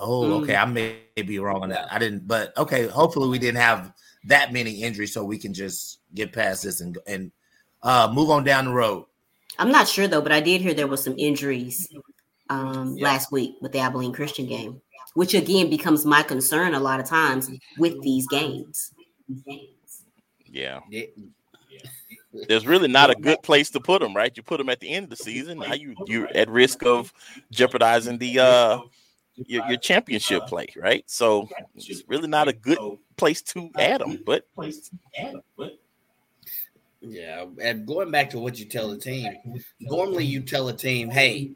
Oh, 0.00 0.22
Mm. 0.22 0.42
okay. 0.42 0.56
I 0.56 0.64
may 0.64 0.96
be 1.14 1.38
wrong 1.38 1.62
on 1.62 1.68
that. 1.68 1.92
I 1.92 1.98
didn't, 1.98 2.26
but 2.26 2.56
okay. 2.56 2.86
Hopefully, 2.88 3.28
we 3.28 3.38
didn't 3.38 3.60
have 3.60 3.92
that 4.24 4.52
many 4.52 4.82
injuries, 4.82 5.12
so 5.12 5.22
we 5.24 5.38
can 5.38 5.52
just 5.54 6.00
get 6.14 6.32
past 6.32 6.62
this 6.62 6.80
and 6.80 6.98
and 7.06 7.30
uh, 7.82 8.10
move 8.12 8.30
on 8.30 8.42
down 8.44 8.64
the 8.64 8.72
road. 8.72 9.04
I'm 9.58 9.70
not 9.70 9.86
sure 9.88 10.08
though, 10.08 10.22
but 10.22 10.32
I 10.32 10.40
did 10.40 10.60
hear 10.62 10.72
there 10.74 10.86
was 10.86 11.02
some 11.04 11.14
injuries 11.18 11.86
um, 12.48 12.96
Yeah. 12.96 13.04
last 13.04 13.30
week 13.30 13.56
with 13.60 13.72
the 13.72 13.78
Abilene 13.80 14.12
Christian 14.12 14.46
game, 14.46 14.80
which 15.14 15.34
again 15.34 15.68
becomes 15.70 16.04
my 16.06 16.22
concern 16.22 16.74
a 16.74 16.80
lot 16.80 16.98
of 17.00 17.06
times 17.06 17.50
with 17.78 18.00
these 18.02 18.26
games. 18.28 18.92
Yeah. 20.46 20.80
Yeah. 20.90 21.04
There's 22.48 22.66
really 22.66 22.88
not 22.88 23.10
a 23.10 23.14
good 23.16 23.42
place 23.42 23.70
to 23.70 23.80
put 23.80 24.00
them, 24.02 24.14
right? 24.14 24.32
You 24.36 24.42
put 24.42 24.58
them 24.58 24.68
at 24.68 24.78
the 24.80 24.88
end 24.88 25.04
of 25.04 25.10
the 25.10 25.16
season. 25.16 25.58
Now 25.58 25.74
you 25.74 25.94
you're 26.06 26.28
at 26.34 26.48
risk 26.48 26.84
of 26.84 27.12
jeopardizing 27.50 28.18
the 28.18 28.38
uh 28.38 28.78
your, 29.46 29.66
your 29.68 29.78
championship 29.78 30.46
play, 30.46 30.68
right? 30.76 31.04
So 31.06 31.48
it's 31.74 32.02
really 32.06 32.28
not 32.28 32.48
a 32.48 32.52
good 32.52 32.78
place 33.16 33.42
to 33.42 33.70
add 33.78 34.00
them. 34.00 34.22
But 34.24 34.46
Yeah, 37.00 37.46
and 37.62 37.86
going 37.86 38.10
back 38.10 38.30
to 38.30 38.38
what 38.38 38.58
you 38.58 38.66
tell 38.66 38.90
the 38.90 38.98
team, 38.98 39.32
normally 39.80 40.24
you 40.24 40.42
tell 40.42 40.68
a 40.68 40.72
team, 40.72 41.10
"Hey, 41.10 41.52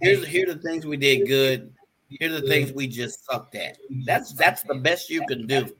here's 0.00 0.26
here 0.26 0.48
are 0.48 0.54
the 0.54 0.60
things 0.60 0.84
we 0.84 0.98
did 0.98 1.26
good. 1.26 1.72
Here 2.08 2.30
are 2.30 2.40
the 2.40 2.46
things 2.46 2.72
we 2.72 2.86
just 2.86 3.24
sucked 3.24 3.54
at." 3.54 3.78
That's 4.04 4.34
that's 4.34 4.62
the 4.62 4.74
best 4.74 5.08
you 5.08 5.24
can 5.26 5.46
do. 5.46 5.74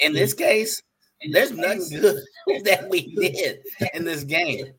In 0.00 0.12
this 0.12 0.34
case, 0.34 0.82
there's 1.32 1.52
nothing 1.52 2.00
good 2.00 2.22
that 2.64 2.88
we 2.90 3.14
did 3.14 3.60
in 3.94 4.04
this 4.04 4.24
game, 4.24 4.74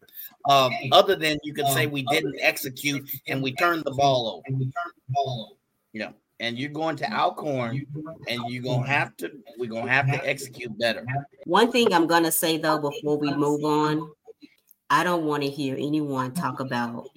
um, 0.47 0.71
other 0.91 1.15
than 1.15 1.37
you 1.43 1.53
could 1.53 1.67
say 1.67 1.87
we 1.87 2.03
didn't 2.03 2.37
execute 2.39 3.09
and 3.27 3.41
we 3.41 3.53
turned 3.55 3.83
the 3.83 3.91
ball 3.91 4.43
over. 4.47 4.61
You 5.93 6.01
know, 6.01 6.13
and 6.39 6.57
you're 6.57 6.69
going 6.69 6.95
to 6.97 7.11
Alcorn, 7.11 7.85
and 8.27 8.41
you're 8.47 8.63
gonna 8.63 8.87
have 8.87 9.15
to. 9.17 9.31
We're 9.57 9.69
gonna 9.69 9.91
have 9.91 10.07
to 10.07 10.27
execute 10.27 10.77
better. 10.79 11.05
One 11.45 11.71
thing 11.71 11.93
I'm 11.93 12.07
gonna 12.07 12.31
say 12.31 12.57
though 12.57 12.79
before 12.79 13.17
we 13.17 13.33
move 13.33 13.63
on, 13.63 14.11
I 14.89 15.03
don't 15.03 15.25
want 15.25 15.43
to 15.43 15.49
hear 15.49 15.75
anyone 15.75 16.33
talk 16.33 16.59
about 16.59 17.09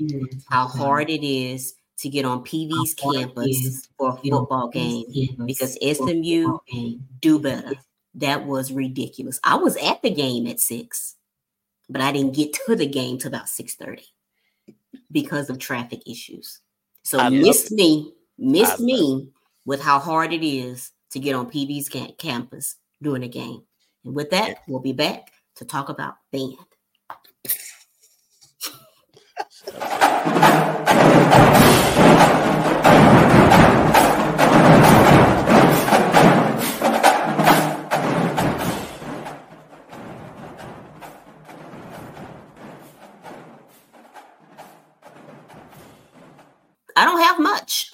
how 0.51 0.66
hard 0.66 1.09
it 1.09 1.27
is 1.27 1.75
to 1.99 2.09
get 2.09 2.25
on 2.25 2.43
PV's 2.43 2.95
campus 2.95 3.89
for 3.97 4.11
a 4.11 4.16
football 4.16 4.68
game 4.68 5.05
because 5.47 5.79
SMU 5.81 6.59
do 7.20 7.39
better. 7.39 7.75
That 8.16 8.45
was 8.45 8.73
ridiculous. 8.73 9.41
I 9.43 9.57
was 9.57 9.77
at 9.77 10.03
the 10.03 10.11
game 10.11 10.47
at 10.47 10.61
six, 10.61 11.14
but 11.89 12.03
I 12.03 12.12
didn't 12.12 12.35
get 12.35 12.53
to 12.66 12.77
the 12.77 12.87
game 12.87 13.18
till 13.18 13.29
about 13.29 13.49
six 13.49 13.75
thirty 13.75 14.07
because 15.11 15.49
of 15.49 15.59
traffic 15.59 16.03
issues. 16.07 16.61
So 17.05 17.18
I 17.18 17.31
missed 17.31 17.73
it. 17.73 17.77
me, 17.77 18.12
missed 18.39 18.80
me 18.80 19.28
with 19.64 19.80
how 19.80 19.99
hard 19.99 20.33
it 20.33 20.47
is 20.47 20.91
to 21.11 21.18
get 21.18 21.35
on 21.35 21.51
PV's 21.51 21.89
ca- 21.89 22.14
campus 22.18 22.76
during 23.01 23.22
a 23.22 23.28
game. 23.28 23.62
And 24.05 24.14
with 24.14 24.30
that, 24.30 24.59
we'll 24.66 24.80
be 24.80 24.93
back 24.93 25.33
to 25.57 25.64
talk 25.64 25.89
about 25.89 26.16
band. 26.33 26.57
I 29.74 30.12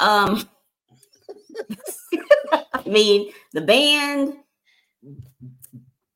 Um 0.01 0.49
I 2.53 2.82
mean, 2.86 3.32
the 3.53 3.61
band 3.61 4.34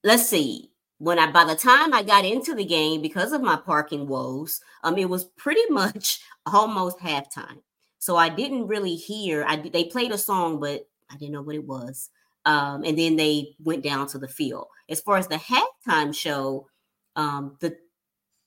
let's 0.05 0.29
see. 0.29 0.71
When 0.99 1.19
I 1.19 1.31
by 1.31 1.45
the 1.45 1.57
time 1.57 1.93
I 1.93 2.03
got 2.03 2.25
into 2.25 2.55
the 2.55 2.65
game 2.65 3.03
because 3.03 3.33
of 3.33 3.43
my 3.43 3.57
parking 3.57 4.07
woes, 4.07 4.61
um, 4.85 4.97
it 4.99 5.09
was 5.09 5.25
pretty 5.25 5.69
much 5.69 6.21
almost 6.47 6.99
halftime. 6.99 7.59
So 7.99 8.17
I 8.17 8.29
didn't 8.29 8.67
really 8.67 8.95
hear. 8.95 9.45
I 9.47 9.57
they 9.57 9.85
played 9.85 10.13
a 10.13 10.19
song, 10.19 10.61
but 10.61 10.89
I 11.11 11.17
didn't 11.17 11.33
know 11.33 11.43
what 11.43 11.57
it 11.57 11.67
was. 11.67 12.11
Um, 12.45 12.83
and 12.85 12.99
then 12.99 13.17
they 13.17 13.55
went 13.63 13.85
down 13.85 14.09
to 14.09 14.19
the 14.19 14.29
field. 14.29 14.67
As 14.89 15.01
far 15.01 15.17
as 15.17 15.29
the 15.29 15.37
halftime 15.37 16.15
show, 16.15 16.67
um, 17.15 17.57
the 17.61 17.77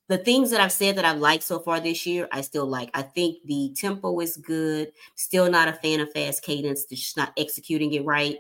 the 0.07 0.17
things 0.17 0.51
that 0.51 0.61
I've 0.61 0.71
said 0.71 0.97
that 0.97 1.05
I've 1.05 1.19
liked 1.19 1.43
so 1.43 1.59
far 1.59 1.79
this 1.79 2.05
year, 2.05 2.27
I 2.31 2.41
still 2.41 2.65
like. 2.65 2.89
I 2.93 3.01
think 3.01 3.37
the 3.45 3.73
tempo 3.75 4.19
is 4.19 4.37
good. 4.37 4.91
Still 5.15 5.49
not 5.49 5.67
a 5.67 5.73
fan 5.73 5.99
of 5.99 6.11
fast 6.11 6.43
cadence. 6.43 6.85
They're 6.85 6.97
just 6.97 7.17
not 7.17 7.33
executing 7.37 7.93
it 7.93 8.05
right. 8.05 8.37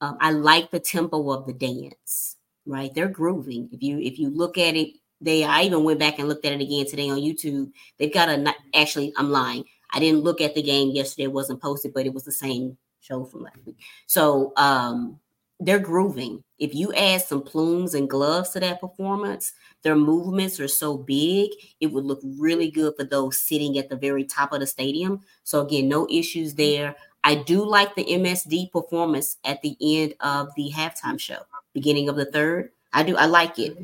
Um, 0.00 0.16
I 0.20 0.30
like 0.30 0.70
the 0.70 0.80
tempo 0.80 1.30
of 1.30 1.46
the 1.46 1.52
dance. 1.52 2.36
Right, 2.66 2.94
they're 2.94 3.08
grooving. 3.08 3.68
If 3.72 3.82
you 3.82 3.98
if 3.98 4.18
you 4.18 4.30
look 4.30 4.58
at 4.58 4.76
it, 4.76 4.90
they. 5.20 5.44
I 5.44 5.62
even 5.62 5.82
went 5.82 5.98
back 5.98 6.18
and 6.18 6.28
looked 6.28 6.44
at 6.44 6.52
it 6.52 6.60
again 6.60 6.86
today 6.86 7.10
on 7.10 7.18
YouTube. 7.18 7.72
They've 7.98 8.12
got 8.12 8.28
a. 8.28 8.54
Actually, 8.74 9.12
I'm 9.16 9.30
lying. 9.30 9.64
I 9.92 9.98
didn't 9.98 10.20
look 10.20 10.40
at 10.40 10.54
the 10.54 10.62
game 10.62 10.90
yesterday. 10.90 11.24
It 11.24 11.32
wasn't 11.32 11.60
posted, 11.60 11.94
but 11.94 12.06
it 12.06 12.14
was 12.14 12.24
the 12.24 12.32
same 12.32 12.76
show 13.00 13.24
from 13.24 13.42
last 13.42 13.58
week. 13.66 13.78
So 14.06 14.52
um, 14.56 15.18
they're 15.60 15.78
grooving. 15.78 16.42
If 16.58 16.74
you 16.74 16.92
add 16.94 17.22
some 17.22 17.42
plumes 17.42 17.94
and 17.94 18.08
gloves 18.08 18.50
to 18.50 18.60
that 18.60 18.80
performance, 18.80 19.52
their 19.82 19.96
movements 19.96 20.58
are 20.58 20.68
so 20.68 20.96
big, 20.96 21.50
it 21.80 21.88
would 21.88 22.04
look 22.04 22.20
really 22.24 22.70
good 22.70 22.94
for 22.96 23.04
those 23.04 23.38
sitting 23.38 23.78
at 23.78 23.88
the 23.88 23.96
very 23.96 24.24
top 24.24 24.52
of 24.52 24.60
the 24.60 24.66
stadium. 24.66 25.20
So 25.44 25.60
again, 25.60 25.88
no 25.88 26.06
issues 26.10 26.54
mm-hmm. 26.54 26.62
there. 26.62 26.96
I 27.22 27.34
do 27.34 27.64
like 27.64 27.94
the 27.94 28.04
MSD 28.04 28.72
performance 28.72 29.36
at 29.44 29.60
the 29.60 29.76
end 29.80 30.14
of 30.20 30.48
the 30.56 30.70
halftime 30.74 31.20
show, 31.20 31.42
beginning 31.74 32.08
of 32.08 32.16
the 32.16 32.24
third. 32.24 32.70
I 32.92 33.02
do. 33.02 33.16
I 33.16 33.26
like 33.26 33.58
it. 33.58 33.72
Mm-hmm. 33.72 33.82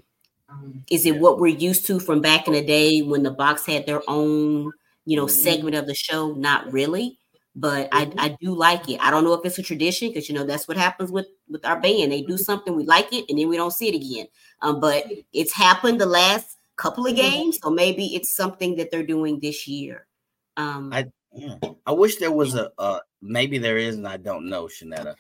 Mm-hmm. 0.51 0.79
Is 0.91 1.05
it 1.07 1.19
what 1.19 1.39
we're 1.39 1.49
used 1.49 1.87
to 1.87 2.01
from 2.01 2.21
back 2.21 2.47
in 2.47 2.55
the 2.55 2.65
day 2.65 3.03
when 3.03 3.23
the 3.23 3.31
box 3.31 3.67
had 3.67 3.85
their 3.85 4.01
own, 4.09 4.71
you 5.05 5.17
know, 5.17 5.27
segment 5.27 5.77
of 5.77 5.87
the 5.87 5.95
show? 5.95 6.33
Not 6.33 6.73
really 6.73 7.19
but 7.59 7.89
I, 7.91 8.05
mm-hmm. 8.05 8.21
I 8.21 8.37
do 8.39 8.55
like 8.55 8.89
it. 8.89 9.01
I 9.01 9.11
don't 9.11 9.25
know 9.25 9.33
if 9.33 9.45
it's 9.45 9.59
a 9.59 9.63
tradition 9.63 10.09
because 10.09 10.29
you 10.29 10.35
know 10.35 10.45
that's 10.45 10.69
what 10.69 10.77
happens 10.77 11.11
with 11.11 11.27
with 11.49 11.65
our 11.65 11.81
band. 11.81 12.13
They 12.13 12.23
do 12.23 12.37
something, 12.37 12.77
we 12.77 12.85
like 12.85 13.13
it, 13.13 13.25
and 13.29 13.39
then 13.39 13.49
we 13.49 13.57
don't 13.57 13.73
see 13.73 13.89
it 13.89 13.95
again. 13.95 14.27
Um, 14.61 14.79
but 14.79 15.07
it's 15.33 15.55
happened 15.55 16.01
the 16.01 16.07
last 16.07 16.59
couple 16.77 17.07
of 17.07 17.15
mm-hmm. 17.15 17.23
games, 17.23 17.59
so 17.63 17.71
maybe 17.71 18.15
it's 18.15 18.35
something 18.35 18.77
that 18.77 18.91
they're 18.91 19.07
doing 19.07 19.41
this 19.41 19.67
year. 19.67 20.07
Um, 20.59 20.93
I 20.93 21.07
yeah. 21.33 21.57
I 21.87 21.93
wish 21.93 22.17
there 22.17 22.31
was 22.31 22.55
a 22.55 22.71
uh, 22.79 23.01
maybe 23.23 23.57
there 23.57 23.79
is, 23.79 23.97
and 23.97 24.07
I 24.07 24.19
don't 24.19 24.49
know, 24.51 24.65
Shanetta, 24.65 25.15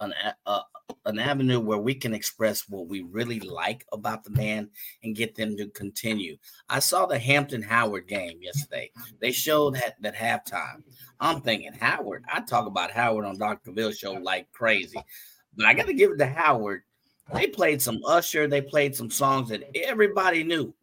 an 0.00 0.14
uh, 0.46 0.60
an 1.04 1.18
avenue 1.18 1.60
where 1.60 1.78
we 1.78 1.94
can 1.94 2.12
express 2.12 2.68
what 2.68 2.88
we 2.88 3.02
really 3.02 3.40
like 3.40 3.84
about 3.92 4.24
the 4.24 4.30
band 4.30 4.68
and 5.02 5.16
get 5.16 5.34
them 5.34 5.56
to 5.56 5.68
continue. 5.68 6.36
I 6.68 6.78
saw 6.80 7.06
the 7.06 7.18
Hampton 7.18 7.62
Howard 7.62 8.06
game 8.08 8.38
yesterday. 8.40 8.90
They 9.20 9.32
showed 9.32 9.74
that 9.74 10.00
that 10.00 10.14
halftime. 10.14 10.82
I'm 11.20 11.40
thinking 11.40 11.72
Howard. 11.72 12.24
I 12.32 12.40
talk 12.40 12.66
about 12.66 12.90
Howard 12.90 13.24
on 13.24 13.38
Dr. 13.38 13.72
Bill 13.72 13.92
show 13.92 14.12
like 14.12 14.50
crazy, 14.52 14.98
but 15.56 15.66
I 15.66 15.74
got 15.74 15.86
to 15.86 15.94
give 15.94 16.12
it 16.12 16.18
to 16.18 16.26
Howard. 16.26 16.82
They 17.34 17.46
played 17.46 17.82
some 17.82 18.00
Usher. 18.06 18.46
They 18.46 18.62
played 18.62 18.94
some 18.94 19.10
songs 19.10 19.50
that 19.50 19.64
everybody 19.74 20.44
knew. 20.44 20.74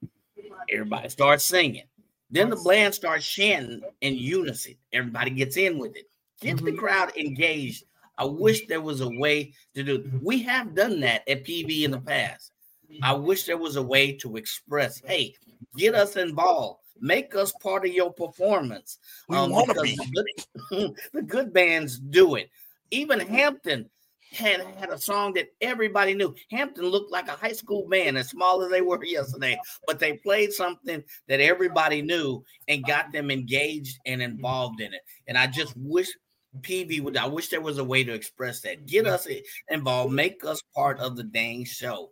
Everybody 0.72 1.10
starts 1.10 1.46
singing. 1.46 1.86
Then 2.30 2.50
the 2.50 2.56
band 2.58 2.94
starts 2.94 3.28
chanting 3.28 3.82
in 4.02 4.16
unison. 4.16 4.76
Everybody 4.92 5.32
gets 5.32 5.58
in 5.58 5.78
with 5.78 5.96
it. 5.96 6.10
Get 6.42 6.58
the 6.58 6.64
mm-hmm. 6.64 6.78
crowd 6.78 7.16
engaged 7.16 7.86
I 8.18 8.26
wish 8.26 8.68
there 8.68 8.82
was 8.82 9.02
a 9.02 9.10
way 9.10 9.54
to 9.74 9.84
do. 9.84 10.10
We 10.22 10.42
have 10.44 10.76
done 10.76 11.00
that 11.02 11.28
at 11.28 11.44
PV 11.44 11.84
in 11.84 11.92
the 11.92 12.00
past. 12.00 12.52
I 13.02 13.14
wish 13.14 13.44
there 13.44 13.58
was 13.58 13.76
a 13.76 13.82
way 13.82 14.14
to 14.14 14.38
express, 14.38 15.02
hey, 15.04 15.34
get 15.78 15.96
us 15.96 16.16
involved, 16.16 16.82
make 17.00 17.36
us 17.36 17.52
part 17.62 17.86
of 17.86 17.94
your 17.94 18.14
performance. 18.14 19.00
We 19.28 19.38
um, 19.38 19.52
want 19.52 19.70
to 19.70 19.82
be. 19.82 19.96
The 19.96 20.24
good, 20.70 20.96
the 21.14 21.22
good 21.22 21.54
bands 21.54 22.00
do 22.00 22.36
it. 22.36 22.50
Even 22.92 23.20
Hampton 23.20 23.90
had 24.32 24.62
had 24.78 24.90
a 24.90 24.98
song 24.98 25.34
that 25.34 25.48
everybody 25.62 26.14
knew. 26.14 26.36
Hampton 26.52 26.86
looked 26.86 27.12
like 27.12 27.28
a 27.28 27.32
high 27.32 27.54
school 27.54 27.88
band, 27.88 28.18
as 28.18 28.30
small 28.30 28.62
as 28.62 28.70
they 28.70 28.82
were 28.82 29.04
yesterday, 29.06 29.58
but 29.88 30.00
they 30.00 30.14
played 30.14 30.52
something 30.52 31.04
that 31.28 31.40
everybody 31.40 32.02
knew 32.02 32.44
and 32.68 32.86
got 32.86 33.12
them 33.12 33.32
engaged 33.32 34.00
and 34.06 34.22
involved 34.22 34.82
in 34.82 34.94
it. 34.94 35.02
And 35.28 35.38
I 35.38 35.48
just 35.48 35.76
wish 35.78 36.10
PV 36.62 37.02
would 37.02 37.18
I 37.18 37.28
wish 37.28 37.50
there 37.50 37.62
was 37.62 37.78
a 37.78 37.84
way 37.84 38.04
to 38.04 38.14
express 38.14 38.62
that. 38.62 38.86
Get 38.86 39.08
us 39.08 39.28
involved, 39.70 40.14
make 40.14 40.44
us 40.46 40.62
part 40.76 41.00
of 41.00 41.16
the 41.16 41.24
dang 41.24 41.66
show. 41.66 42.12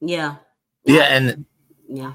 Yeah. 0.00 0.36
Yeah, 0.84 1.02
and 1.02 1.44
yeah. 1.88 2.12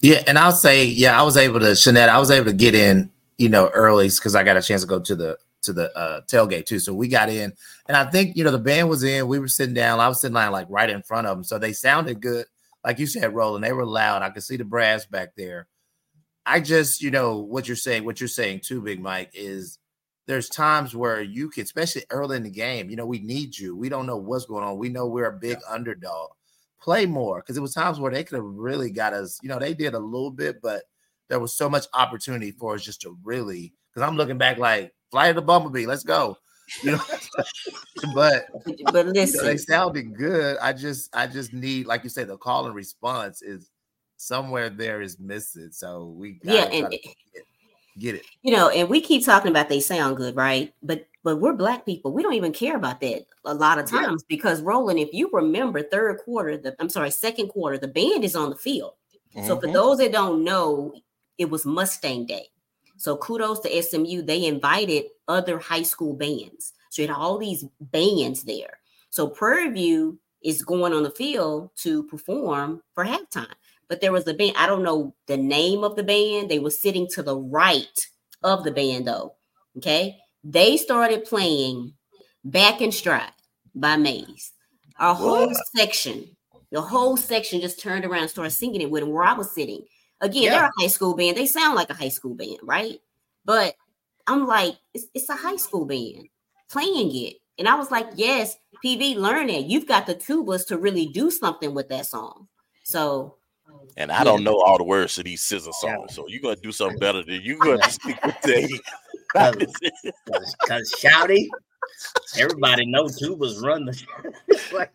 Yeah, 0.00 0.22
and 0.26 0.38
I'll 0.38 0.52
say, 0.52 0.84
yeah, 0.84 1.18
I 1.18 1.24
was 1.24 1.36
able 1.36 1.60
to 1.60 1.66
Shanette, 1.66 2.08
I 2.08 2.18
was 2.18 2.30
able 2.30 2.46
to 2.46 2.52
get 2.52 2.74
in, 2.74 3.10
you 3.36 3.48
know, 3.48 3.68
early 3.68 4.08
because 4.08 4.34
I 4.34 4.44
got 4.44 4.56
a 4.56 4.62
chance 4.62 4.82
to 4.82 4.86
go 4.86 5.00
to 5.00 5.16
the 5.16 5.38
to 5.62 5.72
the 5.72 5.96
uh, 5.96 6.20
tailgate 6.22 6.66
too. 6.66 6.78
So 6.78 6.94
we 6.94 7.08
got 7.08 7.28
in, 7.28 7.52
and 7.88 7.96
I 7.96 8.04
think 8.04 8.36
you 8.36 8.44
know 8.44 8.50
the 8.50 8.58
band 8.58 8.88
was 8.88 9.02
in. 9.02 9.26
We 9.26 9.38
were 9.38 9.48
sitting 9.48 9.74
down. 9.74 9.98
I 9.98 10.08
was 10.08 10.20
sitting 10.20 10.34
down 10.34 10.52
like 10.52 10.66
right 10.70 10.88
in 10.88 11.02
front 11.02 11.26
of 11.26 11.36
them, 11.36 11.44
so 11.44 11.58
they 11.58 11.72
sounded 11.72 12.20
good. 12.20 12.46
Like 12.84 12.98
you 12.98 13.06
said, 13.06 13.34
Roland, 13.34 13.64
they 13.64 13.72
were 13.72 13.84
loud. 13.84 14.22
I 14.22 14.30
could 14.30 14.44
see 14.44 14.56
the 14.56 14.64
brass 14.64 15.04
back 15.04 15.30
there. 15.36 15.66
I 16.46 16.60
just, 16.60 17.02
you 17.02 17.10
know, 17.10 17.38
what 17.38 17.68
you're 17.68 17.76
saying, 17.76 18.04
what 18.04 18.20
you're 18.20 18.28
saying 18.28 18.60
too, 18.64 18.80
Big 18.80 19.02
Mike, 19.02 19.30
is 19.34 19.77
there's 20.28 20.50
times 20.50 20.94
where 20.94 21.22
you 21.22 21.48
can, 21.48 21.62
especially 21.62 22.04
early 22.10 22.36
in 22.36 22.42
the 22.42 22.50
game, 22.50 22.90
you 22.90 22.96
know, 22.96 23.06
we 23.06 23.18
need 23.18 23.58
you. 23.58 23.74
We 23.74 23.88
don't 23.88 24.06
know 24.06 24.18
what's 24.18 24.44
going 24.44 24.62
on. 24.62 24.76
We 24.76 24.90
know 24.90 25.06
we're 25.06 25.30
a 25.30 25.32
big 25.32 25.56
yeah. 25.58 25.74
underdog. 25.74 26.28
Play 26.80 27.06
more 27.06 27.40
because 27.40 27.56
it 27.56 27.62
was 27.62 27.72
times 27.72 27.98
where 27.98 28.12
they 28.12 28.22
could 28.22 28.36
have 28.36 28.44
really 28.44 28.90
got 28.90 29.14
us. 29.14 29.38
You 29.42 29.48
know, 29.48 29.58
they 29.58 29.72
did 29.72 29.94
a 29.94 29.98
little 29.98 30.30
bit, 30.30 30.60
but 30.62 30.82
there 31.28 31.40
was 31.40 31.56
so 31.56 31.70
much 31.70 31.86
opportunity 31.94 32.50
for 32.50 32.74
us 32.74 32.84
just 32.84 33.00
to 33.00 33.16
really. 33.24 33.72
Because 33.90 34.06
I'm 34.06 34.16
looking 34.16 34.36
back 34.36 34.58
like 34.58 34.94
fly 35.10 35.28
to 35.28 35.34
the 35.34 35.42
bumblebee, 35.42 35.86
let's 35.86 36.04
go. 36.04 36.36
You 36.82 36.92
know, 36.92 37.00
but 38.14 38.44
but 38.92 39.06
listen, 39.06 39.36
you 39.36 39.42
know, 39.42 39.48
they 39.48 39.56
sounded 39.56 40.14
good. 40.14 40.58
I 40.58 40.74
just 40.74 41.16
I 41.16 41.26
just 41.26 41.54
need, 41.54 41.86
like 41.86 42.04
you 42.04 42.10
said, 42.10 42.28
the 42.28 42.36
call 42.36 42.66
and 42.66 42.74
response 42.74 43.40
is 43.40 43.70
somewhere 44.18 44.68
there 44.68 45.00
is 45.00 45.18
missing. 45.18 45.70
So 45.72 46.14
we 46.14 46.38
yeah, 46.42 46.64
and 46.64 46.94
Get 47.98 48.14
it. 48.14 48.26
You 48.42 48.52
know, 48.52 48.68
and 48.68 48.88
we 48.88 49.00
keep 49.00 49.24
talking 49.24 49.50
about 49.50 49.68
they 49.68 49.80
sound 49.80 50.16
good, 50.16 50.36
right? 50.36 50.72
But 50.82 51.06
but 51.24 51.36
we're 51.40 51.54
black 51.54 51.84
people. 51.84 52.12
We 52.12 52.22
don't 52.22 52.34
even 52.34 52.52
care 52.52 52.76
about 52.76 53.00
that 53.00 53.26
a 53.44 53.54
lot 53.54 53.78
of 53.78 53.86
times 53.86 54.22
yeah. 54.22 54.36
because 54.36 54.62
Roland, 54.62 54.98
if 54.98 55.12
you 55.12 55.28
remember 55.32 55.82
third 55.82 56.18
quarter, 56.18 56.56
the 56.56 56.76
I'm 56.78 56.88
sorry, 56.88 57.10
second 57.10 57.48
quarter, 57.48 57.76
the 57.76 57.88
band 57.88 58.24
is 58.24 58.36
on 58.36 58.50
the 58.50 58.56
field. 58.56 58.92
Mm-hmm. 59.34 59.46
So 59.46 59.56
for 59.56 59.66
mm-hmm. 59.66 59.74
those 59.74 59.98
that 59.98 60.12
don't 60.12 60.44
know, 60.44 60.94
it 61.38 61.50
was 61.50 61.66
Mustang 61.66 62.26
Day. 62.26 62.46
So 62.96 63.16
kudos 63.16 63.60
to 63.60 63.82
SMU. 63.82 64.22
They 64.22 64.46
invited 64.46 65.06
other 65.26 65.58
high 65.58 65.82
school 65.82 66.14
bands. 66.14 66.72
So 66.90 67.02
you 67.02 67.08
had 67.08 67.16
all 67.16 67.38
these 67.38 67.64
bands 67.80 68.44
there. 68.44 68.78
So 69.10 69.28
Prairie 69.28 69.70
View 69.70 70.18
is 70.42 70.62
going 70.62 70.92
on 70.92 71.02
the 71.02 71.10
field 71.10 71.70
to 71.76 72.04
perform 72.04 72.82
for 72.94 73.04
halftime 73.04 73.54
but 73.88 74.00
there 74.00 74.12
was 74.12 74.26
a 74.26 74.34
band. 74.34 74.54
I 74.56 74.66
don't 74.66 74.82
know 74.82 75.14
the 75.26 75.36
name 75.36 75.84
of 75.84 75.96
the 75.96 76.02
band. 76.02 76.50
They 76.50 76.58
were 76.58 76.70
sitting 76.70 77.06
to 77.12 77.22
the 77.22 77.36
right 77.36 77.86
of 78.42 78.64
the 78.64 78.70
band, 78.70 79.06
though. 79.06 79.34
Okay. 79.76 80.18
They 80.44 80.76
started 80.76 81.24
playing 81.24 81.94
Back 82.44 82.80
in 82.80 82.92
Stride 82.92 83.32
by 83.74 83.96
Maze. 83.96 84.52
Our 84.98 85.14
whole 85.14 85.46
what? 85.46 85.56
section, 85.76 86.36
the 86.70 86.80
whole 86.80 87.16
section 87.16 87.60
just 87.60 87.80
turned 87.80 88.04
around 88.04 88.22
and 88.22 88.30
started 88.30 88.50
singing 88.50 88.80
it 88.80 88.90
with 88.90 89.02
them 89.02 89.12
where 89.12 89.24
I 89.24 89.34
was 89.34 89.52
sitting. 89.52 89.84
Again, 90.20 90.44
yeah. 90.44 90.50
they're 90.50 90.66
a 90.66 90.80
high 90.80 90.88
school 90.88 91.14
band. 91.14 91.36
They 91.36 91.46
sound 91.46 91.76
like 91.76 91.90
a 91.90 91.94
high 91.94 92.08
school 92.08 92.34
band, 92.34 92.58
right? 92.62 93.00
But 93.44 93.74
I'm 94.26 94.46
like, 94.46 94.76
it's, 94.92 95.06
it's 95.14 95.28
a 95.28 95.36
high 95.36 95.56
school 95.56 95.86
band 95.86 96.28
playing 96.70 97.14
it. 97.14 97.36
And 97.58 97.68
I 97.68 97.74
was 97.76 97.90
like, 97.90 98.08
yes, 98.14 98.56
PV, 98.84 99.16
learn 99.16 99.48
it. 99.48 99.66
You've 99.66 99.86
got 99.88 100.06
the 100.06 100.14
tubas 100.14 100.66
to 100.68 100.78
really 100.78 101.06
do 101.06 101.30
something 101.30 101.74
with 101.74 101.88
that 101.88 102.06
song. 102.06 102.48
So 102.84 103.37
and 103.96 104.12
I 104.12 104.24
don't 104.24 104.44
know 104.44 104.60
all 104.60 104.78
the 104.78 104.84
words 104.84 105.16
to 105.16 105.22
these 105.22 105.42
scissor 105.42 105.72
songs, 105.72 106.14
so 106.14 106.26
you're 106.28 106.40
gonna 106.40 106.56
do 106.56 106.72
something 106.72 106.98
better 107.00 107.22
than 107.22 107.40
you're 107.42 107.58
gonna 107.58 107.90
speak 107.90 108.22
with 108.24 108.36
Dave. 108.42 108.80
Because 109.32 110.92
shouty, 111.00 111.48
everybody 112.36 112.86
knows 112.86 113.20
tubas 113.20 113.62
run 113.62 113.84
the. 113.84 114.04
like, 114.72 114.92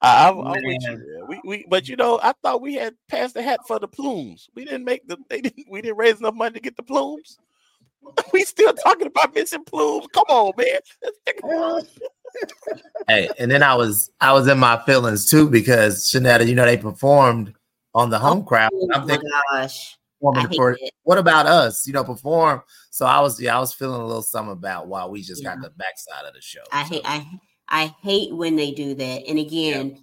I, 0.00 0.28
am 0.28 0.36
with 0.38 0.64
you. 0.64 1.26
We, 1.28 1.40
we, 1.44 1.66
but 1.68 1.88
you 1.88 1.96
know, 1.96 2.20
I 2.22 2.32
thought 2.42 2.60
we 2.60 2.74
had 2.74 2.94
passed 3.08 3.34
the 3.34 3.42
hat 3.42 3.60
for 3.66 3.78
the 3.78 3.88
plumes. 3.88 4.48
We 4.54 4.64
didn't 4.64 4.84
make 4.84 5.06
the. 5.08 5.16
They 5.28 5.40
didn't. 5.40 5.66
We 5.68 5.82
didn't 5.82 5.98
raise 5.98 6.20
enough 6.20 6.34
money 6.34 6.54
to 6.54 6.60
get 6.60 6.76
the 6.76 6.82
plumes. 6.82 7.38
We 8.32 8.44
still 8.44 8.74
talking 8.74 9.06
about 9.06 9.34
missing 9.34 9.64
plumes. 9.64 10.06
Come 10.12 10.26
on, 10.28 10.52
man 10.56 10.80
hey, 13.08 13.28
and 13.38 13.50
then 13.50 13.62
I 13.62 13.74
was 13.74 14.10
I 14.20 14.32
was 14.32 14.48
in 14.48 14.58
my 14.58 14.82
feelings 14.84 15.28
too 15.28 15.48
because 15.48 16.10
Shanetta, 16.10 16.46
you 16.46 16.54
know, 16.54 16.64
they 16.64 16.76
performed 16.76 17.54
on 17.94 18.10
the 18.10 18.18
home 18.18 18.44
crowd. 18.44 18.70
Oh, 18.74 18.88
I'm 18.92 19.06
thinking, 19.06 19.30
gosh. 19.52 19.96
For, 20.56 20.78
what 21.02 21.18
about 21.18 21.44
us? 21.44 21.86
You 21.86 21.92
know, 21.92 22.02
perform. 22.02 22.62
So 22.90 23.04
I 23.04 23.20
was, 23.20 23.38
yeah, 23.38 23.56
I 23.56 23.60
was 23.60 23.74
feeling 23.74 24.00
a 24.00 24.06
little 24.06 24.22
something 24.22 24.52
about 24.52 24.88
why 24.88 25.04
we 25.04 25.20
just 25.20 25.42
yeah. 25.42 25.54
got 25.54 25.62
the 25.62 25.70
backside 25.70 26.24
of 26.24 26.32
the 26.32 26.40
show. 26.40 26.62
I 26.72 26.84
so. 26.84 26.94
hate, 26.94 27.02
I, 27.04 27.26
I 27.68 27.94
hate 28.02 28.34
when 28.34 28.56
they 28.56 28.70
do 28.70 28.94
that. 28.94 29.22
And 29.28 29.38
again, 29.38 30.02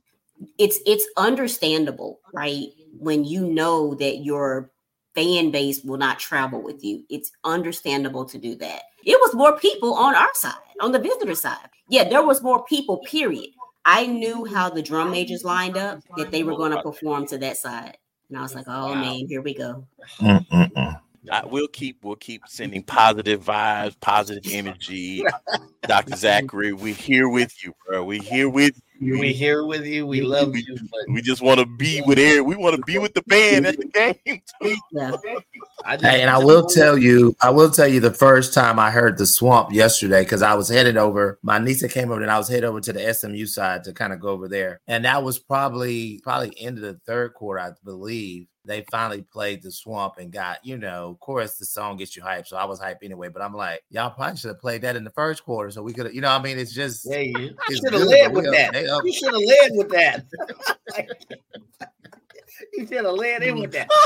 it's 0.58 0.80
it's 0.86 1.06
understandable, 1.18 2.20
right? 2.34 2.68
When 2.98 3.24
you 3.24 3.48
know 3.48 3.96
that 3.96 4.24
your 4.24 4.71
fan 5.16 5.52
base 5.52 5.84
will 5.84 5.98
not 5.98 6.20
travel 6.20 6.62
with 6.62 6.84
you, 6.84 7.04
it's 7.10 7.32
understandable 7.44 8.26
to 8.26 8.38
do 8.38 8.56
that. 8.56 8.84
It 9.04 9.20
was 9.22 9.34
more 9.34 9.58
people 9.58 9.94
on 9.94 10.16
our 10.16 10.34
side, 10.34 10.54
on 10.80 10.92
the 10.92 11.00
visitor 11.00 11.36
side. 11.36 11.70
Yeah, 11.90 12.08
there 12.08 12.26
was 12.26 12.42
more 12.42 12.64
people, 12.66 13.00
period. 13.00 13.50
I 13.84 14.06
knew 14.06 14.46
how 14.46 14.70
the 14.70 14.82
drum 14.82 15.12
majors 15.12 15.44
lined 15.44 15.76
up 15.76 16.00
that 16.18 16.32
they 16.32 16.44
were 16.44 16.56
going 16.56 16.72
to 16.72 16.84
perform 16.84 17.26
to 17.28 17.38
that 17.40 17.58
side. 17.58 17.98
And 18.30 18.38
I 18.38 18.42
was 18.42 18.56
like, 18.56 18.68
oh 18.68 18.94
man, 18.96 19.28
here 19.28 19.42
we 19.42 19.54
go. 19.54 19.86
Mm-mm-mm. 20.20 21.00
I, 21.32 21.46
we'll 21.46 21.68
keep 21.68 22.04
we'll 22.04 22.16
keep 22.16 22.44
sending 22.48 22.84
positive 22.84 23.44
vibes, 23.44 24.00
positive 24.00 24.44
energy. 24.52 25.24
Dr. 25.84 26.16
Zachary, 26.16 26.74
we're 26.74 26.96
here 26.96 27.30
with 27.30 27.64
you, 27.64 27.74
bro. 27.86 28.04
We're 28.04 28.22
here 28.22 28.50
with 28.50 28.76
you. 28.76 28.91
We 29.02 29.34
here 29.34 29.66
with 29.66 29.86
you. 29.86 30.06
We 30.06 30.22
love 30.22 30.56
you. 30.56 30.78
But 30.92 31.02
We 31.10 31.22
just 31.24 31.42
want 31.42 31.60
to 31.60 31.66
be 31.66 32.02
with 32.06 32.20
Eric. 32.20 32.46
We 32.46 32.56
want 32.56 32.76
to 32.76 32.82
be 32.84 33.00
with 33.00 33.16
the 33.16 33.24
band 33.24 33.66
at 33.66 33.78
the 33.78 33.86
game. 33.86 34.42
Yeah. 34.92 35.16
I 35.84 35.96
just, 35.96 36.06
Hey, 36.06 36.22
and 36.22 36.30
I 36.30 36.38
will 36.38 36.68
tell 36.68 36.98
you, 36.98 37.36
I 37.42 37.50
will 37.50 37.72
tell 37.72 37.88
you 37.88 38.00
the 38.00 38.14
first 38.14 38.54
time 38.54 38.78
I 38.78 38.92
heard 38.92 39.18
the 39.18 39.26
swamp 39.26 39.72
yesterday 39.72 40.24
because 40.24 40.44
I 40.44 40.54
was 40.54 40.70
headed 40.70 40.98
over. 40.98 41.40
My 41.42 41.58
niece 41.58 41.86
came 41.92 42.12
over 42.12 42.22
and 42.22 42.30
I 42.30 42.38
was 42.38 42.48
headed 42.48 42.66
over 42.66 42.80
to 42.82 42.94
the 42.94 43.12
SMU 43.14 43.48
side 43.48 43.84
to 43.86 43.94
kind 43.94 44.14
of 44.14 44.20
go 44.20 44.30
over 44.30 44.48
there, 44.48 44.82
and 44.86 45.06
that 45.06 45.24
was 45.24 45.40
probably 45.40 46.20
probably 46.24 46.54
end 46.60 46.78
of 46.78 46.84
the 46.84 47.00
third 47.08 47.34
quarter, 47.34 47.60
I 47.62 47.72
believe. 47.84 48.48
They 48.64 48.86
finally 48.92 49.24
played 49.24 49.64
the 49.64 49.72
swamp 49.72 50.16
and 50.20 50.32
got, 50.32 50.64
you 50.64 50.78
know, 50.78 51.10
of 51.10 51.20
course 51.20 51.56
the 51.58 51.66
song 51.66 51.98
gets 51.98 52.16
you 52.16 52.22
hyped. 52.22 52.48
So 52.48 52.58
I 52.58 52.66
was 52.66 52.80
hyped 52.80 53.04
anyway. 53.04 53.30
But 53.30 53.42
I'm 53.42 53.56
like, 53.56 53.84
y'all 53.90 54.12
probably 54.12 54.38
should 54.38 54.50
have 54.50 54.60
played 54.60 54.84
that 54.84 54.96
in 54.96 55.04
the 55.04 55.10
first 55.12 55.44
quarter. 55.44 55.72
So 55.72 55.82
we 55.82 55.94
could 55.94 56.06
have, 56.06 56.14
you 56.14 56.22
know, 56.22 56.30
I 56.30 56.40
mean, 56.42 56.60
it's 56.60 56.74
just 56.74 57.06
Yeah, 57.10 57.20
you 57.22 57.56
should 57.72 57.94
have 57.94 58.04
led 58.04 58.34
with 58.34 58.46
that. 58.52 58.68
up- 58.68 58.74
they 58.74 58.88
up- 58.88 59.04
You 59.04 59.14
should 59.14 59.34
have 59.34 59.42
led 59.42 59.72
with 59.74 59.90
that. 59.90 60.26
you 62.74 62.86
should 62.88 63.06
have 63.06 63.14
led 63.16 63.44
in 63.44 63.60
with 63.60 63.72
that. 63.72 63.90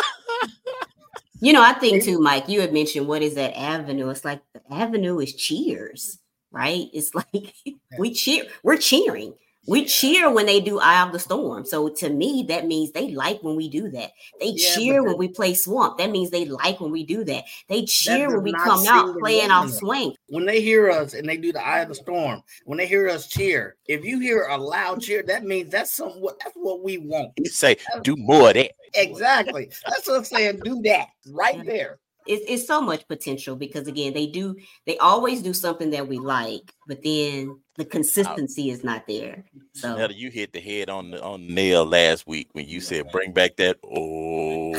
You 1.42 1.52
know, 1.52 1.62
I 1.62 1.74
think 1.74 2.02
too, 2.02 2.18
Mike, 2.20 2.48
you 2.48 2.62
had 2.62 2.72
mentioned 2.74 3.08
what 3.08 3.22
is 3.22 3.36
that 3.36 3.56
avenue? 3.60 4.10
It's 4.10 4.24
like 4.24 4.42
the 4.54 4.62
avenue 4.74 5.20
is 5.20 5.34
cheers, 5.36 6.18
right? 6.50 6.88
It's 6.94 7.14
like 7.14 7.54
we 8.00 8.14
cheer, 8.14 8.46
we're 8.64 8.78
cheering. 8.78 9.34
We 9.68 9.86
cheer 9.86 10.32
when 10.32 10.46
they 10.46 10.60
do 10.60 10.80
Eye 10.80 11.02
of 11.02 11.12
the 11.12 11.20
Storm. 11.20 11.66
So 11.66 11.90
to 11.90 12.10
me, 12.10 12.46
that 12.50 12.68
means 12.68 12.92
they 12.92 13.12
like 13.12 13.42
when 13.42 13.56
we 13.56 13.70
do 13.70 13.90
that. 13.92 14.12
They 14.40 14.50
Yeah, 14.50 14.76
cheer 14.76 15.04
when 15.04 15.18
we 15.18 15.28
play 15.28 15.54
Swamp. 15.54 15.98
That 15.98 16.12
means 16.12 16.30
they 16.30 16.46
like 16.46 16.80
when 16.80 16.92
we 16.92 17.04
do 17.04 17.24
that. 17.24 17.46
They 17.68 17.86
cheer 17.86 18.28
does 18.28 18.36
when 18.36 18.44
we 18.44 18.54
come 18.54 18.86
out 18.88 19.18
playing 19.20 19.52
off 19.52 19.68
resonate. 19.68 19.80
swing. 19.80 20.16
When 20.28 20.46
they 20.46 20.62
hear 20.62 20.92
us 20.92 21.14
and 21.14 21.28
they 21.28 21.38
do 21.38 21.52
the 21.52 21.66
eye 21.66 21.80
of 21.80 21.90
the 21.90 21.96
storm, 21.96 22.44
when 22.66 22.78
they 22.78 22.88
hear 22.88 23.10
us 23.10 23.28
cheer, 23.28 23.78
if 23.88 24.06
you 24.06 24.20
hear 24.20 24.44
a 24.44 24.58
loud 24.58 25.02
cheer, 25.02 25.24
that 25.24 25.44
means 25.44 25.72
that's 25.72 25.94
some 25.94 26.22
what 26.22 26.40
that's 26.40 26.56
what 26.56 26.84
we 26.84 26.98
want. 26.98 27.32
You 27.38 27.50
say, 27.50 27.78
do 28.04 28.16
more 28.18 28.50
of 28.50 28.56
that. 28.56 28.72
Exactly. 28.94 29.70
That's 29.88 30.08
what 30.08 30.18
I'm 30.18 30.24
saying. 30.24 30.62
Do 30.64 30.82
that 30.84 31.08
right 31.32 31.66
there. 31.66 32.00
It's, 32.28 32.44
it's 32.48 32.68
so 32.68 32.82
much 32.82 33.08
potential 33.08 33.56
because 33.56 33.88
again, 33.88 34.14
they 34.14 34.28
do 34.28 34.56
they 34.86 34.98
always 34.98 35.42
do 35.42 35.54
something 35.54 35.92
that 35.92 36.08
we 36.08 36.18
like, 36.18 36.74
but 36.88 37.04
then 37.04 37.60
the 37.78 37.86
consistency 37.86 38.70
is 38.70 38.84
not 38.84 39.06
there. 39.08 39.44
So 39.74 39.98
Netta, 39.98 40.14
you 40.14 40.30
hit 40.32 40.54
the 40.54 40.60
head 40.62 40.90
on 40.90 41.12
the 41.12 41.22
on 41.22 41.48
the 41.48 41.54
nail 41.54 41.86
last 41.86 42.26
week 42.26 42.50
when 42.54 42.68
you 42.68 42.80
said 42.80 43.12
bring 43.12 43.32
back 43.34 43.58
that 43.58 43.78
oh 43.84 44.74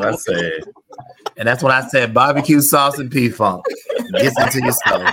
I 0.00 0.14
said, 0.16 0.60
oh. 0.64 0.72
and 1.36 1.48
that's 1.48 1.62
what 1.62 1.72
I 1.72 1.86
said: 1.88 2.12
barbecue 2.12 2.60
sauce 2.60 2.98
and 2.98 3.10
P 3.10 3.28
funk 3.28 3.64
gets 4.12 4.40
into 4.40 4.62
your 4.62 4.72
soul. 4.72 5.06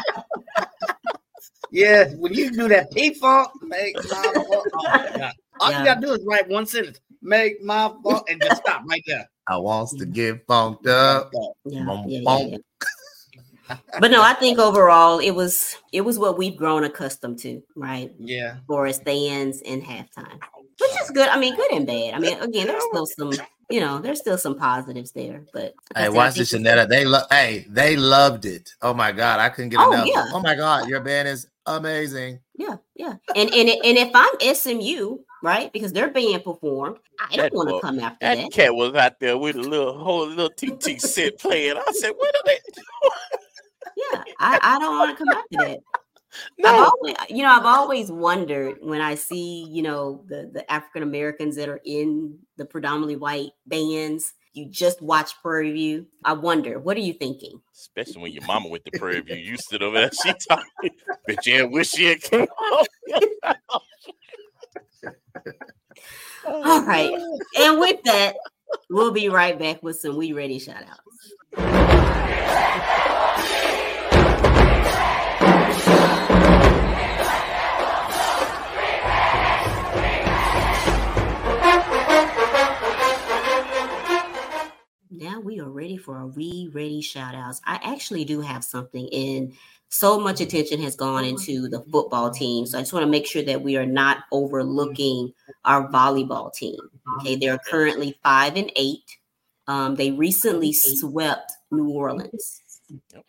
Yeah, 1.71 2.09
when 2.15 2.34
you 2.34 2.51
do 2.51 2.67
that 2.69 2.91
P 2.91 3.13
funk, 3.13 3.49
make 3.61 3.95
my 3.95 4.03
funk. 4.11 4.47
Oh. 4.51 5.30
All 5.59 5.71
Yeah. 5.71 5.80
you 5.80 5.86
gotta 5.86 6.01
do 6.01 6.13
is 6.13 6.26
write 6.26 6.47
one 6.49 6.65
sentence, 6.65 6.99
make 7.21 7.61
my 7.63 7.91
funk, 8.03 8.28
and 8.30 8.41
just 8.41 8.61
stop 8.61 8.84
right 8.88 9.03
there. 9.05 9.30
I 9.47 9.57
wants 9.57 9.93
to 9.95 10.05
get 10.05 10.45
funked 10.47 10.88
up. 10.88 11.32
yeah, 11.65 11.84
Bum, 11.84 12.05
yeah, 12.07 12.21
yeah, 12.23 12.39
yeah. 12.47 12.57
But 13.99 14.11
no, 14.11 14.22
I 14.22 14.34
think 14.34 14.59
overall 14.59 15.20
it 15.20 15.32
was 15.32 15.78
it 15.91 16.01
was 16.01 16.20
what 16.20 16.38
we've 16.38 16.55
grown 16.57 16.84
accustomed 16.84 17.39
to, 17.39 17.61
right? 17.76 18.11
Yeah. 18.20 18.57
For 18.68 18.91
stands 18.93 19.61
in 19.61 19.82
halftime, 19.82 20.39
which 20.80 20.91
is 21.01 21.11
good. 21.11 21.30
I 21.30 21.39
mean, 21.39 21.55
good 21.55 21.72
and 21.72 21.88
bad. 21.88 22.13
I 22.13 22.20
mean, 22.20 22.39
again, 22.39 22.68
there's 22.68 22.84
still 22.91 23.05
some, 23.05 23.32
you 23.70 23.80
know, 23.80 23.99
there's 23.99 24.20
still 24.20 24.38
some 24.38 24.57
positives 24.57 25.11
there. 25.11 25.43
But 25.53 25.74
Hey, 25.95 26.09
watch 26.09 26.36
this, 26.36 26.53
it's- 26.53 26.76
Shanetta. 26.76 26.88
They 26.89 27.05
love. 27.05 27.28
Hey, 27.32 27.66
they 27.70 27.95
loved 27.95 28.45
it. 28.45 28.72
Oh 28.82 28.93
my 28.93 29.11
god, 29.11 29.39
I 29.39 29.49
couldn't 29.49 29.70
get 29.70 29.80
Oh, 29.80 29.91
enough. 29.91 30.07
yeah. 30.07 30.26
Oh 30.34 30.41
my 30.41 30.55
god, 30.55 30.88
your 30.89 30.99
band 31.01 31.28
is 31.28 31.47
amazing. 31.66 32.39
Yeah, 32.57 32.78
yeah, 32.95 33.16
and 33.36 33.49
and 33.53 33.68
and 33.70 33.97
if 33.97 34.11
I'm 34.13 34.55
SMU, 34.55 35.18
right, 35.43 35.74
because 35.74 35.91
they're 35.91 36.09
being 36.09 36.39
performed, 36.39 36.99
I 37.20 37.36
don't 37.36 37.53
want 37.53 37.68
to 37.70 37.80
come 37.82 37.99
after 37.99 38.18
That 38.22 38.36
that. 38.38 38.51
cat 38.53 38.74
was 38.74 38.93
out 38.95 39.20
there 39.20 39.38
with 39.38 39.57
a 39.57 39.61
little 39.61 39.97
whole 39.97 40.26
little 40.28 40.49
TT 40.49 41.01
set 41.01 41.38
playing. 41.38 41.76
I 41.76 41.91
said, 41.91 42.11
what 42.16 42.34
are 42.34 42.41
they? 42.45 42.59
Yeah, 44.13 44.23
I, 44.39 44.59
I 44.61 44.79
don't 44.79 44.97
want 44.97 45.17
to 45.17 45.23
come 45.23 45.33
after 45.33 45.57
that. 45.69 45.79
I've 46.65 46.75
No, 46.75 46.83
always, 46.85 47.15
you 47.29 47.43
know, 47.43 47.49
I've 47.51 47.65
always 47.65 48.11
wondered 48.11 48.77
when 48.81 48.99
I 48.99 49.15
see, 49.15 49.67
you 49.69 49.81
know, 49.81 50.23
the 50.27 50.49
the 50.53 50.69
African 50.69 51.01
Americans 51.03 51.55
that 51.55 51.69
are 51.69 51.79
in 51.85 52.37
the 52.57 52.65
predominantly 52.65 53.15
white 53.15 53.51
bands. 53.67 54.33
You 54.51 54.67
just 54.69 55.01
watch 55.01 55.31
Prairie 55.41 55.71
View. 55.73 56.07
I 56.23 56.33
wonder, 56.33 56.79
what 56.79 56.97
are 56.97 57.01
you 57.01 57.13
thinking? 57.13 57.61
especially 57.73 58.21
when 58.21 58.31
your 58.31 58.45
mama 58.45 58.67
went 58.69 58.83
to 58.85 58.91
Prairie 58.99 59.21
View. 59.21 59.35
You 59.35 59.57
sit 59.57 59.81
over 59.81 59.97
there, 59.97 60.11
she 60.11 60.33
talking. 60.47 60.91
But 61.27 61.45
yeah, 61.45 61.63
wish 61.63 61.89
she 61.91 62.05
had 62.05 62.21
came 62.21 62.47
All 66.47 66.83
right, 66.83 67.13
and 67.59 67.79
with 67.79 68.01
that, 68.03 68.35
we'll 68.89 69.11
be 69.11 69.29
right 69.29 69.57
back 69.57 69.81
with 69.83 69.99
some 69.99 70.15
We 70.17 70.33
Ready 70.33 70.59
shout 70.59 70.83
outs. 70.83 71.01
Now 85.18 85.39
we 85.39 85.61
are 85.61 85.70
ready 85.70 85.95
for 85.95 86.18
our 86.18 86.28
re 86.28 86.70
ready 86.74 87.01
shout 87.01 87.36
outs. 87.36 87.61
I 87.66 87.80
actually 87.84 88.26
do 88.26 88.41
have 88.41 88.66
something 88.66 89.07
in 89.07 89.53
so 89.88 90.20
much 90.20 90.41
attention 90.41 90.82
has 90.82 90.97
gone 90.97 91.24
into 91.24 91.70
the 91.70 91.82
football 91.89 92.32
team. 92.32 92.66
So 92.66 92.78
I 92.78 92.82
just 92.82 92.91
want 92.91 93.05
to 93.05 93.09
make 93.09 93.26
sure 93.26 93.43
that 93.43 93.61
we 93.61 93.78
are 93.78 93.86
not 93.86 94.26
overlooking 94.34 95.32
our 95.63 95.89
volleyball 95.89 96.53
team. 96.53 96.76
Okay, 97.20 97.38
they're 97.38 97.59
currently 97.59 98.20
five 98.24 98.57
and 98.57 98.70
eight. 98.76 99.05
Um, 99.68 99.95
they 99.95 100.11
recently 100.11 100.74
swept 100.74 101.53
New 101.72 101.89
Orleans. 101.89 102.61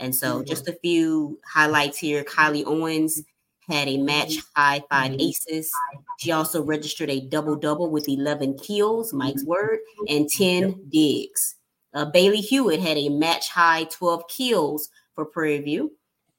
And 0.01 0.12
so 0.14 0.43
just 0.43 0.68
a 0.68 0.76
few 0.82 1.39
highlights 1.47 1.99
here. 1.99 2.24
Kylie 2.24 2.66
Owens 2.66 3.22
had 3.68 3.87
a 3.87 3.99
match 3.99 4.39
high 4.57 4.82
five 4.91 5.12
aces. 5.20 5.70
She 6.18 6.32
also 6.32 6.64
registered 6.64 7.11
a 7.11 7.20
double 7.20 7.55
double 7.55 7.91
with 7.91 8.09
11 8.09 8.59
kills, 8.59 9.12
Mike's 9.12 9.45
word, 9.45 9.78
and 10.09 10.28
10 10.28 10.89
digs. 10.91 11.57
Uh, 11.97 12.05
Bailey 12.05 12.42
Hewitt 12.42 12.78
had 12.78 12.99
a 12.99 13.09
match 13.09 13.49
high 13.49 13.84
12 13.84 14.28
kills 14.28 14.90
for 15.14 15.24
Prairie 15.24 15.62
View. 15.62 15.92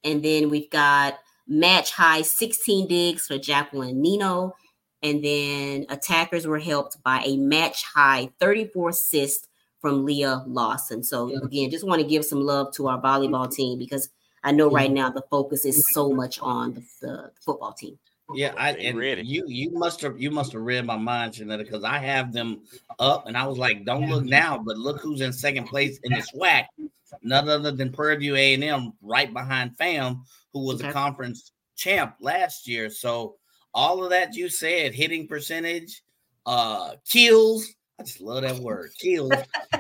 And 0.04 0.24
then 0.24 0.52
we've 0.52 0.70
got 0.70 1.18
match 1.48 1.92
high 1.92 2.22
16 2.22 2.88
digs 2.88 3.26
for 3.26 3.40
Jacqueline 3.40 4.00
Nino. 4.00 4.56
And 5.02 5.24
then 5.24 5.88
attackers 5.90 6.46
were 6.46 6.60
helped 6.60 7.02
by 7.02 7.24
a 7.26 7.38
match 7.38 7.84
high 7.84 8.30
34 8.40 8.90
assists 8.90 9.48
from 9.82 10.06
Leah 10.06 10.44
Lawson. 10.46 11.04
So 11.04 11.36
again, 11.44 11.72
just 11.72 11.88
want 11.88 12.02
to 12.02 12.08
give 12.08 12.24
some 12.24 12.42
love 12.42 12.72
to 12.76 12.88
our 12.88 13.02
volleyball 13.02 13.52
team 13.52 13.80
because 13.80 14.10
I 14.44 14.52
know 14.52 14.70
right 14.70 14.92
now 14.92 15.10
the 15.10 15.24
focus 15.32 15.66
is 15.66 15.92
so 15.92 16.12
much 16.12 16.40
on 16.40 16.76
the, 16.76 16.84
the 17.02 17.32
football 17.44 17.74
team. 17.74 17.98
Yeah, 18.34 18.54
I 18.58 18.72
and 18.72 18.98
ready. 18.98 19.22
you 19.24 19.46
you 19.48 19.72
must 19.72 20.02
have 20.02 20.20
you 20.20 20.32
must 20.32 20.52
have 20.52 20.62
read 20.62 20.86
my 20.86 20.98
mind, 20.98 21.34
Shanetta, 21.34 21.60
because 21.60 21.84
I 21.84 21.98
have 22.00 22.34
them 22.34 22.62
up, 23.00 23.26
and 23.28 23.38
I 23.38 23.48
was 23.48 23.58
like, 23.58 23.86
"Don't 23.86 24.10
look 24.10 24.26
now, 24.26 24.58
but 24.58 24.78
look 24.78 25.00
who's 25.00 25.22
in 25.22 25.32
second 25.32 25.68
place 25.68 25.98
in 26.04 26.12
the 26.12 26.20
SWAC, 26.22 26.66
none 27.22 27.48
other 27.48 27.72
than 27.72 27.92
Prairie 27.92 28.18
View 28.18 28.36
A 28.36 28.54
and 28.54 28.64
M, 28.64 28.94
right 29.02 29.32
behind 29.32 29.78
FAM, 29.78 30.24
who 30.52 30.66
was 30.66 30.82
Okay. 30.82 30.90
a 30.90 30.94
conference 30.94 31.52
champ 31.78 32.16
last 32.20 32.68
year. 32.68 32.90
So 32.90 33.36
all 33.74 34.04
of 34.04 34.10
that 34.10 34.36
you 34.36 34.50
said, 34.50 34.94
hitting 34.94 35.28
percentage, 35.28 36.04
uh, 36.46 36.96
kills. 37.10 37.76
I 38.00 38.04
just 38.04 38.22
love 38.22 38.44
that 38.44 38.58
word, 38.58 38.92
kills. 39.00 39.32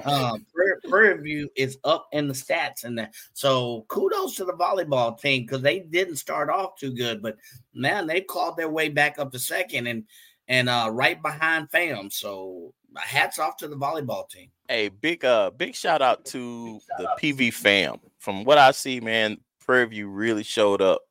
um, 0.05 0.45
Prairie, 0.53 0.81
Prairie 0.89 1.21
View 1.21 1.49
is 1.55 1.77
up 1.83 2.07
in 2.11 2.27
the 2.27 2.33
stats, 2.33 2.83
and 2.83 2.97
that. 2.97 3.13
So 3.33 3.85
kudos 3.89 4.35
to 4.35 4.45
the 4.45 4.53
volleyball 4.53 5.19
team 5.19 5.43
because 5.43 5.61
they 5.61 5.79
didn't 5.79 6.15
start 6.15 6.49
off 6.49 6.77
too 6.77 6.95
good, 6.95 7.21
but 7.21 7.37
man, 7.73 8.07
they 8.07 8.21
clawed 8.21 8.57
their 8.57 8.69
way 8.69 8.89
back 8.89 9.19
up 9.19 9.31
to 9.33 9.39
second 9.39 9.87
and 9.87 10.03
and 10.47 10.67
uh 10.67 10.89
right 10.91 11.21
behind 11.21 11.69
fam. 11.69 12.09
So 12.09 12.73
hats 12.95 13.37
off 13.37 13.57
to 13.57 13.67
the 13.67 13.75
volleyball 13.75 14.27
team. 14.27 14.49
Hey, 14.67 14.89
big 14.89 15.23
uh 15.23 15.51
big 15.51 15.75
shout 15.75 16.01
out 16.01 16.25
to 16.25 16.79
the 16.97 17.09
PV 17.21 17.53
fam. 17.53 17.97
From 18.17 18.43
what 18.43 18.57
I 18.57 18.71
see, 18.71 18.99
man, 18.99 19.37
Prairie 19.63 19.85
View 19.85 20.09
really 20.09 20.43
showed 20.43 20.81
up 20.81 21.01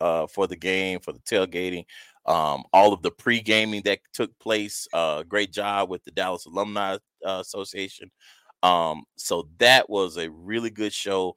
uh, 0.00 0.26
for 0.26 0.46
the 0.46 0.56
game, 0.56 1.00
for 1.00 1.12
the 1.12 1.18
tailgating, 1.20 1.84
um, 2.26 2.64
all 2.72 2.92
of 2.92 3.02
the 3.02 3.10
pre 3.10 3.40
gaming 3.40 3.82
that 3.84 4.00
took 4.12 4.36
place. 4.38 4.86
Uh, 4.92 5.22
great 5.22 5.52
job 5.52 5.88
with 5.90 6.04
the 6.04 6.10
Dallas 6.10 6.46
Alumni 6.46 6.96
uh, 7.24 7.38
Association. 7.40 8.10
Um, 8.62 9.04
so 9.16 9.48
that 9.58 9.88
was 9.88 10.16
a 10.16 10.30
really 10.30 10.70
good 10.70 10.92
show. 10.92 11.36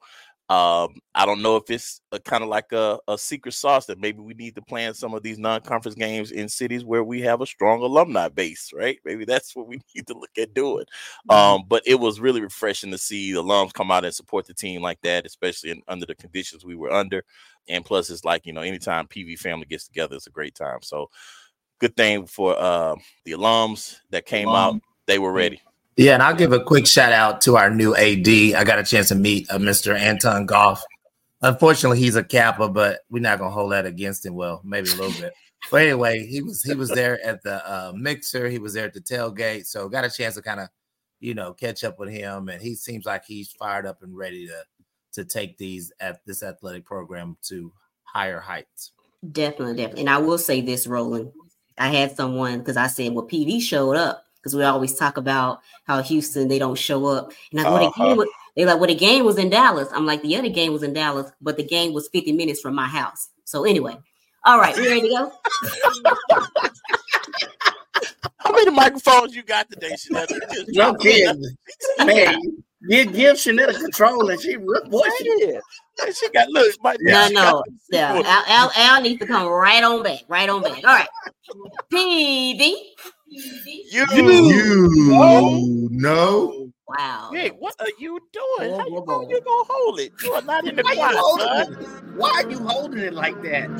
Um, 0.52 0.98
I 1.14 1.24
don't 1.24 1.40
know 1.40 1.56
if 1.56 1.70
it's 1.70 2.02
kind 2.24 2.42
of 2.42 2.50
like 2.50 2.72
a, 2.72 2.98
a, 3.08 3.16
secret 3.16 3.54
sauce 3.54 3.86
that 3.86 3.98
maybe 3.98 4.18
we 4.18 4.34
need 4.34 4.54
to 4.56 4.60
plan 4.60 4.92
some 4.92 5.14
of 5.14 5.22
these 5.22 5.38
non-conference 5.38 5.94
games 5.94 6.30
in 6.30 6.46
cities 6.46 6.84
where 6.84 7.02
we 7.02 7.22
have 7.22 7.40
a 7.40 7.46
strong 7.46 7.80
alumni 7.80 8.28
base, 8.28 8.70
right? 8.74 8.98
Maybe 9.02 9.24
that's 9.24 9.56
what 9.56 9.66
we 9.66 9.80
need 9.94 10.06
to 10.08 10.12
look 10.12 10.36
at 10.36 10.52
doing. 10.52 10.84
Mm-hmm. 11.30 11.34
Um, 11.34 11.62
but 11.66 11.82
it 11.86 11.94
was 11.94 12.20
really 12.20 12.42
refreshing 12.42 12.90
to 12.90 12.98
see 12.98 13.32
the 13.32 13.42
alums 13.42 13.72
come 13.72 13.90
out 13.90 14.04
and 14.04 14.14
support 14.14 14.46
the 14.46 14.52
team 14.52 14.82
like 14.82 15.00
that, 15.00 15.24
especially 15.24 15.70
in, 15.70 15.80
under 15.88 16.04
the 16.04 16.14
conditions 16.14 16.66
we 16.66 16.76
were 16.76 16.92
under. 16.92 17.24
And 17.66 17.82
plus, 17.82 18.10
it's 18.10 18.26
like 18.26 18.44
you 18.44 18.52
know, 18.52 18.60
anytime 18.60 19.06
PV 19.06 19.38
family 19.38 19.64
gets 19.64 19.86
together, 19.86 20.16
it's 20.16 20.26
a 20.26 20.30
great 20.30 20.54
time. 20.54 20.82
So, 20.82 21.08
good 21.78 21.96
thing 21.96 22.26
for 22.26 22.58
uh, 22.58 22.96
the 23.24 23.32
alums 23.32 24.00
that 24.10 24.26
came 24.26 24.48
um, 24.48 24.54
out; 24.54 24.80
they 25.06 25.18
were 25.18 25.32
ready. 25.32 25.62
Yeah, 25.96 26.14
and 26.14 26.22
I'll 26.22 26.34
give 26.34 26.52
a 26.52 26.60
quick 26.60 26.86
shout 26.86 27.12
out 27.12 27.40
to 27.42 27.56
our 27.56 27.70
new 27.70 27.94
AD. 27.94 28.28
I 28.28 28.64
got 28.64 28.78
a 28.78 28.84
chance 28.84 29.08
to 29.08 29.14
meet 29.14 29.50
uh, 29.50 29.58
Mr. 29.58 29.98
Anton 29.98 30.46
Goff. 30.46 30.82
Unfortunately, 31.42 31.98
he's 31.98 32.16
a 32.16 32.24
Kappa, 32.24 32.68
but 32.68 33.00
we're 33.10 33.20
not 33.20 33.38
gonna 33.38 33.50
hold 33.50 33.72
that 33.72 33.84
against 33.84 34.24
him. 34.24 34.34
Well, 34.34 34.62
maybe 34.64 34.90
a 34.90 34.94
little 34.94 35.20
bit. 35.20 35.34
But 35.70 35.82
anyway, 35.82 36.26
he 36.26 36.42
was 36.42 36.62
he 36.62 36.74
was 36.74 36.88
there 36.88 37.22
at 37.24 37.42
the 37.42 37.66
uh, 37.70 37.92
mixer. 37.94 38.48
He 38.48 38.58
was 38.58 38.74
there 38.74 38.86
at 38.86 38.94
the 38.94 39.00
tailgate, 39.00 39.66
so 39.66 39.88
got 39.88 40.04
a 40.04 40.10
chance 40.10 40.34
to 40.36 40.42
kind 40.42 40.60
of, 40.60 40.68
you 41.20 41.34
know, 41.34 41.52
catch 41.52 41.84
up 41.84 41.98
with 41.98 42.10
him. 42.10 42.48
And 42.48 42.62
he 42.62 42.74
seems 42.74 43.04
like 43.04 43.24
he's 43.26 43.52
fired 43.52 43.86
up 43.86 44.02
and 44.02 44.16
ready 44.16 44.46
to 44.46 44.64
to 45.12 45.24
take 45.24 45.58
these 45.58 45.92
at 46.00 46.24
this 46.26 46.42
athletic 46.42 46.86
program 46.86 47.36
to 47.48 47.70
higher 48.04 48.40
heights. 48.40 48.92
Definitely, 49.30 49.76
definitely. 49.76 50.00
And 50.00 50.10
I 50.10 50.18
will 50.18 50.38
say 50.38 50.62
this, 50.62 50.86
Roland. 50.86 51.32
I 51.78 51.88
had 51.88 52.16
someone 52.16 52.58
because 52.58 52.76
I 52.76 52.86
said, 52.86 53.12
well, 53.12 53.26
PV 53.26 53.60
showed 53.60 53.96
up 53.96 54.24
because 54.42 54.56
we 54.56 54.64
always 54.64 54.94
talk 54.94 55.16
about 55.16 55.60
how 55.84 56.02
Houston 56.02 56.48
they 56.48 56.58
don't 56.58 56.76
show 56.76 57.06
up. 57.06 57.32
And 57.52 57.60
I 57.60 57.64
uh-huh. 57.64 57.78
the 57.78 58.04
game 58.04 58.16
was, 58.16 58.28
they 58.56 58.66
like, 58.66 58.80
well, 58.80 58.88
the 58.88 58.94
game 58.94 59.24
was 59.24 59.38
in 59.38 59.50
Dallas. 59.50 59.88
I'm 59.92 60.04
like, 60.04 60.20
the 60.22 60.36
other 60.36 60.48
game 60.48 60.72
was 60.72 60.82
in 60.82 60.92
Dallas, 60.92 61.30
but 61.40 61.56
the 61.56 61.62
game 61.62 61.92
was 61.92 62.08
50 62.08 62.32
minutes 62.32 62.60
from 62.60 62.74
my 62.74 62.88
house. 62.88 63.28
So 63.44 63.64
anyway, 63.64 63.96
all 64.44 64.58
right, 64.58 64.76
we 64.76 64.88
ready 64.88 65.02
to 65.02 65.08
go? 65.08 65.32
How 68.38 68.50
many 68.50 68.70
microphones 68.72 69.36
you 69.36 69.44
got 69.44 69.70
today, 69.70 69.92
Shanetta? 69.92 70.38
No 70.68 70.94
kidding, 70.94 71.44
man. 72.04 72.40
Give 72.88 73.12
give 73.12 73.36
Shanetta 73.36 73.78
control, 73.78 74.28
and 74.30 74.40
she 74.40 74.56
boy, 74.56 75.06
she, 75.18 75.58
she 76.12 76.28
got 76.30 76.48
look. 76.48 76.74
My 76.82 76.96
no, 77.00 77.28
no, 77.28 77.62
yeah. 77.92 78.20
Al, 78.24 78.44
Al, 78.48 78.72
Al 78.74 79.00
needs 79.02 79.20
to 79.20 79.26
come 79.26 79.46
right 79.46 79.84
on 79.84 80.02
back, 80.02 80.22
right 80.26 80.48
on 80.48 80.62
back. 80.62 80.78
All 80.78 80.96
right, 80.96 81.08
PV. 83.32 83.66
You, 83.90 84.06
you 84.12 85.88
know. 85.90 86.72
Wow. 86.86 87.30
Hey, 87.32 87.48
what 87.50 87.74
are 87.80 87.88
you 87.98 88.18
doing? 88.32 88.70
How 88.72 88.86
you, 88.86 89.04
gonna, 89.06 89.28
you 89.28 89.40
gonna 89.40 89.64
hold 89.68 90.00
it? 90.00 90.12
You 90.22 90.32
are 90.32 90.42
not 90.42 90.66
in 90.66 90.76
the 90.76 90.82
Why, 90.82 90.92
you 90.92 91.16
holding? 91.16 91.74
Why 92.16 92.42
are 92.44 92.50
you 92.50 92.58
holding 92.58 93.00
it 93.00 93.14
like 93.14 93.40
that? 93.42 93.70